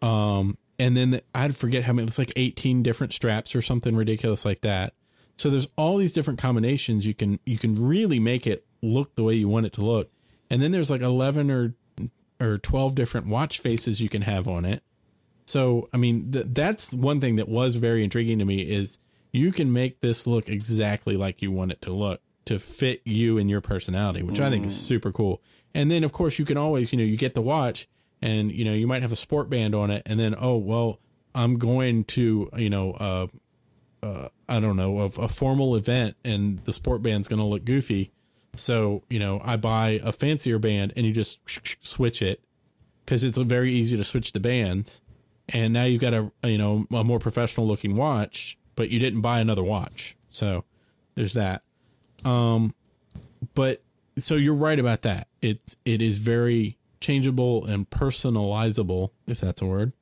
[0.00, 4.44] Um, and then I'd forget how many, it's like 18 different straps or something ridiculous
[4.44, 4.94] like that.
[5.36, 7.04] So there's all these different combinations.
[7.04, 10.10] You can, you can really make it look the way you want it to look.
[10.50, 11.74] And then there's like 11 or,
[12.40, 14.82] or 12 different watch faces you can have on it.
[15.46, 18.98] So, I mean, th- that's one thing that was very intriguing to me is
[19.32, 23.38] you can make this look exactly like you want it to look to fit you
[23.38, 25.42] and your personality, which I think is super cool.
[25.74, 27.86] And then, of course, you can always, you know, you get the watch
[28.22, 30.02] and, you know, you might have a sport band on it.
[30.06, 30.98] And then, oh, well,
[31.34, 33.26] I'm going to, you know, uh,
[34.02, 37.64] uh, I don't know, of a formal event and the sport band's going to look
[37.64, 38.12] goofy.
[38.60, 41.40] So, you know, I buy a fancier band and you just
[41.84, 42.42] switch it
[43.04, 45.02] because it's very easy to switch the bands.
[45.48, 49.22] And now you've got a, you know, a more professional looking watch, but you didn't
[49.22, 50.16] buy another watch.
[50.30, 50.64] So
[51.14, 51.62] there's that.
[52.24, 52.74] Um,
[53.54, 53.82] but
[54.18, 55.28] so you're right about that.
[55.40, 59.92] It's, it is very changeable and personalizable, if that's a word.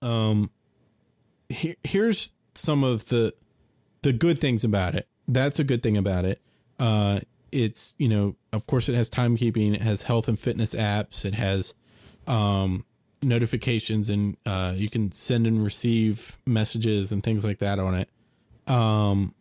[0.00, 0.50] Um,
[1.48, 3.34] here, here's some of the,
[4.02, 5.08] the good things about it.
[5.26, 6.40] That's a good thing about it.
[6.78, 7.20] Uh,
[7.52, 11.34] it's, you know, of course it has timekeeping, it has health and fitness apps, it
[11.34, 11.74] has,
[12.26, 12.84] um,
[13.22, 18.08] notifications and uh, you can send and receive messages and things like that on it.
[18.66, 19.34] Um,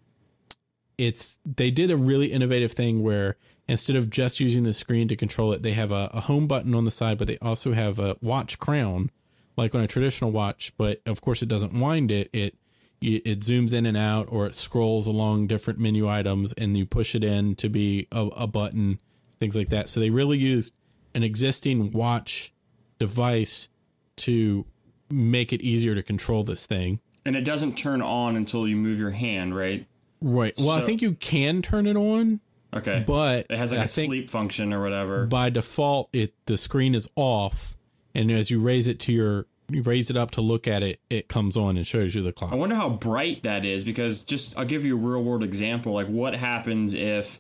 [0.98, 3.38] it's they did a really innovative thing where
[3.68, 6.74] instead of just using the screen to control it, they have a, a home button
[6.74, 9.12] on the side, but they also have a watch crown
[9.56, 10.74] like on a traditional watch.
[10.78, 12.30] But of course, it doesn't wind it.
[12.34, 12.56] It
[13.02, 17.16] it zooms in and out, or it scrolls along different menu items, and you push
[17.16, 19.00] it in to be a, a button,
[19.40, 19.88] things like that.
[19.90, 20.74] So they really used
[21.16, 22.54] an existing watch
[23.00, 23.70] device
[24.18, 24.66] to
[25.10, 27.00] make it easier to control this thing.
[27.26, 29.86] And it doesn't turn on until you move your hand, right?
[30.22, 30.54] Right.
[30.58, 32.42] Well, I think you can turn it on,
[32.74, 33.04] Okay.
[33.08, 35.26] but it has like I a sleep function or whatever.
[35.26, 37.78] by default it the screen is off,
[38.14, 41.00] and as you raise it to your you raise it up to look at it,
[41.10, 42.52] it comes on and shows you the clock.
[42.52, 45.94] I wonder how bright that is because just I'll give you a real world example.
[45.94, 47.40] Like what happens if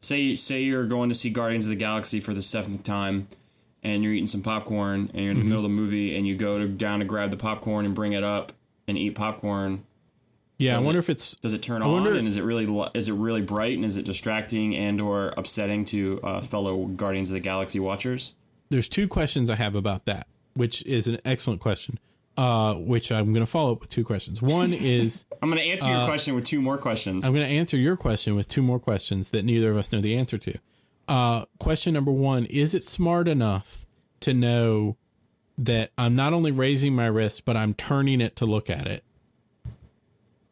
[0.00, 3.28] say say you're going to see Guardians of the Galaxy for the seventh time
[3.82, 5.48] and you're eating some popcorn and you're in the Mm-hmm.
[5.48, 8.12] middle of the movie and you go to, down to grab the popcorn and bring
[8.12, 8.52] it up
[8.86, 9.84] and eat popcorn.
[10.58, 12.90] yeah, I wonder it- if it's Does it turn I on and is it really
[12.94, 17.30] is it really bright and is it distracting and or upsetting to uh, fellow Guardians
[17.30, 18.34] of the Galaxy watchers?
[18.70, 20.26] there's two questions I have about that,
[20.58, 21.98] which is an excellent question.
[22.36, 24.40] Uh, which I'm going to follow up with two questions.
[24.40, 27.24] One is I'm going to answer your question with two more questions.
[27.24, 29.92] Uh, I'm going to answer your question with two more questions that neither of us
[29.92, 30.58] know the answer to.
[31.08, 33.86] Uh, question number one Is it smart enough
[34.20, 34.96] to know
[35.56, 39.02] that I'm not only raising my wrist, but I'm turning it to look at it?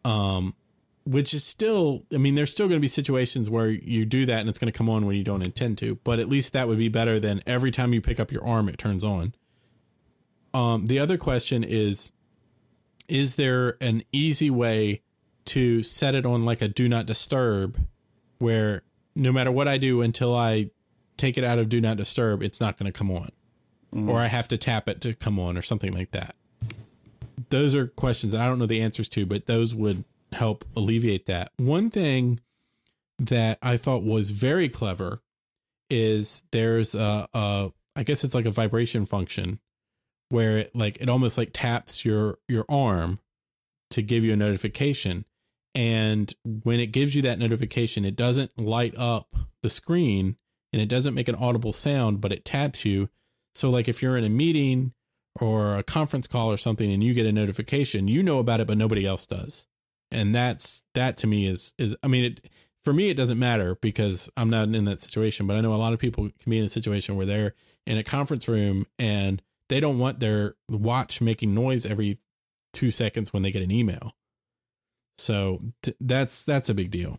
[0.04, 0.56] Um,
[1.04, 4.40] which is still, I mean, there's still going to be situations where you do that
[4.40, 6.66] and it's going to come on when you don't intend to, but at least that
[6.66, 9.32] would be better than every time you pick up your arm, it turns on.
[10.56, 12.12] Um, the other question is
[13.08, 15.02] Is there an easy way
[15.46, 17.78] to set it on like a do not disturb
[18.38, 18.82] where
[19.14, 20.70] no matter what I do until I
[21.18, 23.30] take it out of do not disturb, it's not going to come on?
[24.08, 26.34] Or I have to tap it to come on or something like that.
[27.48, 31.26] Those are questions that I don't know the answers to, but those would help alleviate
[31.26, 31.52] that.
[31.56, 32.40] One thing
[33.18, 35.22] that I thought was very clever
[35.88, 39.60] is there's a, a I guess it's like a vibration function
[40.30, 43.20] where it like it almost like taps your your arm
[43.90, 45.24] to give you a notification
[45.74, 50.36] and when it gives you that notification it doesn't light up the screen
[50.72, 53.08] and it doesn't make an audible sound but it taps you
[53.54, 54.92] So like if you're in a meeting
[55.40, 58.66] or a conference call or something and you get a notification, you know about it,
[58.66, 59.66] but nobody else does.
[60.10, 62.50] And that's that to me is is I mean it
[62.84, 65.76] for me it doesn't matter because I'm not in that situation, but I know a
[65.76, 67.54] lot of people can be in a situation where they're
[67.86, 72.18] in a conference room and they don't want their watch making noise every
[72.72, 74.14] two seconds when they get an email.
[75.18, 77.18] So t- that's that's a big deal.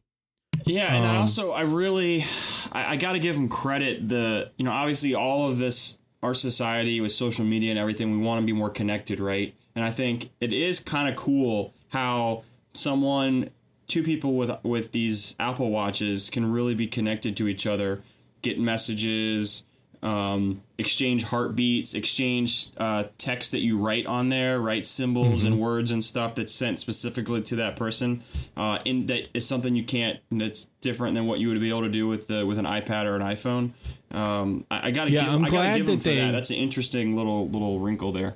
[0.66, 2.24] Yeah, and I Um, also I really
[2.72, 4.08] I, I got to give them credit.
[4.08, 8.18] The you know obviously all of this our society with social media and everything we
[8.26, 9.54] want to be more connected, right?
[9.76, 12.44] And I think it is kind of cool how
[12.74, 13.50] someone
[13.88, 18.02] two people with with these Apple watches can really be connected to each other,
[18.42, 19.64] get messages,
[20.04, 25.92] um, exchange heartbeats, exchange uh, text that you write on there, write symbols and words
[25.92, 28.22] and stuff that's sent specifically to that person.
[28.56, 30.20] Uh, and that is something you can't.
[30.32, 33.06] That's different than what you would be able to do with the with an iPad
[33.06, 33.72] or an iPhone.
[34.12, 36.32] Um, I, I gotta Yeah, give, I'm I glad give that they- that.
[36.32, 38.36] That's an interesting little little wrinkle there.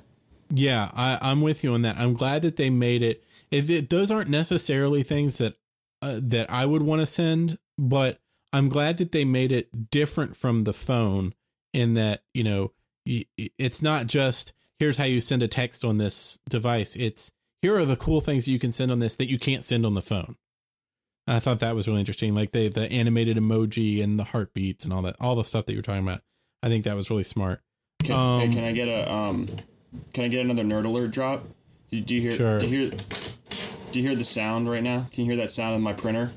[0.54, 1.96] Yeah, I, I'm with you on that.
[1.96, 3.24] I'm glad that they made it.
[3.50, 5.54] If it those aren't necessarily things that
[6.02, 8.18] uh, that I would want to send, but
[8.52, 11.32] I'm glad that they made it different from the phone
[11.72, 12.72] in that you know
[13.04, 16.96] it's not just here's how you send a text on this device.
[16.96, 19.86] It's here are the cool things you can send on this that you can't send
[19.86, 20.36] on the phone.
[21.26, 24.92] I thought that was really interesting, like the the animated emoji and the heartbeats and
[24.92, 26.22] all that, all the stuff that you're talking about.
[26.62, 27.60] I think that was really smart.
[28.02, 29.48] Can, Um, hey, can I get a um?
[30.12, 31.44] Can I get another nerd alert drop?
[31.90, 32.32] Do, do you hear?
[32.32, 32.58] Sure.
[32.58, 32.98] Do you hear?
[33.92, 35.06] Do you hear the sound right now?
[35.12, 36.32] Can you hear that sound of my printer?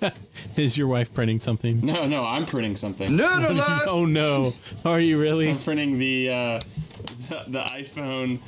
[0.56, 1.80] Is your wife printing something?
[1.84, 3.10] No, no, I'm printing something.
[3.12, 3.82] Nerd alert!
[3.86, 4.52] Oh no!
[4.84, 5.50] Are you really?
[5.50, 6.60] I'm printing the uh,
[7.28, 8.38] the, the iPhone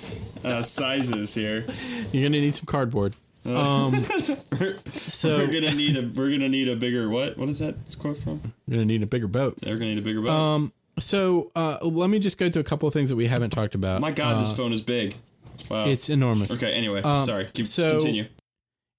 [0.45, 1.65] uh, sizes here.
[2.13, 3.15] You're gonna need some cardboard.
[3.45, 3.93] Um,
[4.85, 7.37] so We're gonna need a we're gonna need a bigger what?
[7.37, 8.41] What is that quote from?
[8.67, 9.57] you're gonna need a bigger boat.
[9.61, 10.31] They're gonna need a bigger boat.
[10.31, 13.51] Um, so uh, let me just go to a couple of things that we haven't
[13.51, 14.01] talked about.
[14.01, 15.15] My God, this phone is big.
[15.71, 15.87] Wow.
[15.87, 16.51] It's enormous.
[16.51, 16.73] okay.
[16.73, 17.47] Anyway, um, sorry.
[17.53, 18.27] Keep, so- continue.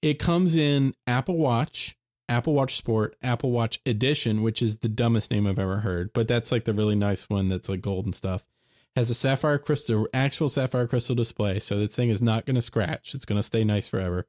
[0.01, 1.95] It comes in Apple Watch,
[2.33, 6.27] Apple Watch Sport, Apple Watch Edition, which is the dumbest name I've ever heard, but
[6.27, 8.47] that's like the really nice one that's like gold and stuff.
[8.95, 12.61] Has a sapphire crystal, actual sapphire crystal display, so this thing is not going to
[12.61, 13.13] scratch.
[13.13, 14.25] It's going to stay nice forever.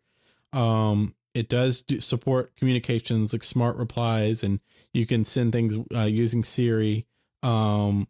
[0.53, 4.61] Um, it does do, support communications like smart replies, and
[4.93, 7.07] you can send things uh, using Siri.
[7.43, 8.07] Um,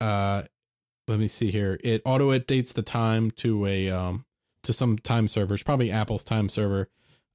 [0.00, 0.42] uh,
[1.06, 1.78] let me see here.
[1.84, 4.24] It auto updates the time to a um
[4.62, 6.88] to some time servers, probably Apple's time server.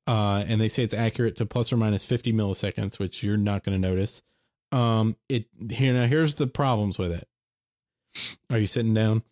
[0.06, 3.64] Uh, and they say it's accurate to plus or minus 50 milliseconds, which you're not
[3.64, 4.22] going to notice.
[4.72, 6.08] Um, it here now.
[6.08, 7.28] Here's the problems with it.
[8.52, 9.24] Are you sitting down?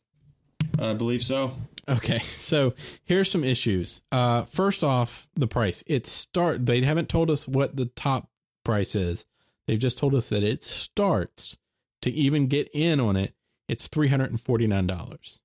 [0.79, 1.55] I believe so.
[1.89, 2.73] Okay, so
[3.03, 4.01] here's some issues.
[4.11, 5.83] Uh, first off, the price.
[5.87, 6.65] It start.
[6.65, 8.29] They haven't told us what the top
[8.63, 9.25] price is.
[9.67, 11.57] They've just told us that it starts
[12.01, 13.33] to even get in on it.
[13.67, 15.41] It's three hundred and forty nine dollars.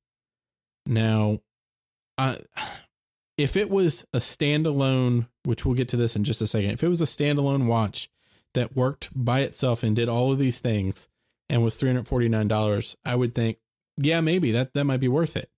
[0.87, 1.41] Now,
[2.19, 2.37] uh,
[3.37, 6.83] if it was a standalone, which we'll get to this in just a second, if
[6.83, 8.09] it was a standalone watch
[8.55, 11.09] that worked by itself and did all of these things
[11.49, 13.59] and was three hundred forty nine dollars, I would think,
[13.97, 15.51] yeah, maybe that that might be worth it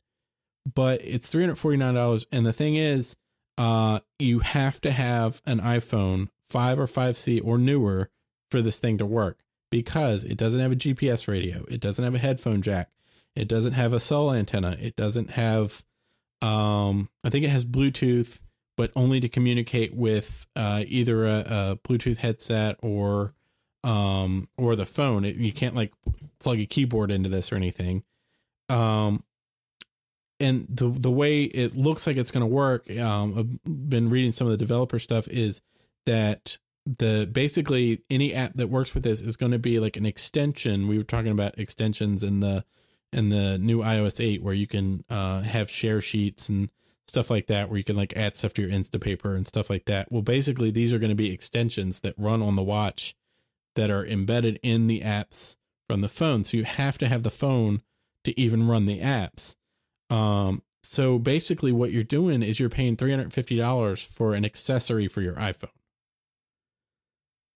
[0.74, 2.26] but it's three hundred forty nine dollars.
[2.32, 3.16] And the thing is,
[3.56, 8.10] uh, you have to have an iPhone five or five C or newer
[8.50, 9.38] for this thing to work
[9.70, 12.90] because it doesn't have a GPS radio, it doesn't have a headphone jack,
[13.36, 15.84] it doesn't have a cell antenna, it doesn't have,
[16.43, 18.43] um, I think it has Bluetooth,
[18.77, 23.35] but only to communicate with uh, either a, a Bluetooth headset or
[23.85, 25.24] um or the phone.
[25.24, 25.93] It, you can't like
[26.40, 28.02] plug a keyboard into this or anything.
[28.69, 29.24] Um,
[30.40, 34.32] and the the way it looks like it's going to work, um, I've been reading
[34.32, 35.62] some of the developer stuff is
[36.06, 40.06] that the basically any app that works with this is going to be like an
[40.06, 40.89] extension.
[40.89, 42.65] We were talking about extensions in the
[43.12, 46.68] in the new iOS 8 where you can uh, have share sheets and
[47.06, 49.86] stuff like that where you can like add stuff to your Instapaper and stuff like
[49.86, 50.12] that.
[50.12, 53.14] Well, basically these are going to be extensions that run on the watch
[53.76, 55.56] that are embedded in the apps
[55.89, 56.44] from the phone.
[56.44, 57.82] So you have to have the phone
[58.24, 59.56] to even run the apps.
[60.10, 64.44] Um, so basically, what you're doing is you're paying three hundred fifty dollars for an
[64.44, 65.70] accessory for your iPhone.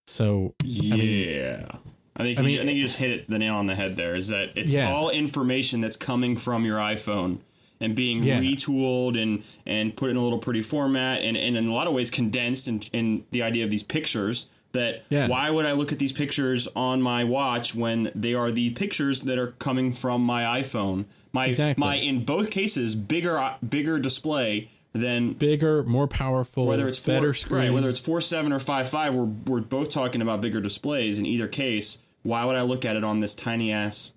[0.06, 1.66] So Yeah.
[1.72, 1.78] I
[2.18, 3.97] think I you, mean- I think you just hit it the nail on the head
[3.97, 4.14] there.
[4.14, 4.93] Is that it's Yeah.
[4.93, 7.39] all information that's coming from your iPhone
[7.80, 8.40] and being Yeah.
[8.40, 11.94] retooled and and put in a little pretty format and, and in a lot of
[11.94, 15.26] ways condensed in, in the idea of these pictures that Yeah.
[15.28, 19.22] why would I look at these pictures on my watch when they are the pictures
[19.22, 21.80] that are coming from my iPhone my Exactly.
[21.80, 27.35] my in both cases bigger bigger display than bigger, more powerful, whether it's four, better
[27.35, 27.60] screen.
[27.60, 31.19] right, whether it's four seven or five five, we're we're both talking about bigger displays
[31.19, 32.02] in either case.
[32.23, 34.14] Why would I look at it on this tiny ass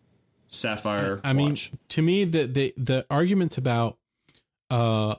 [0.48, 1.20] Sapphire.
[1.24, 1.72] I mean, watch.
[1.90, 3.98] to me, the the the arguments about
[4.70, 5.16] uh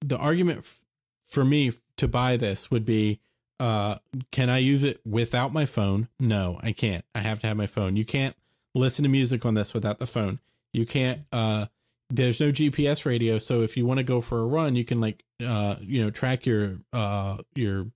[0.00, 0.84] the argument f-
[1.24, 3.20] for me to buy this would be
[3.60, 3.96] uh
[4.30, 6.08] can I use it without my phone?
[6.18, 7.04] No, I can't.
[7.14, 7.96] I have to have my phone.
[7.96, 8.36] You can't
[8.74, 10.40] listen to music on this without the phone.
[10.72, 11.66] You can't uh
[12.10, 15.00] there's no GPS radio, so if you want to go for a run, you can
[15.00, 17.86] like uh you know track your uh your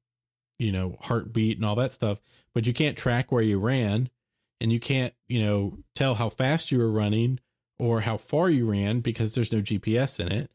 [0.59, 2.21] you know heartbeat and all that stuff,
[2.55, 4.11] but you can't track where you ran
[4.63, 7.41] and you can't, you know, tell how fast you were running
[7.81, 10.51] or how far you ran because there's no GPS in it.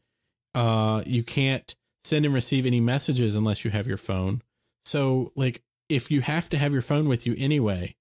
[0.54, 4.40] Uh, you can't send and receive any messages unless you have your phone.
[4.82, 7.96] So, like, if you have to have your phone with you anyway,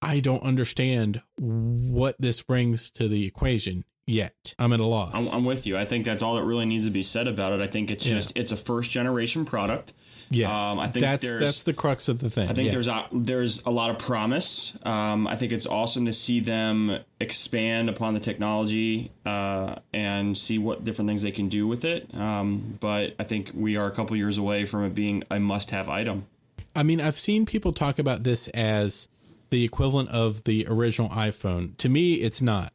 [0.00, 4.54] I don't understand what this brings to the equation yet.
[4.58, 5.12] I'm at a loss.
[5.32, 5.76] I'm, I'm with you.
[5.78, 7.60] I think that's all that really needs to be said about it.
[7.60, 8.14] I think it's Yeah.
[8.14, 9.92] just it's a first generation product.
[10.30, 12.48] yes, um, I think that's that's the crux of the thing.
[12.48, 12.72] I think Yeah.
[12.72, 14.76] there's a, there's a lot of promise.
[14.82, 20.58] Um, I think it's awesome to see them expand upon the technology uh, and see
[20.58, 22.12] what different things they can do with it.
[22.14, 25.88] Um, but I think we are a couple years away from it being a must-have
[25.88, 26.26] item.
[26.74, 29.08] I mean, I've seen people talk about this as
[29.50, 31.76] the equivalent of the original iPhone.
[31.76, 32.72] To me, it's not.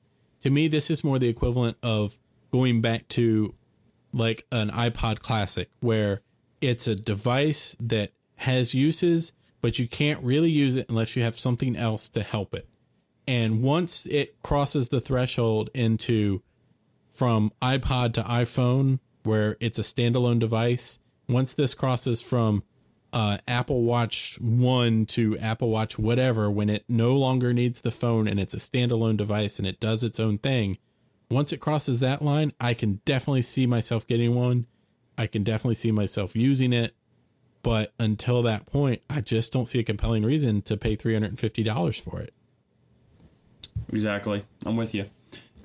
[0.47, 2.17] To me, this is more the equivalent of
[2.53, 3.53] going back to
[4.13, 6.21] like an iPod Classic, where
[6.61, 11.35] it's a device that has uses, but you can't really use it unless you have
[11.35, 12.65] something else to help it.
[13.27, 16.41] And once it crosses the threshold into
[17.09, 22.63] from iPod to iPhone, where it's a standalone device, once this crosses from
[23.17, 28.27] uh, Apple Watch 1 to Apple Watch whatever, when it no longer needs the phone
[28.27, 30.77] and it's a standalone device and it does its own thing,
[31.31, 34.67] once it crosses that line, I can definitely see myself getting one.
[35.17, 36.93] I can definitely see myself using it.
[37.63, 42.21] But until that point, I just don't see a compelling reason to pay $350 for
[42.21, 42.35] it.
[43.91, 45.05] Exactly, I'm with you.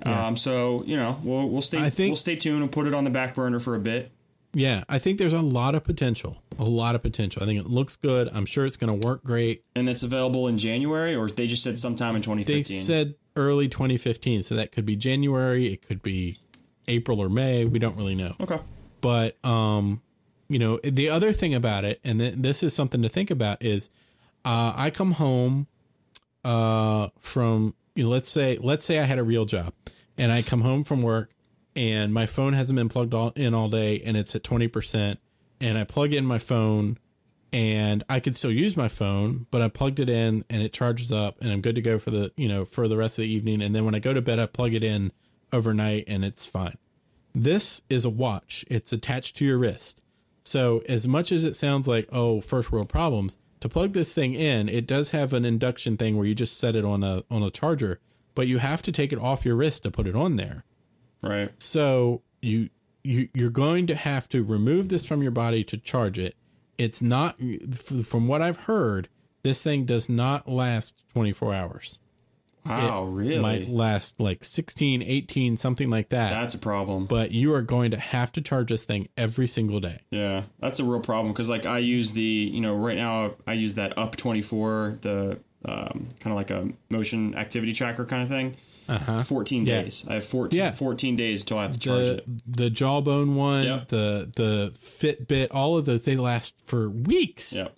[0.07, 0.27] Yeah.
[0.27, 2.95] Um, so you know, we'll we'll stay I think- we'll stay tuned and put it
[2.95, 4.11] on the back burner for a bit.
[4.55, 6.43] Yeah, I think there's a lot of potential.
[6.59, 7.43] A lot of potential.
[7.43, 8.29] I think it looks good.
[8.33, 9.65] I'm sure it's going to work great.
[9.75, 12.55] And it's available in January, or they just said sometime in 2015.
[12.55, 16.39] They said early 2015, so that could be January, it could be
[16.87, 17.65] April or May.
[17.65, 18.35] We don't really know.
[18.43, 18.59] okay.
[19.01, 20.03] But um,
[20.49, 23.63] you know, the other thing about it, and th- this is something to think about,
[23.65, 23.89] is
[24.45, 25.67] uh, I come home
[26.45, 29.73] uh, from you know, let's say let's say I had a real job,
[30.19, 31.31] and I come home from work,
[31.75, 35.21] and my phone hasn't been plugged all, in all day, and it's at twenty percent,
[35.61, 36.99] and I plug in my phone.
[37.55, 41.13] And I could still use my phone, but I plugged it in and it charges
[41.13, 43.31] up and I'm good to go for the, you know, for the rest of the
[43.31, 43.61] evening.
[43.61, 45.13] And then when I go to bed, I plug it in
[45.53, 46.79] overnight and it's fine.
[47.35, 48.65] This is a watch.
[48.69, 50.01] It's attached to your wrist.
[50.43, 54.33] So as much as it sounds like oh first world problems, to plug this thing
[54.33, 57.43] in, it does have an induction thing where you just set it on a on
[57.43, 58.01] a charger,
[58.35, 60.65] but you have to take it off your wrist to put it on there.
[61.23, 61.51] Right.
[61.59, 62.71] So you
[63.05, 66.37] you you're going to have to remove this from your body to charge it.
[66.79, 67.37] It's not
[68.05, 69.09] from what I've heard,
[69.43, 72.01] this thing does not last 24 hours.
[72.65, 73.07] Wow.
[73.07, 73.39] It really?
[73.41, 76.31] Might last like 16, 18, something like that.
[76.31, 77.07] That's a problem.
[77.07, 80.01] but you are going to have to charge this thing every single day.
[80.11, 83.55] Yeah, that's a real problem because like I use the you know right now I
[83.55, 88.23] use that up twenty four the um, kind of like a motion activity tracker kind
[88.23, 88.55] of thing.
[88.89, 89.23] Uh-huh.
[89.23, 89.83] Fourteen Yeah.
[89.83, 90.05] days.
[90.09, 90.71] I have 14, Yeah.
[90.73, 92.25] 14 days until I have to charge the it.
[92.57, 93.89] the jawbone one, Yep.
[93.89, 97.53] the the Fitbit, all of those they last for weeks.
[97.55, 97.69] Yeah.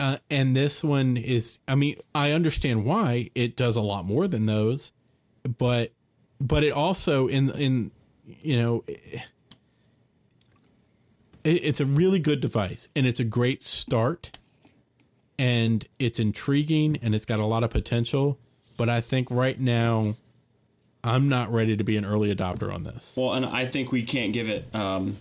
[0.00, 4.26] Uh, and this one is, I mean, I understand why it does a lot more
[4.28, 4.92] than those,
[5.58, 5.92] but
[6.40, 7.90] but it also in in
[8.42, 9.22] you know it,
[11.44, 14.36] it's a really good device and it's a great start
[15.38, 18.38] and it's intriguing and it's got a lot of potential
[18.76, 20.12] but i think right now
[21.02, 24.02] i'm not ready to be an early adopter on this Well, and I think we
[24.02, 25.16] can't give it um,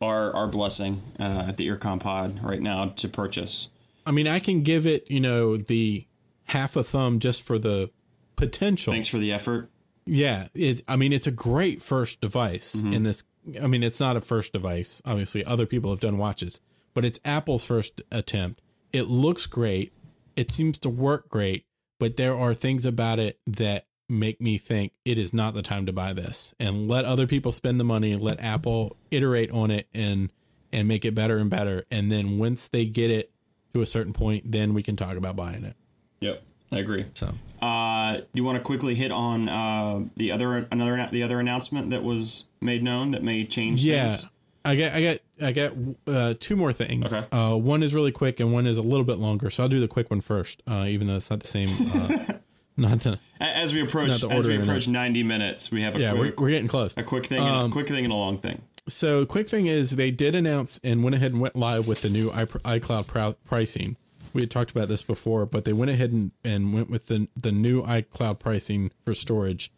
[0.00, 3.68] our our blessing uh, at the Earcom Pod right now to purchase.
[4.06, 6.06] i mean i can give it you know the
[6.46, 7.90] half a thumb just for the
[8.36, 9.68] potential Thanks for the effort.
[10.06, 13.24] Yeah, it, I mean, it's a great first device in this.
[13.62, 15.02] I mean, it's not a first device.
[15.04, 16.62] Obviously, other people have done watches,
[16.94, 18.62] but it's Apple's first attempt.
[18.90, 19.92] It looks great.
[20.34, 21.66] It seems to work great,
[21.98, 25.84] but there are things about it that make me think it is not the time
[25.84, 29.70] to buy this and let other people spend the money and let Apple iterate on
[29.70, 30.30] it and
[30.72, 31.84] and make it better and better.
[31.90, 33.30] And then once they get it
[33.74, 35.76] to a certain point, then we can talk about buying it.
[36.20, 36.42] Yep,
[36.72, 37.06] I agree.
[37.14, 41.90] So Uh, you want to quickly hit on uh, the other another the other announcement
[41.90, 44.26] that was made known that may change Yeah, things?
[44.64, 45.72] I get I get I get
[46.06, 47.12] uh, two more things.
[47.12, 47.26] Okay.
[47.30, 49.50] Uh, one is really quick and one is a little bit longer.
[49.50, 52.34] So I'll do the quick one first, uh, even though it's not the same uh,
[52.76, 54.88] Not the As we approach, as we approach internet.
[54.88, 56.96] ninety minutes, we have a yeah, we're, quick, we're getting close.
[56.96, 58.62] a quick thing, and Um, a quick thing, and a long thing.
[58.86, 62.08] So, quick thing is they did announce and went ahead and went live with the
[62.08, 63.96] new iCloud pricing.
[64.32, 67.26] We had talked about this before, but they went ahead and, and went with the
[67.36, 69.72] the new iCloud pricing for storage.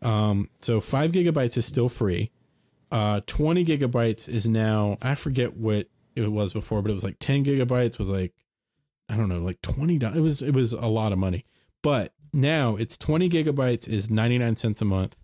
[0.00, 2.30] Um, so five gigabytes is still free.
[2.90, 7.16] Uh, twenty gigabytes is now I forget what it was before, but it was like
[7.18, 8.32] ten gigabytes was like
[9.08, 9.96] I don't know, like twenty.
[9.96, 11.44] It was it was a lot of money,
[11.82, 15.16] but now it's twenty gigabytes is ninety nine cents a month.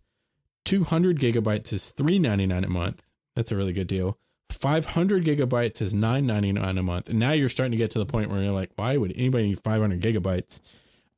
[0.64, 3.02] 200 gigabytes is 399 a month
[3.34, 4.18] that's a really good deal
[4.50, 8.30] 500 gigabytes is 999 a month and now you're starting to get to the point
[8.30, 10.60] where you're like why would anybody need 500 gigabytes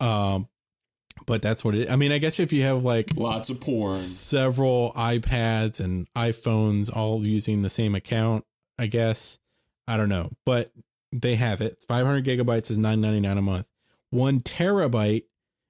[0.01, 0.49] um
[1.27, 3.95] but that's what it i mean i guess if you have like Lots of porn.
[3.95, 8.45] several ipads and iphones all using the same account
[8.79, 9.39] i guess
[9.89, 10.71] i don't know but
[11.13, 13.71] they have it 500 gigabytes is 999 a month
[14.11, 15.25] one terabyte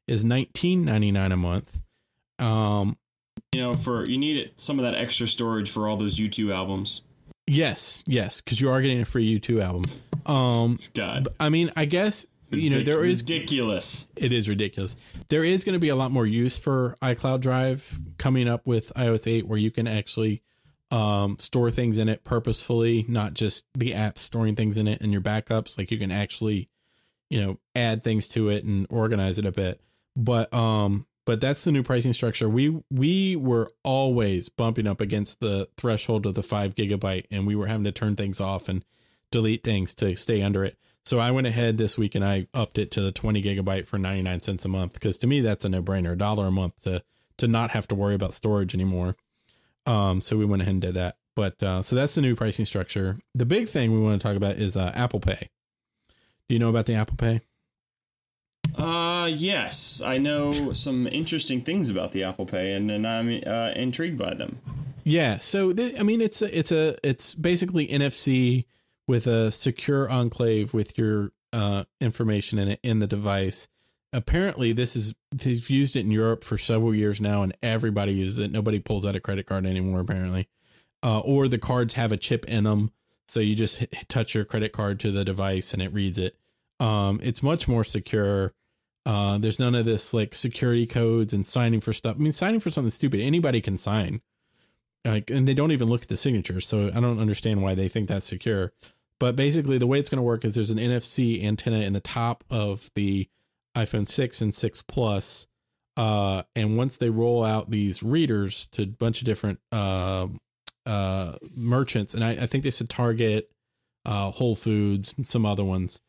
[0.07, 1.83] is 1999 a month
[2.39, 2.97] um
[3.53, 6.53] You know, for you need it, some of that extra storage for all those U2
[6.53, 7.03] albums.
[7.47, 9.85] Yes, yes, because you are getting a free U2 album.
[10.27, 12.27] Um, God, I mean, I guess
[12.59, 14.09] you know there is ridiculous.
[14.17, 14.97] it is ridiculous.
[15.29, 18.93] There is going to be a lot more use for iCloud Drive coming up with
[18.95, 20.43] iOS 8, where you can actually
[20.91, 25.13] um, store things in it purposefully, not just the app storing things in it and
[25.13, 25.77] your backups.
[25.77, 26.69] Like you can actually,
[27.29, 29.81] you know, add things to it and organize it a bit.
[30.17, 32.49] But um, but that's the new pricing structure.
[32.49, 37.57] We we were always bumping up against the threshold of the five gigabyte, and we
[37.57, 38.85] were having to turn things off and
[39.31, 40.79] delete things to stay under it.
[41.05, 43.99] So I went ahead this week and I upped it to the 20 gigabyte for
[43.99, 46.83] 99 cents a month because to me that's a no brainer, a dollar a month
[46.85, 47.03] to
[47.37, 49.17] to not have to worry about storage anymore.
[49.87, 51.17] Um, so we went ahead and did that.
[51.35, 53.19] But uh, so that's the new pricing structure.
[53.35, 55.51] The big thing we want to talk about is uh, Apple Pay.
[56.49, 57.41] Do you know about the Apple Pay?
[58.77, 63.71] Uh, yes, I know some interesting things about the Apple Pay, and, and I'm uh,
[63.75, 64.59] intrigued by them.
[65.03, 65.39] Yeah.
[65.39, 68.65] So th- I mean, it's a, it's a it's basically NFC
[69.07, 73.69] with a secure enclave with your uh, information in it in the device.
[74.13, 78.39] Apparently, this is they've used it in Europe for several years now, and everybody uses
[78.39, 78.53] it.
[78.53, 80.49] Nobody pulls out a credit card anymore, apparently.
[81.03, 82.93] Uh, or the cards have a chip in them,
[83.29, 86.37] so you just hit, touch your credit card to the device and it reads it.
[86.81, 88.53] Um, it's much more secure.
[89.05, 92.17] Uh, there's none of this like security codes and signing for stuff.
[92.17, 94.23] I mean, signing for something stupid, anybody can sign
[95.05, 97.89] like and they don't even look at the signatures so i don't understand why they
[97.89, 98.73] think that's secure.
[99.21, 102.01] But basically the way it's going to work is there's an nfc antenna in the
[102.01, 103.29] top of the
[103.77, 105.47] iphone 6 and 6 plus
[105.97, 110.27] uh and once they roll out these readers to a bunch of different uh
[110.87, 113.51] uh merchants and i, I think they said target
[114.05, 116.01] uh whole foods and some other ones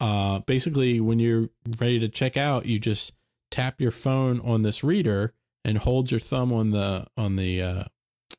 [0.00, 1.48] uh basically when you're
[1.80, 3.12] ready to check out you just
[3.50, 5.34] tap your phone on this reader
[5.64, 7.86] and hold your thumb on the on the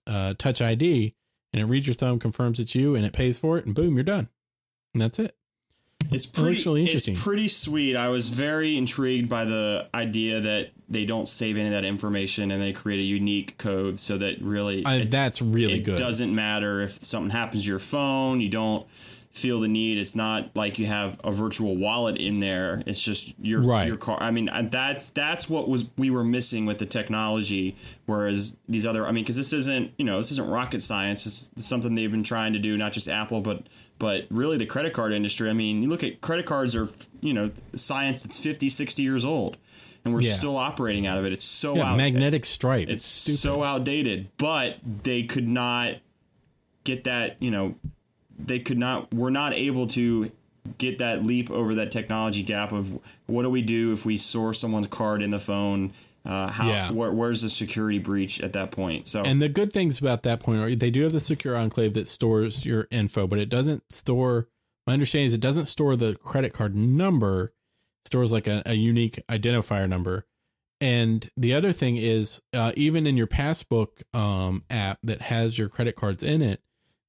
[0.08, 1.16] uh Touch ID,
[1.52, 3.96] and it reads your thumb, confirms it's you, and it pays for it, and boom,
[3.96, 4.30] you're done.
[4.94, 5.36] And that's it.
[6.12, 7.14] It's pretty looks really interesting.
[7.14, 7.96] It's pretty sweet.
[7.96, 12.52] I was very intrigued by the idea that they don't save any of that information
[12.52, 15.96] and they create a unique code so that really I, it, that's really good.
[15.96, 18.42] it doesn't matter if something happens to your phone.
[18.42, 18.86] You don't
[19.34, 19.98] feel the need.
[19.98, 22.84] It's not like you have a virtual wallet in there.
[22.86, 23.88] It's just your Right.
[23.88, 24.22] your car.
[24.22, 27.76] I mean, that's that's what was we were missing with the technology.
[28.06, 31.26] Whereas these other, I mean, because this isn't you know this isn't rocket science.
[31.26, 33.64] It's something they've been trying to do, not just Apple, but
[33.98, 35.50] but really the credit card industry.
[35.50, 36.88] I mean, you look at credit cards are
[37.22, 39.58] you know science that's 50, 60 years old.
[40.06, 40.34] And we're Yeah.
[40.34, 41.32] still operating out of it.
[41.34, 42.90] It's so yeah, out, magnetic stripe.
[42.90, 43.40] it's stupid.
[43.40, 45.96] so outdated but they could not
[46.84, 47.76] get that you know
[48.38, 50.32] they could not we're not able to
[50.78, 54.60] get that leap over that technology gap of what do we do if we source
[54.60, 55.92] someone's card in the phone
[56.26, 56.92] uh, how Yeah.
[56.92, 60.40] where, where's the security breach at that point so And the good things about that
[60.40, 63.92] point are they do have the secure enclave that stores your info, but it doesn't
[63.92, 64.48] store.
[64.88, 67.48] My understanding is it doesn't store the credit card number.
[68.04, 70.26] It stores like a, a unique identifier number.
[70.80, 75.68] And the other thing is, uh, even in your passbook um, app that has your
[75.70, 76.62] credit cards in it,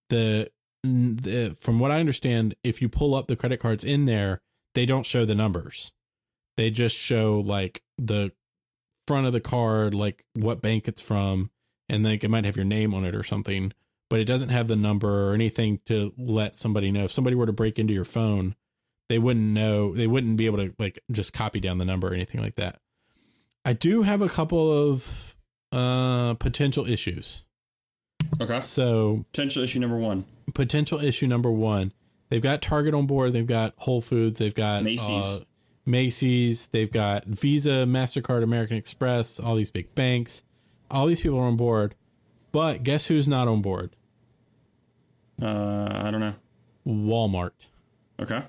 [0.09, 0.53] the, the
[0.85, 4.40] from what I understand, if you pull up the credit cards in there,
[4.74, 5.93] they don't show the numbers.
[6.56, 8.32] They just show like the
[9.06, 11.51] front of the card, like what bank it's from,
[11.89, 13.73] and like it might have your name on it or something,
[14.11, 17.05] but it doesn't have the number or anything to let somebody know.
[17.05, 18.55] If somebody were to break into your phone,
[19.09, 22.15] they wouldn't know, they wouldn't be able to like just copy down the number or
[22.15, 22.78] anything like that.
[23.65, 25.36] I do have a couple of
[25.73, 27.47] uh potential issues.
[28.40, 30.24] okay So, potential issue number one
[30.55, 31.93] potential issue number 1,
[32.31, 35.40] they've got Target on board, they've got Whole Foods, they've got Macy's.
[35.40, 35.44] uh,
[35.86, 40.43] Macy's, they've got Visa, MasterCard, American Express, all these big banks.
[40.90, 41.94] All these people are on board.
[42.52, 43.94] But guess who's not on board?
[45.40, 46.35] Uh, I don't know.
[46.86, 47.51] Walmart.
[48.20, 48.44] Okay.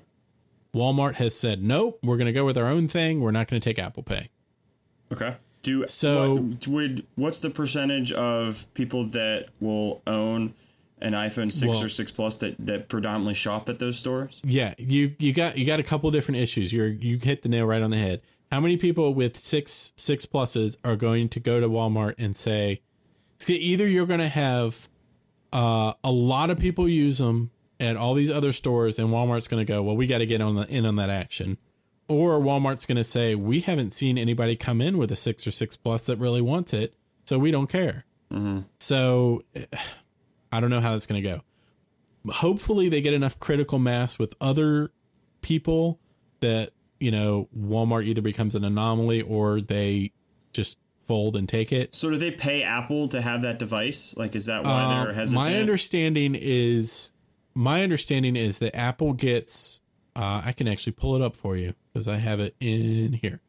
[0.74, 3.20] Walmart has said, nope, we're going to go with our own thing.
[3.20, 4.28] We're not going to take Apple Pay.
[5.12, 5.36] Okay.
[5.62, 10.54] Do So- what, would what's the percentage of people that will own
[11.00, 14.40] an iPhone six Well- or six plus that that predominantly shop at those stores?
[14.44, 16.72] Yeah, you you got you got a couple different issues.
[16.72, 18.22] You're you hit the nail right on the head.
[18.52, 22.80] How many people with six six pluses are going to go to Walmart and say,
[23.48, 24.88] either you're going to have
[25.52, 27.50] uh, a lot of people use them
[27.80, 30.40] at all these other stores, and Walmart's going to go, well, we got to get
[30.40, 31.58] on the in on that action,
[32.08, 35.50] or Walmart's going to say, we haven't seen anybody come in with a six or
[35.50, 36.94] six plus that really wants it,
[37.26, 38.04] so we don't care.
[38.78, 39.64] So eh,
[40.56, 41.42] I don't know how that's going to go
[42.28, 44.90] hopefully they get enough critical mass with other
[45.42, 46.00] people
[46.40, 50.12] that you know Walmart either becomes an anomaly or they
[50.52, 51.94] just fold and take it.
[51.94, 54.16] So do they pay Apple to have that device?
[54.16, 55.46] Like, is that why Um, they're hesitant?
[55.46, 57.12] my understanding is
[57.54, 59.82] my understanding is that Apple gets
[60.16, 63.40] uh, I can actually pull it up for you because I have it in here.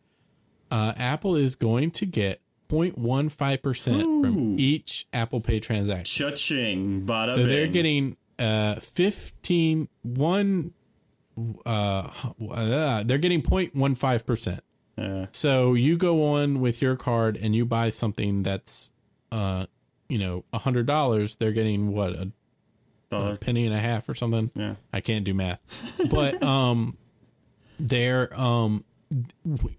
[0.70, 6.30] Uh, Apple is going to get 0.15 percent from each Apple Pay transaction.
[6.30, 7.72] Cha-ching, bada So they're bing.
[7.72, 10.74] getting uh 15 one
[11.38, 12.10] uh,
[12.50, 14.60] uh they're getting 0.15%.
[14.98, 15.28] Yeah.
[15.32, 18.94] So you go on with your card and you buy something that's
[19.32, 19.66] uh
[20.10, 22.32] you know, a hundred dollars, they're getting what a,
[23.12, 24.52] a penny and a half or something.
[24.56, 24.76] Yeah.
[24.94, 26.02] I can't do math.
[26.10, 26.98] But um
[27.80, 28.84] they're um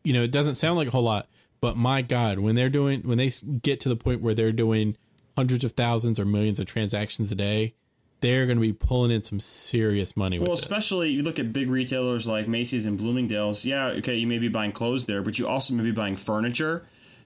[0.04, 1.28] you know, it doesn't sound like a whole lot,
[1.60, 3.30] but my god, when they're doing when they
[3.62, 4.96] get to the point where they're doing
[5.36, 7.74] hundreds of thousands or millions of transactions a day,
[8.20, 11.52] they're going to be pulling in some serious money with Well, especially you look at
[11.52, 13.64] big retailers like Macy's and Bloomingdale's.
[13.64, 16.84] Yeah, okay, you may be buying clothes there, but you also may be buying furniture.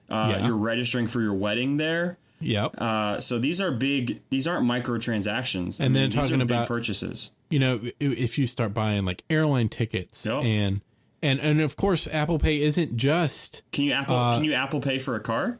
[0.09, 0.47] Uh, Yeah.
[0.47, 2.17] You're registering for your wedding there.
[2.41, 2.75] Yep.
[2.77, 4.19] Uh, so these are big.
[4.29, 5.79] These aren't microtransactions.
[5.81, 7.31] I And mean, then talking big about- purchases.
[7.49, 10.43] you know, if you start buying like airline tickets Yep.
[10.43, 10.81] and
[11.23, 14.15] and and of course Apple Pay isn't just Can you Apple?
[14.15, 15.59] Uh, can you Apple Pay for a car?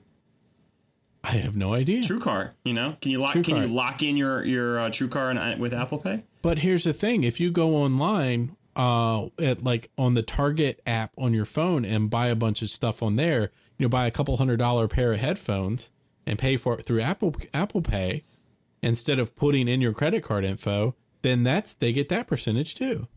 [1.23, 2.01] I have no idea.
[2.01, 2.51] TrueCar.
[2.65, 3.31] You know, can you lock?
[3.31, 3.67] Can TrueCar.
[3.67, 6.23] you lock in your your uh, TrueCar and, with Apple Pay?
[6.41, 11.11] But here's the thing: if you go online, uh, at like on the Target app
[11.17, 14.11] on your phone and buy a bunch of stuff on there, you know, buy a
[14.11, 15.91] couple hundred dollar pair of headphones
[16.25, 18.23] and pay for it through Apple Apple Pay
[18.81, 23.07] instead of putting in your credit card info, then that's they get that percentage too.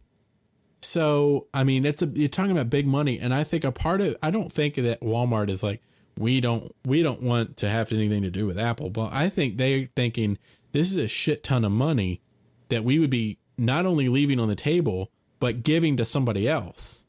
[0.86, 4.00] So I mean, it's a you're talking about big money, and I think a part
[4.00, 5.82] of I don't think that Walmart is like
[6.16, 9.56] we don't we don't want to have anything to do with Apple, but I think
[9.56, 10.38] they're thinking
[10.70, 12.20] this is a shit ton of money
[12.68, 15.10] that we would be not only leaving on the table
[15.40, 17.04] but giving to somebody else.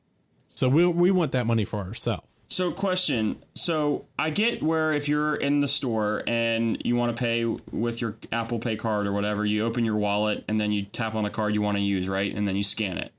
[0.55, 2.25] So we we want that money for ourselves.
[2.49, 3.43] So, question.
[3.55, 7.99] So, I get where if you're in the store and you want to pay with
[7.99, 11.23] your Apple Pay card or whatever, you open your wallet and then you tap on
[11.23, 12.33] the card you want to use, right?
[12.33, 13.11] And then you scan it.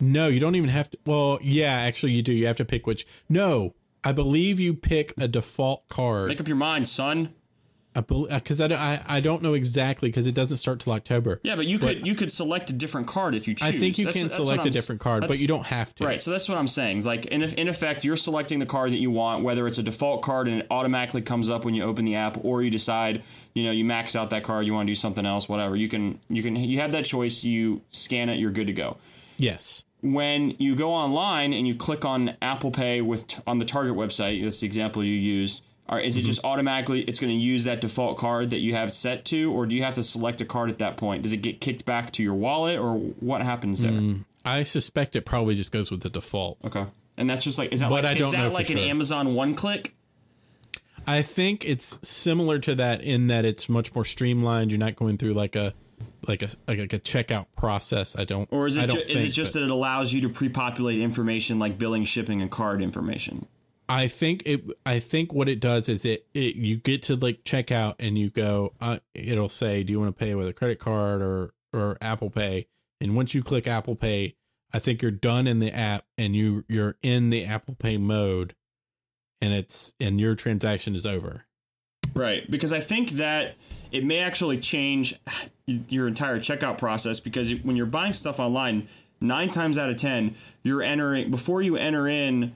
[0.00, 0.98] No, you don't even have to.
[1.06, 2.32] Well, yeah, actually, you do.
[2.32, 3.06] You have to pick which.
[3.28, 3.74] No,
[4.04, 6.28] I believe you pick a default card.
[6.28, 7.32] Make up your mind, son.
[7.94, 11.40] because uh, I, don't- I I don't know exactly because it doesn't start till October.
[11.42, 13.66] Yeah, but you could you could select a different card if you choose.
[13.66, 16.04] I think you That's- can that's select a different card, but you don't have to.
[16.04, 16.98] Right, so that's what I'm saying.
[16.98, 19.82] It's like in, in effect, you're selecting the card that you want, whether it's a
[19.82, 23.22] default card and it automatically comes up when you open the app, or you decide,
[23.54, 25.74] you know, you max out that card, you want to do something else, whatever.
[25.74, 27.44] You can you can you have that choice.
[27.44, 28.98] You scan it, you're good to go.
[29.38, 29.85] Yes.
[30.12, 34.42] When you go online and you click on Apple Pay with on the Target website,
[34.42, 35.64] that's the example you used.
[35.88, 36.26] Or is it Mm-hmm.
[36.26, 39.66] just automatically it's going to use that default card that you have set to, or
[39.66, 41.22] do you have to select a card at that point?
[41.22, 44.16] Does it get kicked back to your wallet, or what happens there?
[44.44, 46.64] I suspect it probably just goes with the default.
[46.64, 46.86] Okay.
[47.16, 48.70] And that's just like is that But like I don't is that know for like
[48.70, 48.86] an sure.
[48.86, 49.94] Amazon one click?
[51.06, 54.70] I think it's similar to that in that it's much more streamlined.
[54.72, 55.72] You're not going through like a
[56.26, 58.16] like a like a checkout process.
[58.18, 58.48] I don't.
[58.52, 61.78] Or is it ju- is it just that it allows you to pre-populate information like
[61.78, 63.46] billing, shipping, and card information?
[63.88, 64.64] I think it.
[64.84, 66.26] I think what it does is it.
[66.34, 68.74] it you get to like checkout and you go.
[68.80, 72.30] Uh, it'll say, "Do you want to pay with a credit card or or Apple
[72.30, 72.66] Pay?"
[73.00, 74.34] And once you click Apple Pay,
[74.72, 78.54] I think you're done in the app and you you're in the Apple Pay mode,
[79.40, 81.46] and it's and your transaction is over.
[82.14, 83.56] Right, because I think that
[83.96, 85.14] it may actually change
[85.66, 88.88] your entire checkout process because when you're buying stuff online,
[89.22, 92.52] 9 times out of 10, you're entering before you enter in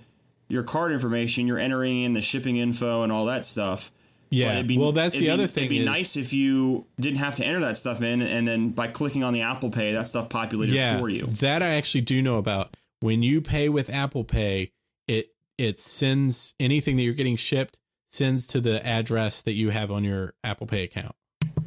[0.48, 3.90] your card information, you're entering in the shipping info and all that stuff.
[4.28, 4.60] Yeah.
[4.62, 5.64] be- well, that's the be- other thing.
[5.64, 8.70] It'd be is, nice if you didn't have to enter that stuff in, and then
[8.70, 11.26] by clicking on the Apple Pay, that stuff populated yeah, for you.
[11.26, 12.76] That I actually do know about.
[13.00, 14.72] when you pay with Apple Pay,
[15.08, 19.90] it it sends anything that you're getting shipped sends to the address that you have
[19.90, 21.14] on your Apple Pay account.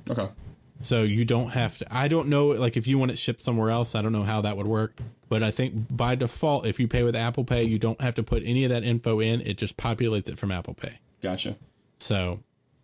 [0.09, 0.27] Okay.
[0.81, 1.85] So you don't have to.
[1.89, 4.41] I don't know, like if you want it shipped somewhere else, I don't know how
[4.41, 4.97] that would work.
[5.29, 8.23] But I think by default, if you pay with Apple Pay, you don't have to
[8.23, 9.41] put any of that info in.
[9.41, 10.99] It just populates it from Apple Pay.
[11.21, 11.55] Gotcha.
[11.97, 12.41] So,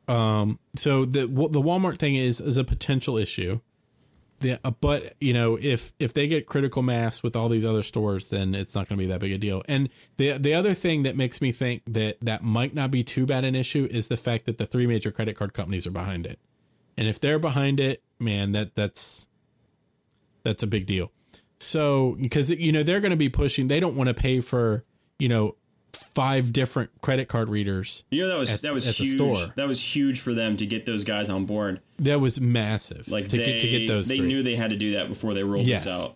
[0.07, 3.59] um, so the the Walmart thing is is a potential issue.
[4.39, 7.83] The, uh, but you know if if they get critical mass with all these other
[7.83, 9.61] stores, then it's not going to be that big a deal.
[9.67, 13.25] And the the other thing that makes me think that that might not be too
[13.25, 16.25] bad an issue is the fact that the three major credit card companies are behind
[16.25, 16.39] it.
[16.99, 19.29] And if they're behind it, man, that that's
[20.43, 21.11] that's a big deal.
[21.59, 24.83] So because you know they're going to be pushing, they don't want to pay for
[25.17, 25.55] you know
[25.93, 28.03] five different credit card readers.
[28.11, 29.15] You know that was At- that was huge.
[29.15, 29.53] store.
[29.55, 31.79] That was huge for them to get those guys on board.
[31.99, 33.07] That was massive.
[33.07, 34.07] Like to they, get to get those.
[34.09, 34.27] they three.
[34.27, 35.85] knew they had to do that before they rolled Yes.
[35.85, 36.15] this out.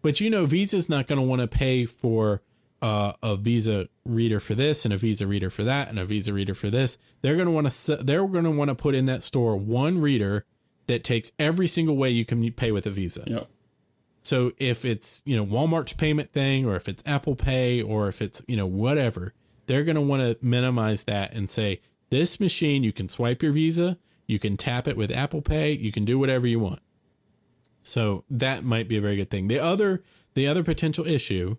[0.00, 2.42] But you know, Visa's not going to want to pay for
[2.82, 6.32] uh, a Visa reader for this and a Visa reader for that and a Visa
[6.32, 6.98] reader for this.
[7.22, 9.98] They're going to want to they're going to want to put in that store one
[9.98, 10.44] reader
[10.88, 13.22] that takes every single way you can pay with a Visa.
[13.26, 13.48] Yep.
[14.20, 18.20] So if it's, you know, Walmart's payment thing or if it's Apple Pay or if
[18.20, 19.32] it's, you know, whatever,
[19.66, 21.80] they're going to want to minimize that and say
[22.10, 23.96] this machine you can swipe your Visa,
[24.26, 26.80] you can tap it with Apple Pay, you can do whatever you want.
[27.80, 29.48] So that might be a very good thing.
[29.48, 30.02] The other
[30.34, 31.56] the other potential issue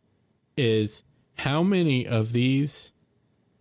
[0.58, 1.04] is
[1.38, 2.93] how many of these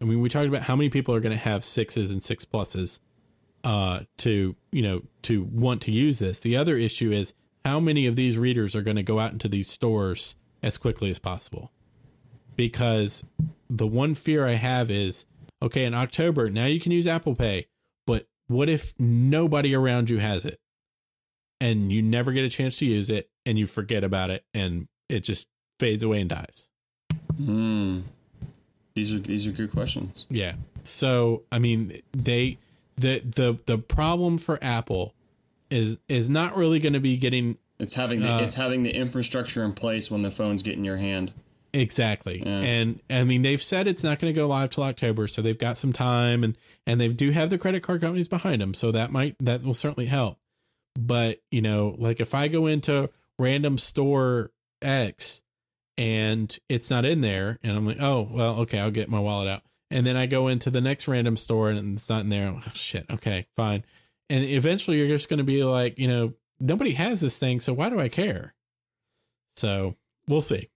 [0.00, 2.44] I mean we talked about how many people are going to have 6s and 6
[2.46, 3.00] pluses
[3.64, 6.40] uh to, you know, to want to use this.
[6.40, 7.34] The other issue is
[7.64, 11.10] how many of these readers are going to go out into these stores as quickly
[11.10, 11.70] as possible.
[12.56, 13.24] Because
[13.68, 15.26] the one fear I have is
[15.62, 17.66] okay, in October, now you can use Apple Pay,
[18.04, 20.58] but what if nobody around you has it?
[21.62, 24.88] and you never get a chance to use it and you forget about it and
[25.08, 25.46] it just
[25.78, 26.68] fades away and dies.
[27.44, 28.00] Hmm.
[28.94, 30.26] These are these are good questions.
[30.28, 30.54] Yeah.
[30.82, 32.58] So, I mean, they
[32.96, 35.14] the the the problem for Apple
[35.70, 38.94] is is not really going to be getting It's having the, Uh, it's having the
[38.94, 41.32] infrastructure in place when the phones get in your hand.
[41.72, 42.42] exactly.
[42.44, 42.60] Yeah.
[42.60, 45.58] And I mean, they've said it's not going to go live till October, so they've
[45.58, 46.56] got some time and
[46.86, 49.72] and they do have the credit card companies behind them, so that might that will
[49.74, 50.38] certainly help.
[50.98, 53.08] But, you know, like if I go into
[53.38, 54.50] random store
[54.82, 55.41] X
[55.98, 59.48] and it's not in there and I'm like, "Oh, well, okay, I'll get my wallet
[59.48, 62.50] out." And then I go into the next random store and it's not in there.
[62.50, 63.04] Like, oh, shit.
[63.10, 63.84] Okay, fine.
[64.30, 67.74] And eventually you're just going to be like, you know, nobody has this thing, so
[67.74, 68.54] why do I care?
[69.54, 69.96] So,
[70.28, 70.70] we'll see.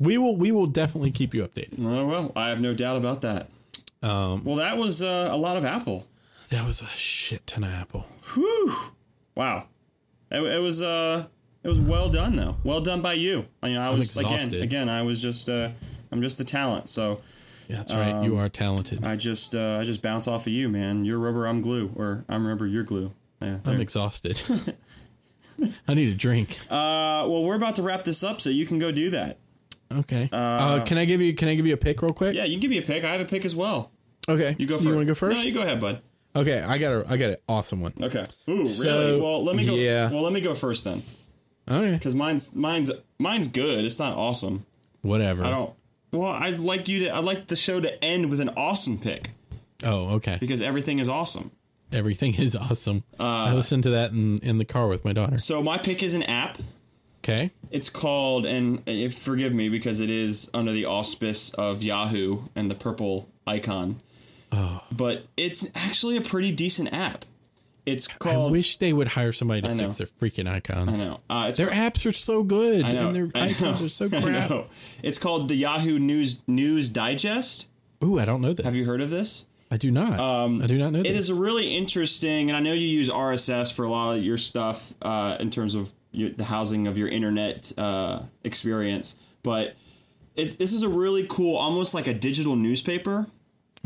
[0.00, 1.84] We will we will definitely keep you updated.
[1.86, 3.48] Oh well, I have no doubt about that.
[4.02, 6.06] Um Well, that was uh, a lot of Apple.
[6.50, 8.06] that was a shit ton of Apple.
[8.34, 8.72] Whew.
[9.34, 9.66] Wow.
[10.30, 11.26] It, it was uh
[11.64, 12.56] it was well done though.
[12.64, 13.46] Well done by you.
[13.62, 14.62] I, you know, I was again exhausted.
[14.62, 15.70] again I was just uh
[16.12, 16.88] I'm just the talent.
[16.88, 17.20] So
[17.68, 18.24] Yeah, that's right.
[18.24, 19.04] you are talented.
[19.04, 21.04] I just uh I just bounce off of you, man.
[21.04, 23.12] You're rubber, I'm glue, or I'm rubber, you're glue.
[23.42, 23.58] Yeah.
[23.64, 24.42] I'm exhausted.
[25.88, 26.58] I need a drink.
[26.70, 29.38] Uh well, we're about to wrap this up so you can go do that.
[29.92, 30.28] Okay.
[30.30, 32.34] Uh, can I give you can I give you a pick real quick?
[32.34, 33.04] Yeah, you can give me a pick.
[33.04, 33.90] I have a pick as well.
[34.28, 34.54] Okay.
[34.58, 34.84] You go first.
[34.86, 35.38] You want to go first?
[35.38, 36.02] No, you go ahead, bud.
[36.36, 37.94] okay, I got a I got an awesome one.
[38.00, 38.22] Okay.
[38.50, 39.20] Ooh, So, really?
[39.20, 39.74] Well, let me go.
[39.74, 40.10] yeah.
[40.10, 41.02] Well, let me go first then,
[41.70, 41.92] Okay.
[41.92, 43.84] because mine's mine's mine's good.
[43.84, 44.64] It's not awesome.
[45.02, 45.44] Whatever.
[45.44, 45.74] I don't.
[46.12, 47.14] Well, I'd like you to.
[47.14, 49.30] I'd like the show to end with an awesome pick
[49.84, 50.38] Oh, okay.
[50.40, 51.50] because everything is awesome.
[51.92, 53.04] Everything is awesome.
[53.20, 55.38] Uh, I listened to that in in the car with my daughter.
[55.38, 56.58] So my pick is an app.
[57.22, 57.50] Okay.
[57.70, 62.70] It's called, and uh, forgive me because it is under the auspice of Yahoo and
[62.70, 63.96] the purple icon.
[64.52, 64.82] Oh.
[64.90, 67.26] But it's actually a pretty decent app.
[67.92, 68.48] It's called.
[68.48, 71.00] I wish they would hire somebody to fix their freaking icons.
[71.02, 71.20] I know.
[71.28, 73.08] Uh, it's Their apps are so good, I know.
[73.08, 73.86] and their I icons know.
[73.86, 74.68] are so crap.
[75.02, 77.68] It's called the Yahoo News News Digest.
[78.04, 78.64] Ooh, I don't know this.
[78.64, 79.46] Have you heard of this?
[79.70, 80.18] I do not.
[80.18, 81.10] I do not know this.
[81.10, 84.22] It is a really interesting, and I know you use RSS for a lot of
[84.22, 89.74] your stuff uh, in terms of your, the housing of your internet uh, experience, but
[90.36, 93.26] it's, this is a really cool, almost like a digital newspaper.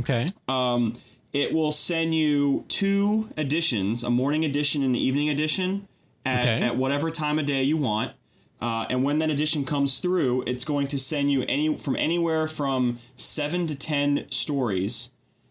[0.00, 0.28] okay.
[0.46, 0.94] Um,
[1.32, 5.88] it will send you two editions, a morning edition and an evening edition,
[6.24, 6.62] at, Okay.
[6.62, 8.12] at whatever time of day you want.
[8.60, 12.46] Uh, and when that edition comes through, it's going to send you any from anywhere
[12.46, 15.10] from seven to ten stories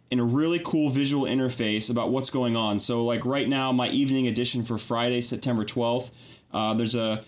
[0.09, 2.79] in a really cool visual interface about what's going on.
[2.79, 7.23] So, like right now, my evening edition for Friday, September twelfth, uh, there's a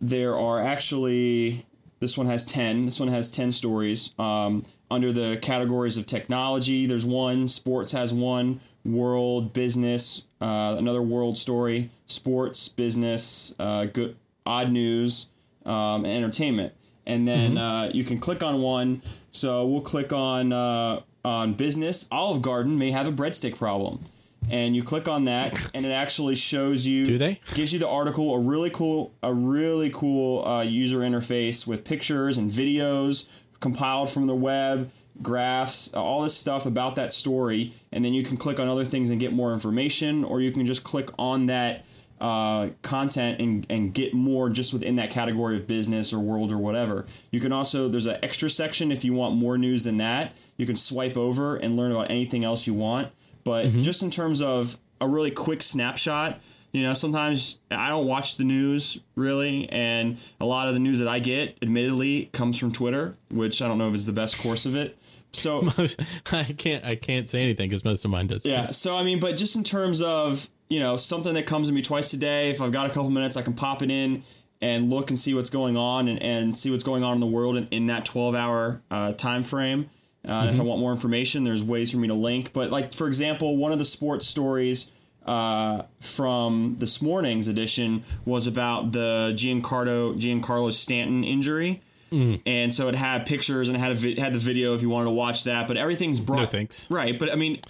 [0.00, 1.66] there are actually
[2.00, 6.86] this one has 10 this one has 10 stories um, under the categories of technology
[6.86, 14.16] there's one sports has one world business uh, another world story sports business uh, good
[14.46, 15.30] odd news
[15.66, 16.72] um, and entertainment
[17.08, 19.02] and then uh, you can click on one.
[19.30, 22.06] So we'll click on uh, on business.
[22.12, 24.00] Olive Garden may have a breadstick problem,
[24.50, 27.04] and you click on that, and it actually shows you.
[27.04, 27.40] Do they?
[27.54, 32.36] Gives you the article, a really cool, a really cool uh, user interface with pictures
[32.36, 33.28] and videos
[33.60, 34.90] compiled from the web,
[35.22, 39.10] graphs, all this stuff about that story, and then you can click on other things
[39.10, 41.84] and get more information, or you can just click on that
[42.20, 46.58] uh, content and, and get more just within that category of business or world or
[46.58, 47.06] whatever.
[47.30, 50.34] You can also, there's an extra section if you want more news than that.
[50.56, 53.12] You can swipe over and learn about anything else you want.
[53.44, 56.40] But just in terms of a really quick snapshot,
[56.72, 60.98] you know, sometimes I don't watch the news really, and a lot of the news
[60.98, 64.40] that I get, admittedly, comes from Twitter, which I don't know if is the best
[64.42, 64.98] course of it.
[65.32, 65.68] So
[66.32, 68.46] I can't I can't say anything because most of mine does.
[68.46, 68.70] yeah.
[68.70, 71.82] So I mean, but just in terms of you know something that comes to me
[71.82, 74.22] twice a day, if I've got a couple minutes, I can pop it in
[74.60, 77.26] and look and see what's going on and, and see what's going on in the
[77.26, 79.88] world in, in that 12 hour uh, time frame.
[80.26, 82.52] Uh, and If I want more information, there's ways for me to link.
[82.52, 84.90] But like for example, one of the sports stories
[85.28, 91.80] uh, from this morning's edition was about the Giancarlo Giancarlo Stanton injury.
[92.10, 94.88] And so it had pictures and it had a vi- had the video if you
[94.88, 95.68] wanted to watch that.
[95.68, 96.90] But everything's brought No thanks.
[96.90, 97.60] Right, but I mean,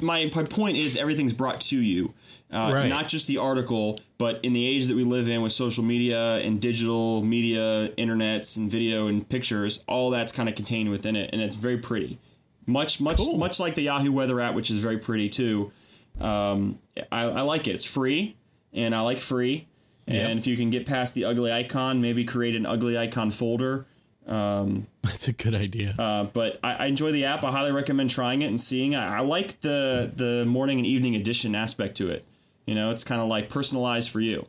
[0.00, 2.12] my my point is everything's brought to you,
[2.52, 2.90] uh, Right.
[2.90, 6.36] not just the article, but in the age that we live in with social media
[6.40, 11.30] and digital media, internets and video and pictures, all that's kind of contained within it,
[11.32, 12.18] and it's very pretty.
[12.66, 13.38] Much much Cool.
[13.38, 15.72] much like the Yahoo Weather app, which is very pretty too.
[16.20, 16.78] Um,
[17.12, 17.72] I, I like it.
[17.74, 18.36] It's free,
[18.72, 19.68] and I like free.
[20.06, 20.28] And Yeah.
[20.30, 23.86] if you can get past the ugly icon, maybe create an ugly icon folder.
[24.26, 25.94] Um, That's a good idea.
[25.98, 27.44] Uh, but I, I enjoy the app.
[27.44, 28.94] I highly recommend trying it and seeing.
[28.94, 32.24] I, I like the the morning and evening edition aspect to it.
[32.66, 34.46] You know, it's kind of like personalized for you.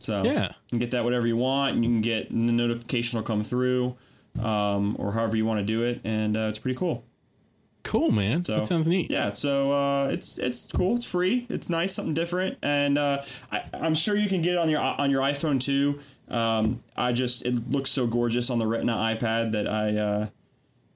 [0.00, 0.48] So Yeah.
[0.48, 1.74] you can get that whatever you want.
[1.76, 3.94] And you can get the notification will come through,
[4.40, 7.04] um, or however you want to do it, and uh, it's pretty cool.
[7.82, 8.44] Cool, man.
[8.44, 9.10] So that sounds neat.
[9.10, 10.96] Yeah, so uh, it's it's cool.
[10.96, 11.46] It's free.
[11.48, 14.80] It's nice, something different, and uh, I, I'm sure you can get it on your
[14.80, 16.00] on your iPhone too.
[16.28, 20.26] Um, I just it looks so gorgeous on the Retina iPad that I uh,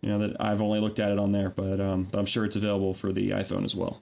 [0.00, 2.44] you know that I've only looked at it on there, but um, but I'm sure
[2.44, 4.00] it's available for the iPhone as well.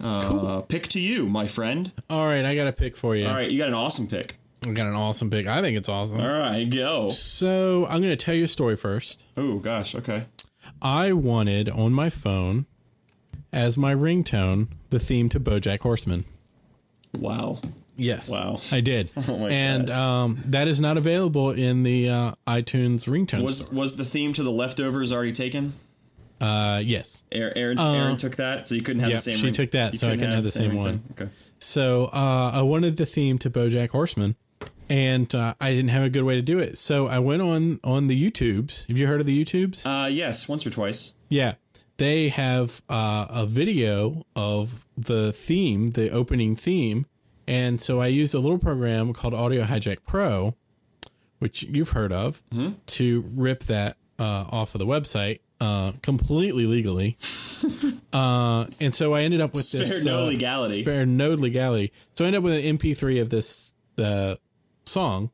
[0.00, 0.62] Uh, Cool.
[0.68, 1.90] Pick to you, my friend.
[2.10, 3.26] All right, I got a pick for you.
[3.26, 4.36] All right, you got an awesome pick.
[4.66, 5.46] I got an awesome pick.
[5.46, 6.20] I think it's awesome.
[6.20, 7.08] All right, go.
[7.10, 9.24] So I'm going to tell you a story first.
[9.36, 10.24] Oh gosh, okay.
[10.82, 12.66] I wanted on my phone
[13.52, 16.24] as my ringtone the theme to BoJack Horseman.
[17.18, 17.60] Wow.
[17.96, 18.30] Yes.
[18.30, 18.60] Wow.
[18.70, 19.10] I did.
[19.28, 23.78] Oh my and um, that is not available in the uh, iTunes ringtone Was store.
[23.78, 25.72] was the theme to the leftovers already taken?
[26.40, 27.24] Uh, yes.
[27.32, 29.32] Aaron, Aaron, Aaron took that, so you couldn't have yep, the same.
[29.32, 29.38] One.
[29.38, 30.82] She ring- took that, so I couldn't have the same ringtone?
[30.84, 31.02] one.
[31.12, 31.28] Okay.
[31.58, 34.36] So uh, I wanted the theme to BoJack Horseman,
[34.88, 36.78] and uh, I didn't have a good way to do it.
[36.78, 38.86] So I went on on the YouTubes.
[38.88, 39.84] Have you heard of the YouTubes?
[39.86, 41.14] Uh, yes, once or twice.
[41.28, 41.54] Yeah.
[41.98, 47.06] They have uh, a video of the theme, the opening theme.
[47.48, 50.54] And so I used a little program called Audio Hijack Pro,
[51.38, 52.42] which you've heard of,
[52.86, 57.16] to rip that uh, off of the website uh, completely legally.
[58.12, 60.04] uh, and so I ended up with Spare this.
[60.04, 60.82] no uh, legality.
[60.82, 61.92] Spare no legality.
[62.12, 64.38] So I ended up with an MP3 of this the
[64.86, 65.30] song.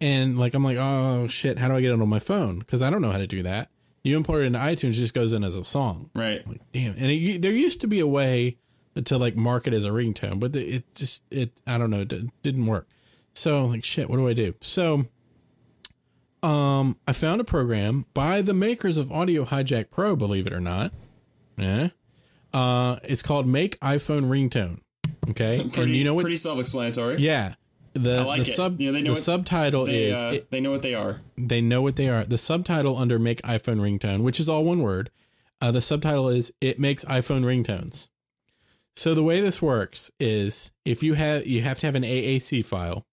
[0.00, 2.60] And like I'm like, oh shit, how do I get it on my phone?
[2.60, 3.70] Because I don't know how to do that.
[4.04, 6.08] You import it into iTunes, it just goes in as a song.
[6.14, 6.46] Right.
[6.46, 6.92] Like, damn.
[6.92, 8.58] And it, there used to be a way
[9.04, 12.08] to like mark it as a ringtone, but it just it I don't know, it
[12.08, 12.86] di- didn't work.
[13.34, 14.54] So like shit, what do I do?
[14.60, 15.06] So
[16.42, 20.60] um I found a program by the makers of Audio Hijack Pro, believe it or
[20.60, 20.92] not.
[21.56, 21.88] Yeah.
[22.54, 24.80] Uh it's called Make iPhone Ringtone.
[25.30, 25.58] Okay.
[25.72, 27.18] Pretty, and you know what Pretty self-explanatory.
[27.18, 27.54] yeah.
[27.94, 28.54] The, like the it.
[28.54, 31.20] sub they know the what- subtitle They, is uh, it- they know what they are.
[31.36, 32.24] they know what they are.
[32.24, 35.10] The subtitle under Make iPhone Ringtone, which is all one word,
[35.60, 38.08] uh, the subtitle is It Makes iPhone Ringtones.
[38.94, 42.64] So the way this works is if you have you have to have an AAC
[42.64, 43.06] file.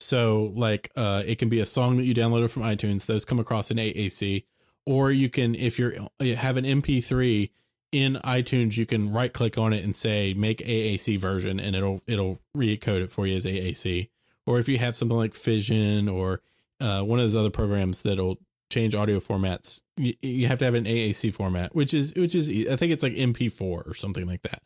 [0.00, 3.06] So like uh, it can be a song that you downloaded from iTunes.
[3.06, 4.44] Those come across an AAC,
[4.86, 7.50] or you can if you're you have an MP3
[7.92, 12.02] in iTunes, you can right click on it and say Make AAC version, and it'll
[12.06, 14.08] it'll recode it for you as AAC.
[14.46, 16.40] Or if you have something like Fission or
[16.80, 18.38] uh, one of those other programs that'll
[18.70, 22.50] change audio formats, you, you have to have an AAC format, which is which is
[22.50, 24.62] I think it's like MP4 or something like that.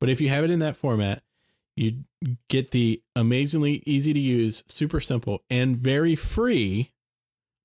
[0.00, 1.22] But if you have it in that format,
[1.76, 2.04] you
[2.48, 6.92] get the amazingly easy to use, super simple, and very free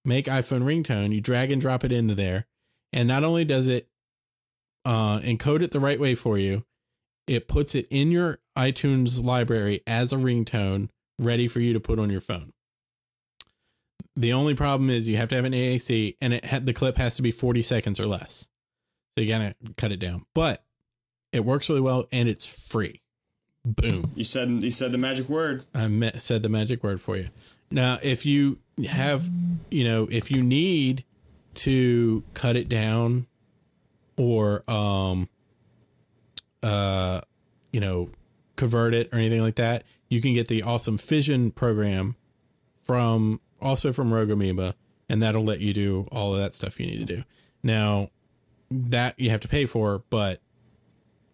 [0.03, 1.13] make iPhone ringtone.
[1.13, 2.45] You drag and drop it into there,
[2.93, 3.87] and not only does it
[4.85, 6.63] uh, encode it the right way for you,
[7.27, 10.89] it puts it in your iTunes library as a ringtone,
[11.19, 12.53] ready for you to put on your phone.
[14.15, 16.97] The only problem is you have to have an AAC, and it had the clip
[16.97, 18.47] has to be forty seconds or less.
[19.17, 20.63] So you gotta cut it down, but
[21.33, 23.01] it works really well, and it's free.
[23.65, 24.11] Boom.
[24.15, 25.65] You said you said the magic word.
[25.73, 27.29] I met, said the magic word for you.
[27.71, 29.25] Now, if you have,
[29.71, 31.03] you know, if you need
[31.55, 33.27] to cut it down
[34.17, 35.27] or, um,
[36.63, 37.21] uh,
[37.71, 38.09] you know,
[38.55, 42.15] convert it or anything like that, you can get the awesome Fission program
[42.81, 44.75] from also from Rogue Amoeba,
[45.09, 47.23] and that'll let you do all of that stuff you need to do.
[47.63, 48.09] Now,
[48.69, 50.39] that you have to pay for, but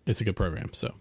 [0.05, 0.69] it's a good program.
[0.73, 0.93] So,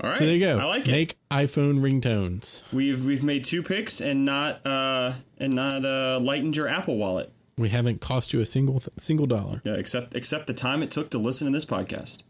[0.00, 0.18] All right.
[0.18, 0.58] so there you go.
[0.58, 0.90] I like it.
[0.90, 2.62] Make iPhone ringtones.
[2.72, 7.32] We've we've made two picks and not uh and not uh lightened your Apple wallet.
[7.56, 10.90] We haven't cost you a single th- single dollar, Yeah, except except the time it
[10.90, 12.22] took to listen to this podcast.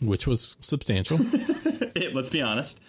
[0.00, 1.18] which was substantial.
[1.20, 2.80] It, let's be honest.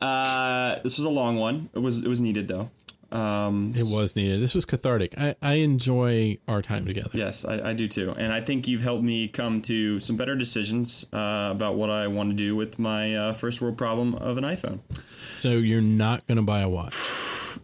[0.00, 1.68] Uh, this was a long one.
[1.74, 2.70] It was it was needed though.
[3.10, 4.40] Um, it was needed.
[4.40, 5.14] This was cathartic.
[5.18, 7.10] I, I enjoy our time together.
[7.14, 10.36] Yes, I, I do too, and I think you've helped me come to some better
[10.36, 14.36] decisions uh, about what I want to do with my uh, first world problem of
[14.36, 14.80] an iPhone.
[15.02, 16.94] So you're not going to buy a watch.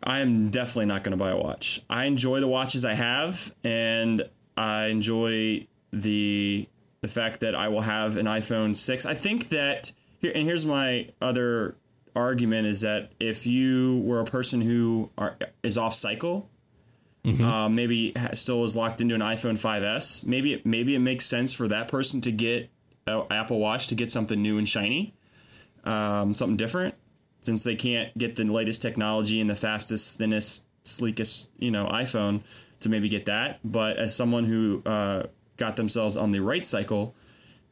[0.03, 1.83] I am definitely not going to buy a watch.
[1.91, 4.23] I enjoy the watches I have, and
[4.57, 6.69] I enjoy the
[7.03, 9.05] the fact that I will have an iPhone six.
[9.05, 11.77] I think that here and here's my other
[12.15, 16.49] argument is that if you were a person who are, is off cycle,
[17.43, 21.53] uh, maybe still is locked into an iPhone 5s, maybe it, maybe it makes sense
[21.55, 22.71] for that person to get
[23.07, 25.15] an Apple Watch to get something new and shiny,
[25.85, 26.95] um, something different
[27.41, 32.43] since they can't get the latest technology and the fastest, thinnest, sleekest, you know, iPhone
[32.81, 33.61] to maybe get that.
[33.65, 35.25] But as someone who uh,
[35.57, 37.15] got themselves on the right cycle,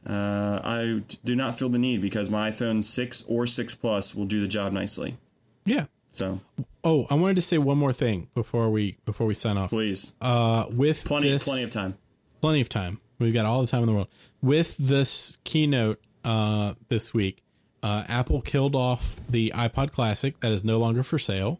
[0.07, 4.25] uh, I do not feel the need because my iPhone 6 or 6 Plus will
[4.25, 5.17] do the job nicely.
[5.65, 5.85] Yeah.
[6.09, 6.41] So
[6.83, 9.69] Oh, I wanted to say one more thing before we before we sign off.
[9.69, 11.95] please, Uh, with plenty, this, plenty of time.
[12.41, 12.99] plenty of time.
[13.19, 14.09] We've got all the time in the world.
[14.41, 17.41] With this keynote uh, this week,
[17.81, 21.59] uh, Apple killed off the iPod Classic that is no longer for sale.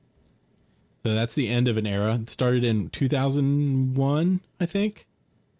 [1.05, 2.15] So that's the end of an era.
[2.15, 5.07] It started in 2001, I think.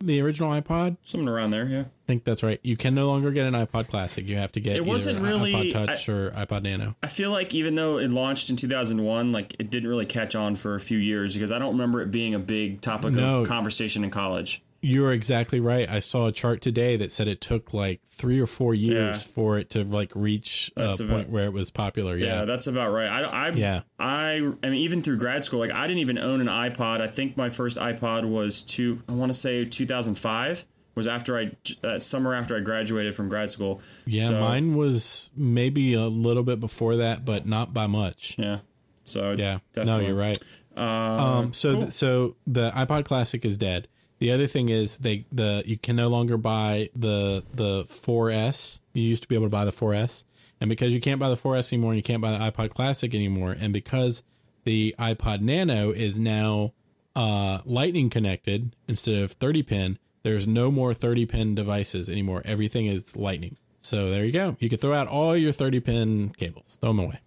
[0.06, 0.98] The original iPod.
[1.04, 1.80] Something around there, yeah.
[1.82, 2.60] I think that's right.
[2.62, 4.28] You can no longer get an iPod Classic.
[4.28, 6.96] You have to get It wasn't really- iPod Touch or iPod Nano.
[7.02, 10.56] I feel like even though it launched in 2001, like it didn't really catch on
[10.56, 13.42] for a few years because I don't remember it being a big topic No.
[13.42, 14.62] of conversation in college.
[14.86, 15.90] You're exactly right.
[15.90, 19.34] I saw a chart today that said it took like three or four years Yeah.
[19.34, 22.18] for it to like reach That's a about- point where it was popular.
[22.18, 22.46] Yeah, Yeah.
[22.46, 23.08] that's about right.
[23.08, 23.82] I, I, Yeah.
[23.98, 27.00] I, I mean, even through grad school, like I didn't even own an iPod.
[27.00, 29.00] I think my first iPod was two.
[29.08, 30.66] I want to say 2005
[30.96, 31.52] was after I
[31.84, 33.82] uh, summer after I graduated from grad school.
[34.06, 38.36] Yeah, So, mine was maybe a little bit before that, but not by much.
[38.38, 38.60] Yeah.
[39.06, 40.04] So Yeah, definitely.
[40.04, 40.38] no, you're right.
[40.76, 41.82] Uh, Um, so cool.
[41.84, 43.88] th- so the iPod Classic is dead.
[44.24, 48.80] The other thing is they the you can no longer buy the the 4S.
[48.94, 50.24] You used to be able to buy the 4S,
[50.62, 53.14] and because you can't buy the 4S anymore, and you can't buy the iPod Classic
[53.14, 54.24] anymore, and because
[54.64, 56.72] the iPod Nano is now
[57.18, 62.42] uh, Lightning connected instead of 30 pin, there's no more 30 pin devices anymore.
[62.46, 63.58] Everything is Lightning.
[63.80, 64.56] So there you go.
[64.62, 66.78] You can throw out all your 30 pin cables.
[66.80, 67.20] Throw them away,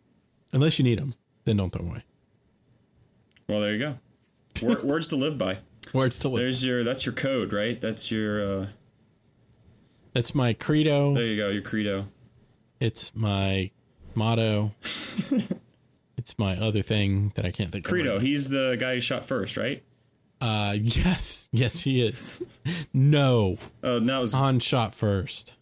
[0.51, 1.13] unless you need them.
[1.45, 2.05] Then don't throw them away.
[3.49, 3.99] well, there you go.
[4.63, 5.59] Wor- words to live by.
[5.93, 6.43] Words to live.
[6.43, 6.85] There's your.
[6.85, 7.81] That's your code, right?
[7.81, 8.45] That's your.
[8.63, 8.67] Uh,
[10.13, 11.15] That's my credo.
[11.15, 11.49] there you go.
[11.49, 12.07] Your credo.
[12.81, 13.71] It's my
[14.15, 14.75] motto.
[16.17, 18.17] it's my other thing that I can't think Credo.
[18.17, 18.23] of.
[18.23, 19.83] He's the guy who shot first, right?
[20.41, 22.43] Uh, yes, yes, he is.
[22.93, 24.35] No, Oh, that was.
[24.35, 25.55] Han shot first.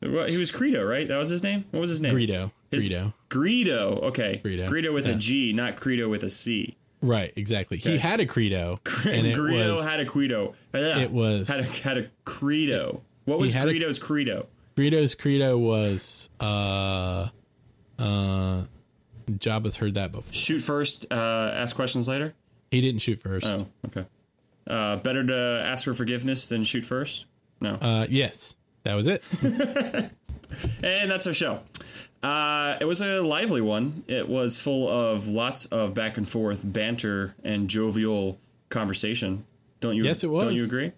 [0.00, 0.08] He
[0.38, 1.06] was Credo, right?
[1.08, 1.64] That was his name.
[1.72, 2.14] What was his name?
[2.14, 3.12] Greedo, His- Greedo.
[3.28, 4.02] Greedo.
[4.04, 4.40] Okay.
[4.44, 5.16] Greedo, with a yeah.
[5.18, 6.76] G, not Credo with a C.
[7.00, 7.78] Right, exactly.
[7.78, 10.54] He had a credo, and it Greedo was had a Credo.
[10.72, 13.02] it was- had a, had a credo.
[13.24, 14.46] What was had a- credo?
[14.76, 17.28] Greedo's credo was uh,
[17.98, 18.62] uh,
[19.30, 20.32] Jabba's heard that before.
[20.32, 22.34] Shoot first, uh, ask questions later.
[22.70, 23.46] He didn't shoot first.
[23.46, 24.06] Oh, okay.
[24.66, 27.26] Uh, better to ask for forgiveness than shoot first.
[27.60, 27.74] No.
[27.74, 29.22] Uh, yes, that was it.
[30.82, 31.60] And that's our show.
[32.22, 34.02] Uh, it was a lively one.
[34.08, 38.38] It was full of lots of back and forth banter and jovial
[38.70, 39.44] conversation.
[39.80, 40.04] Don't you?
[40.04, 40.44] Yes, it was.
[40.44, 40.92] Don't you agree?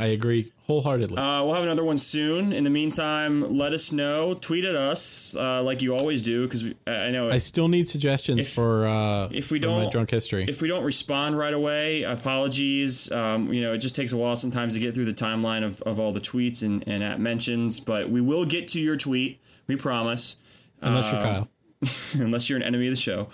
[0.00, 1.16] I agree wholeheartedly.
[1.16, 2.52] Uh, we'll have another one soon.
[2.52, 4.34] In the meantime, let us know.
[4.34, 8.40] Tweet at us uh, like you always do because I know I still need suggestions
[8.40, 10.44] if- for uh, if we don't- drunk history.
[10.48, 13.10] if we don't respond right away, apologies.
[13.12, 15.80] Um, you know, it just takes a while sometimes to get through the timeline of,
[15.82, 19.38] of all the tweets and, and at mentions, but we will get to your tweet.
[19.68, 20.36] We promise.
[20.82, 21.48] Unless you're Uh, Kyle.
[22.14, 23.28] unless you're an enemy of the show.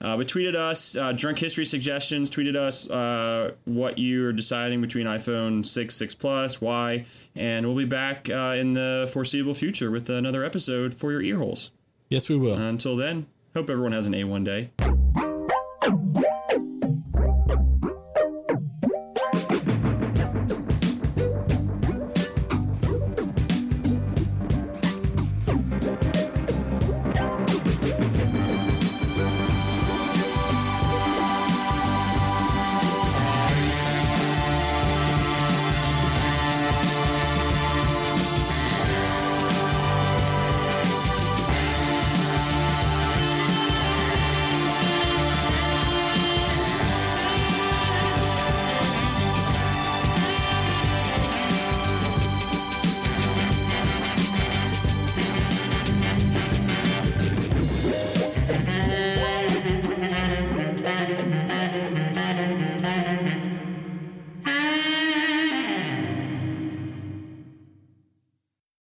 [0.00, 2.30] Uh, but tweeted us uh, drunk history suggestions.
[2.30, 7.04] Tweeted us uh, what you're deciding between iPhone 6, 6 Plus, why,
[7.34, 11.38] and we'll be back uh, in the foreseeable future with another episode for your ear
[11.38, 11.72] holes.
[12.08, 12.56] Yes, we will.
[12.56, 14.70] Until then, hope everyone has an A1 day.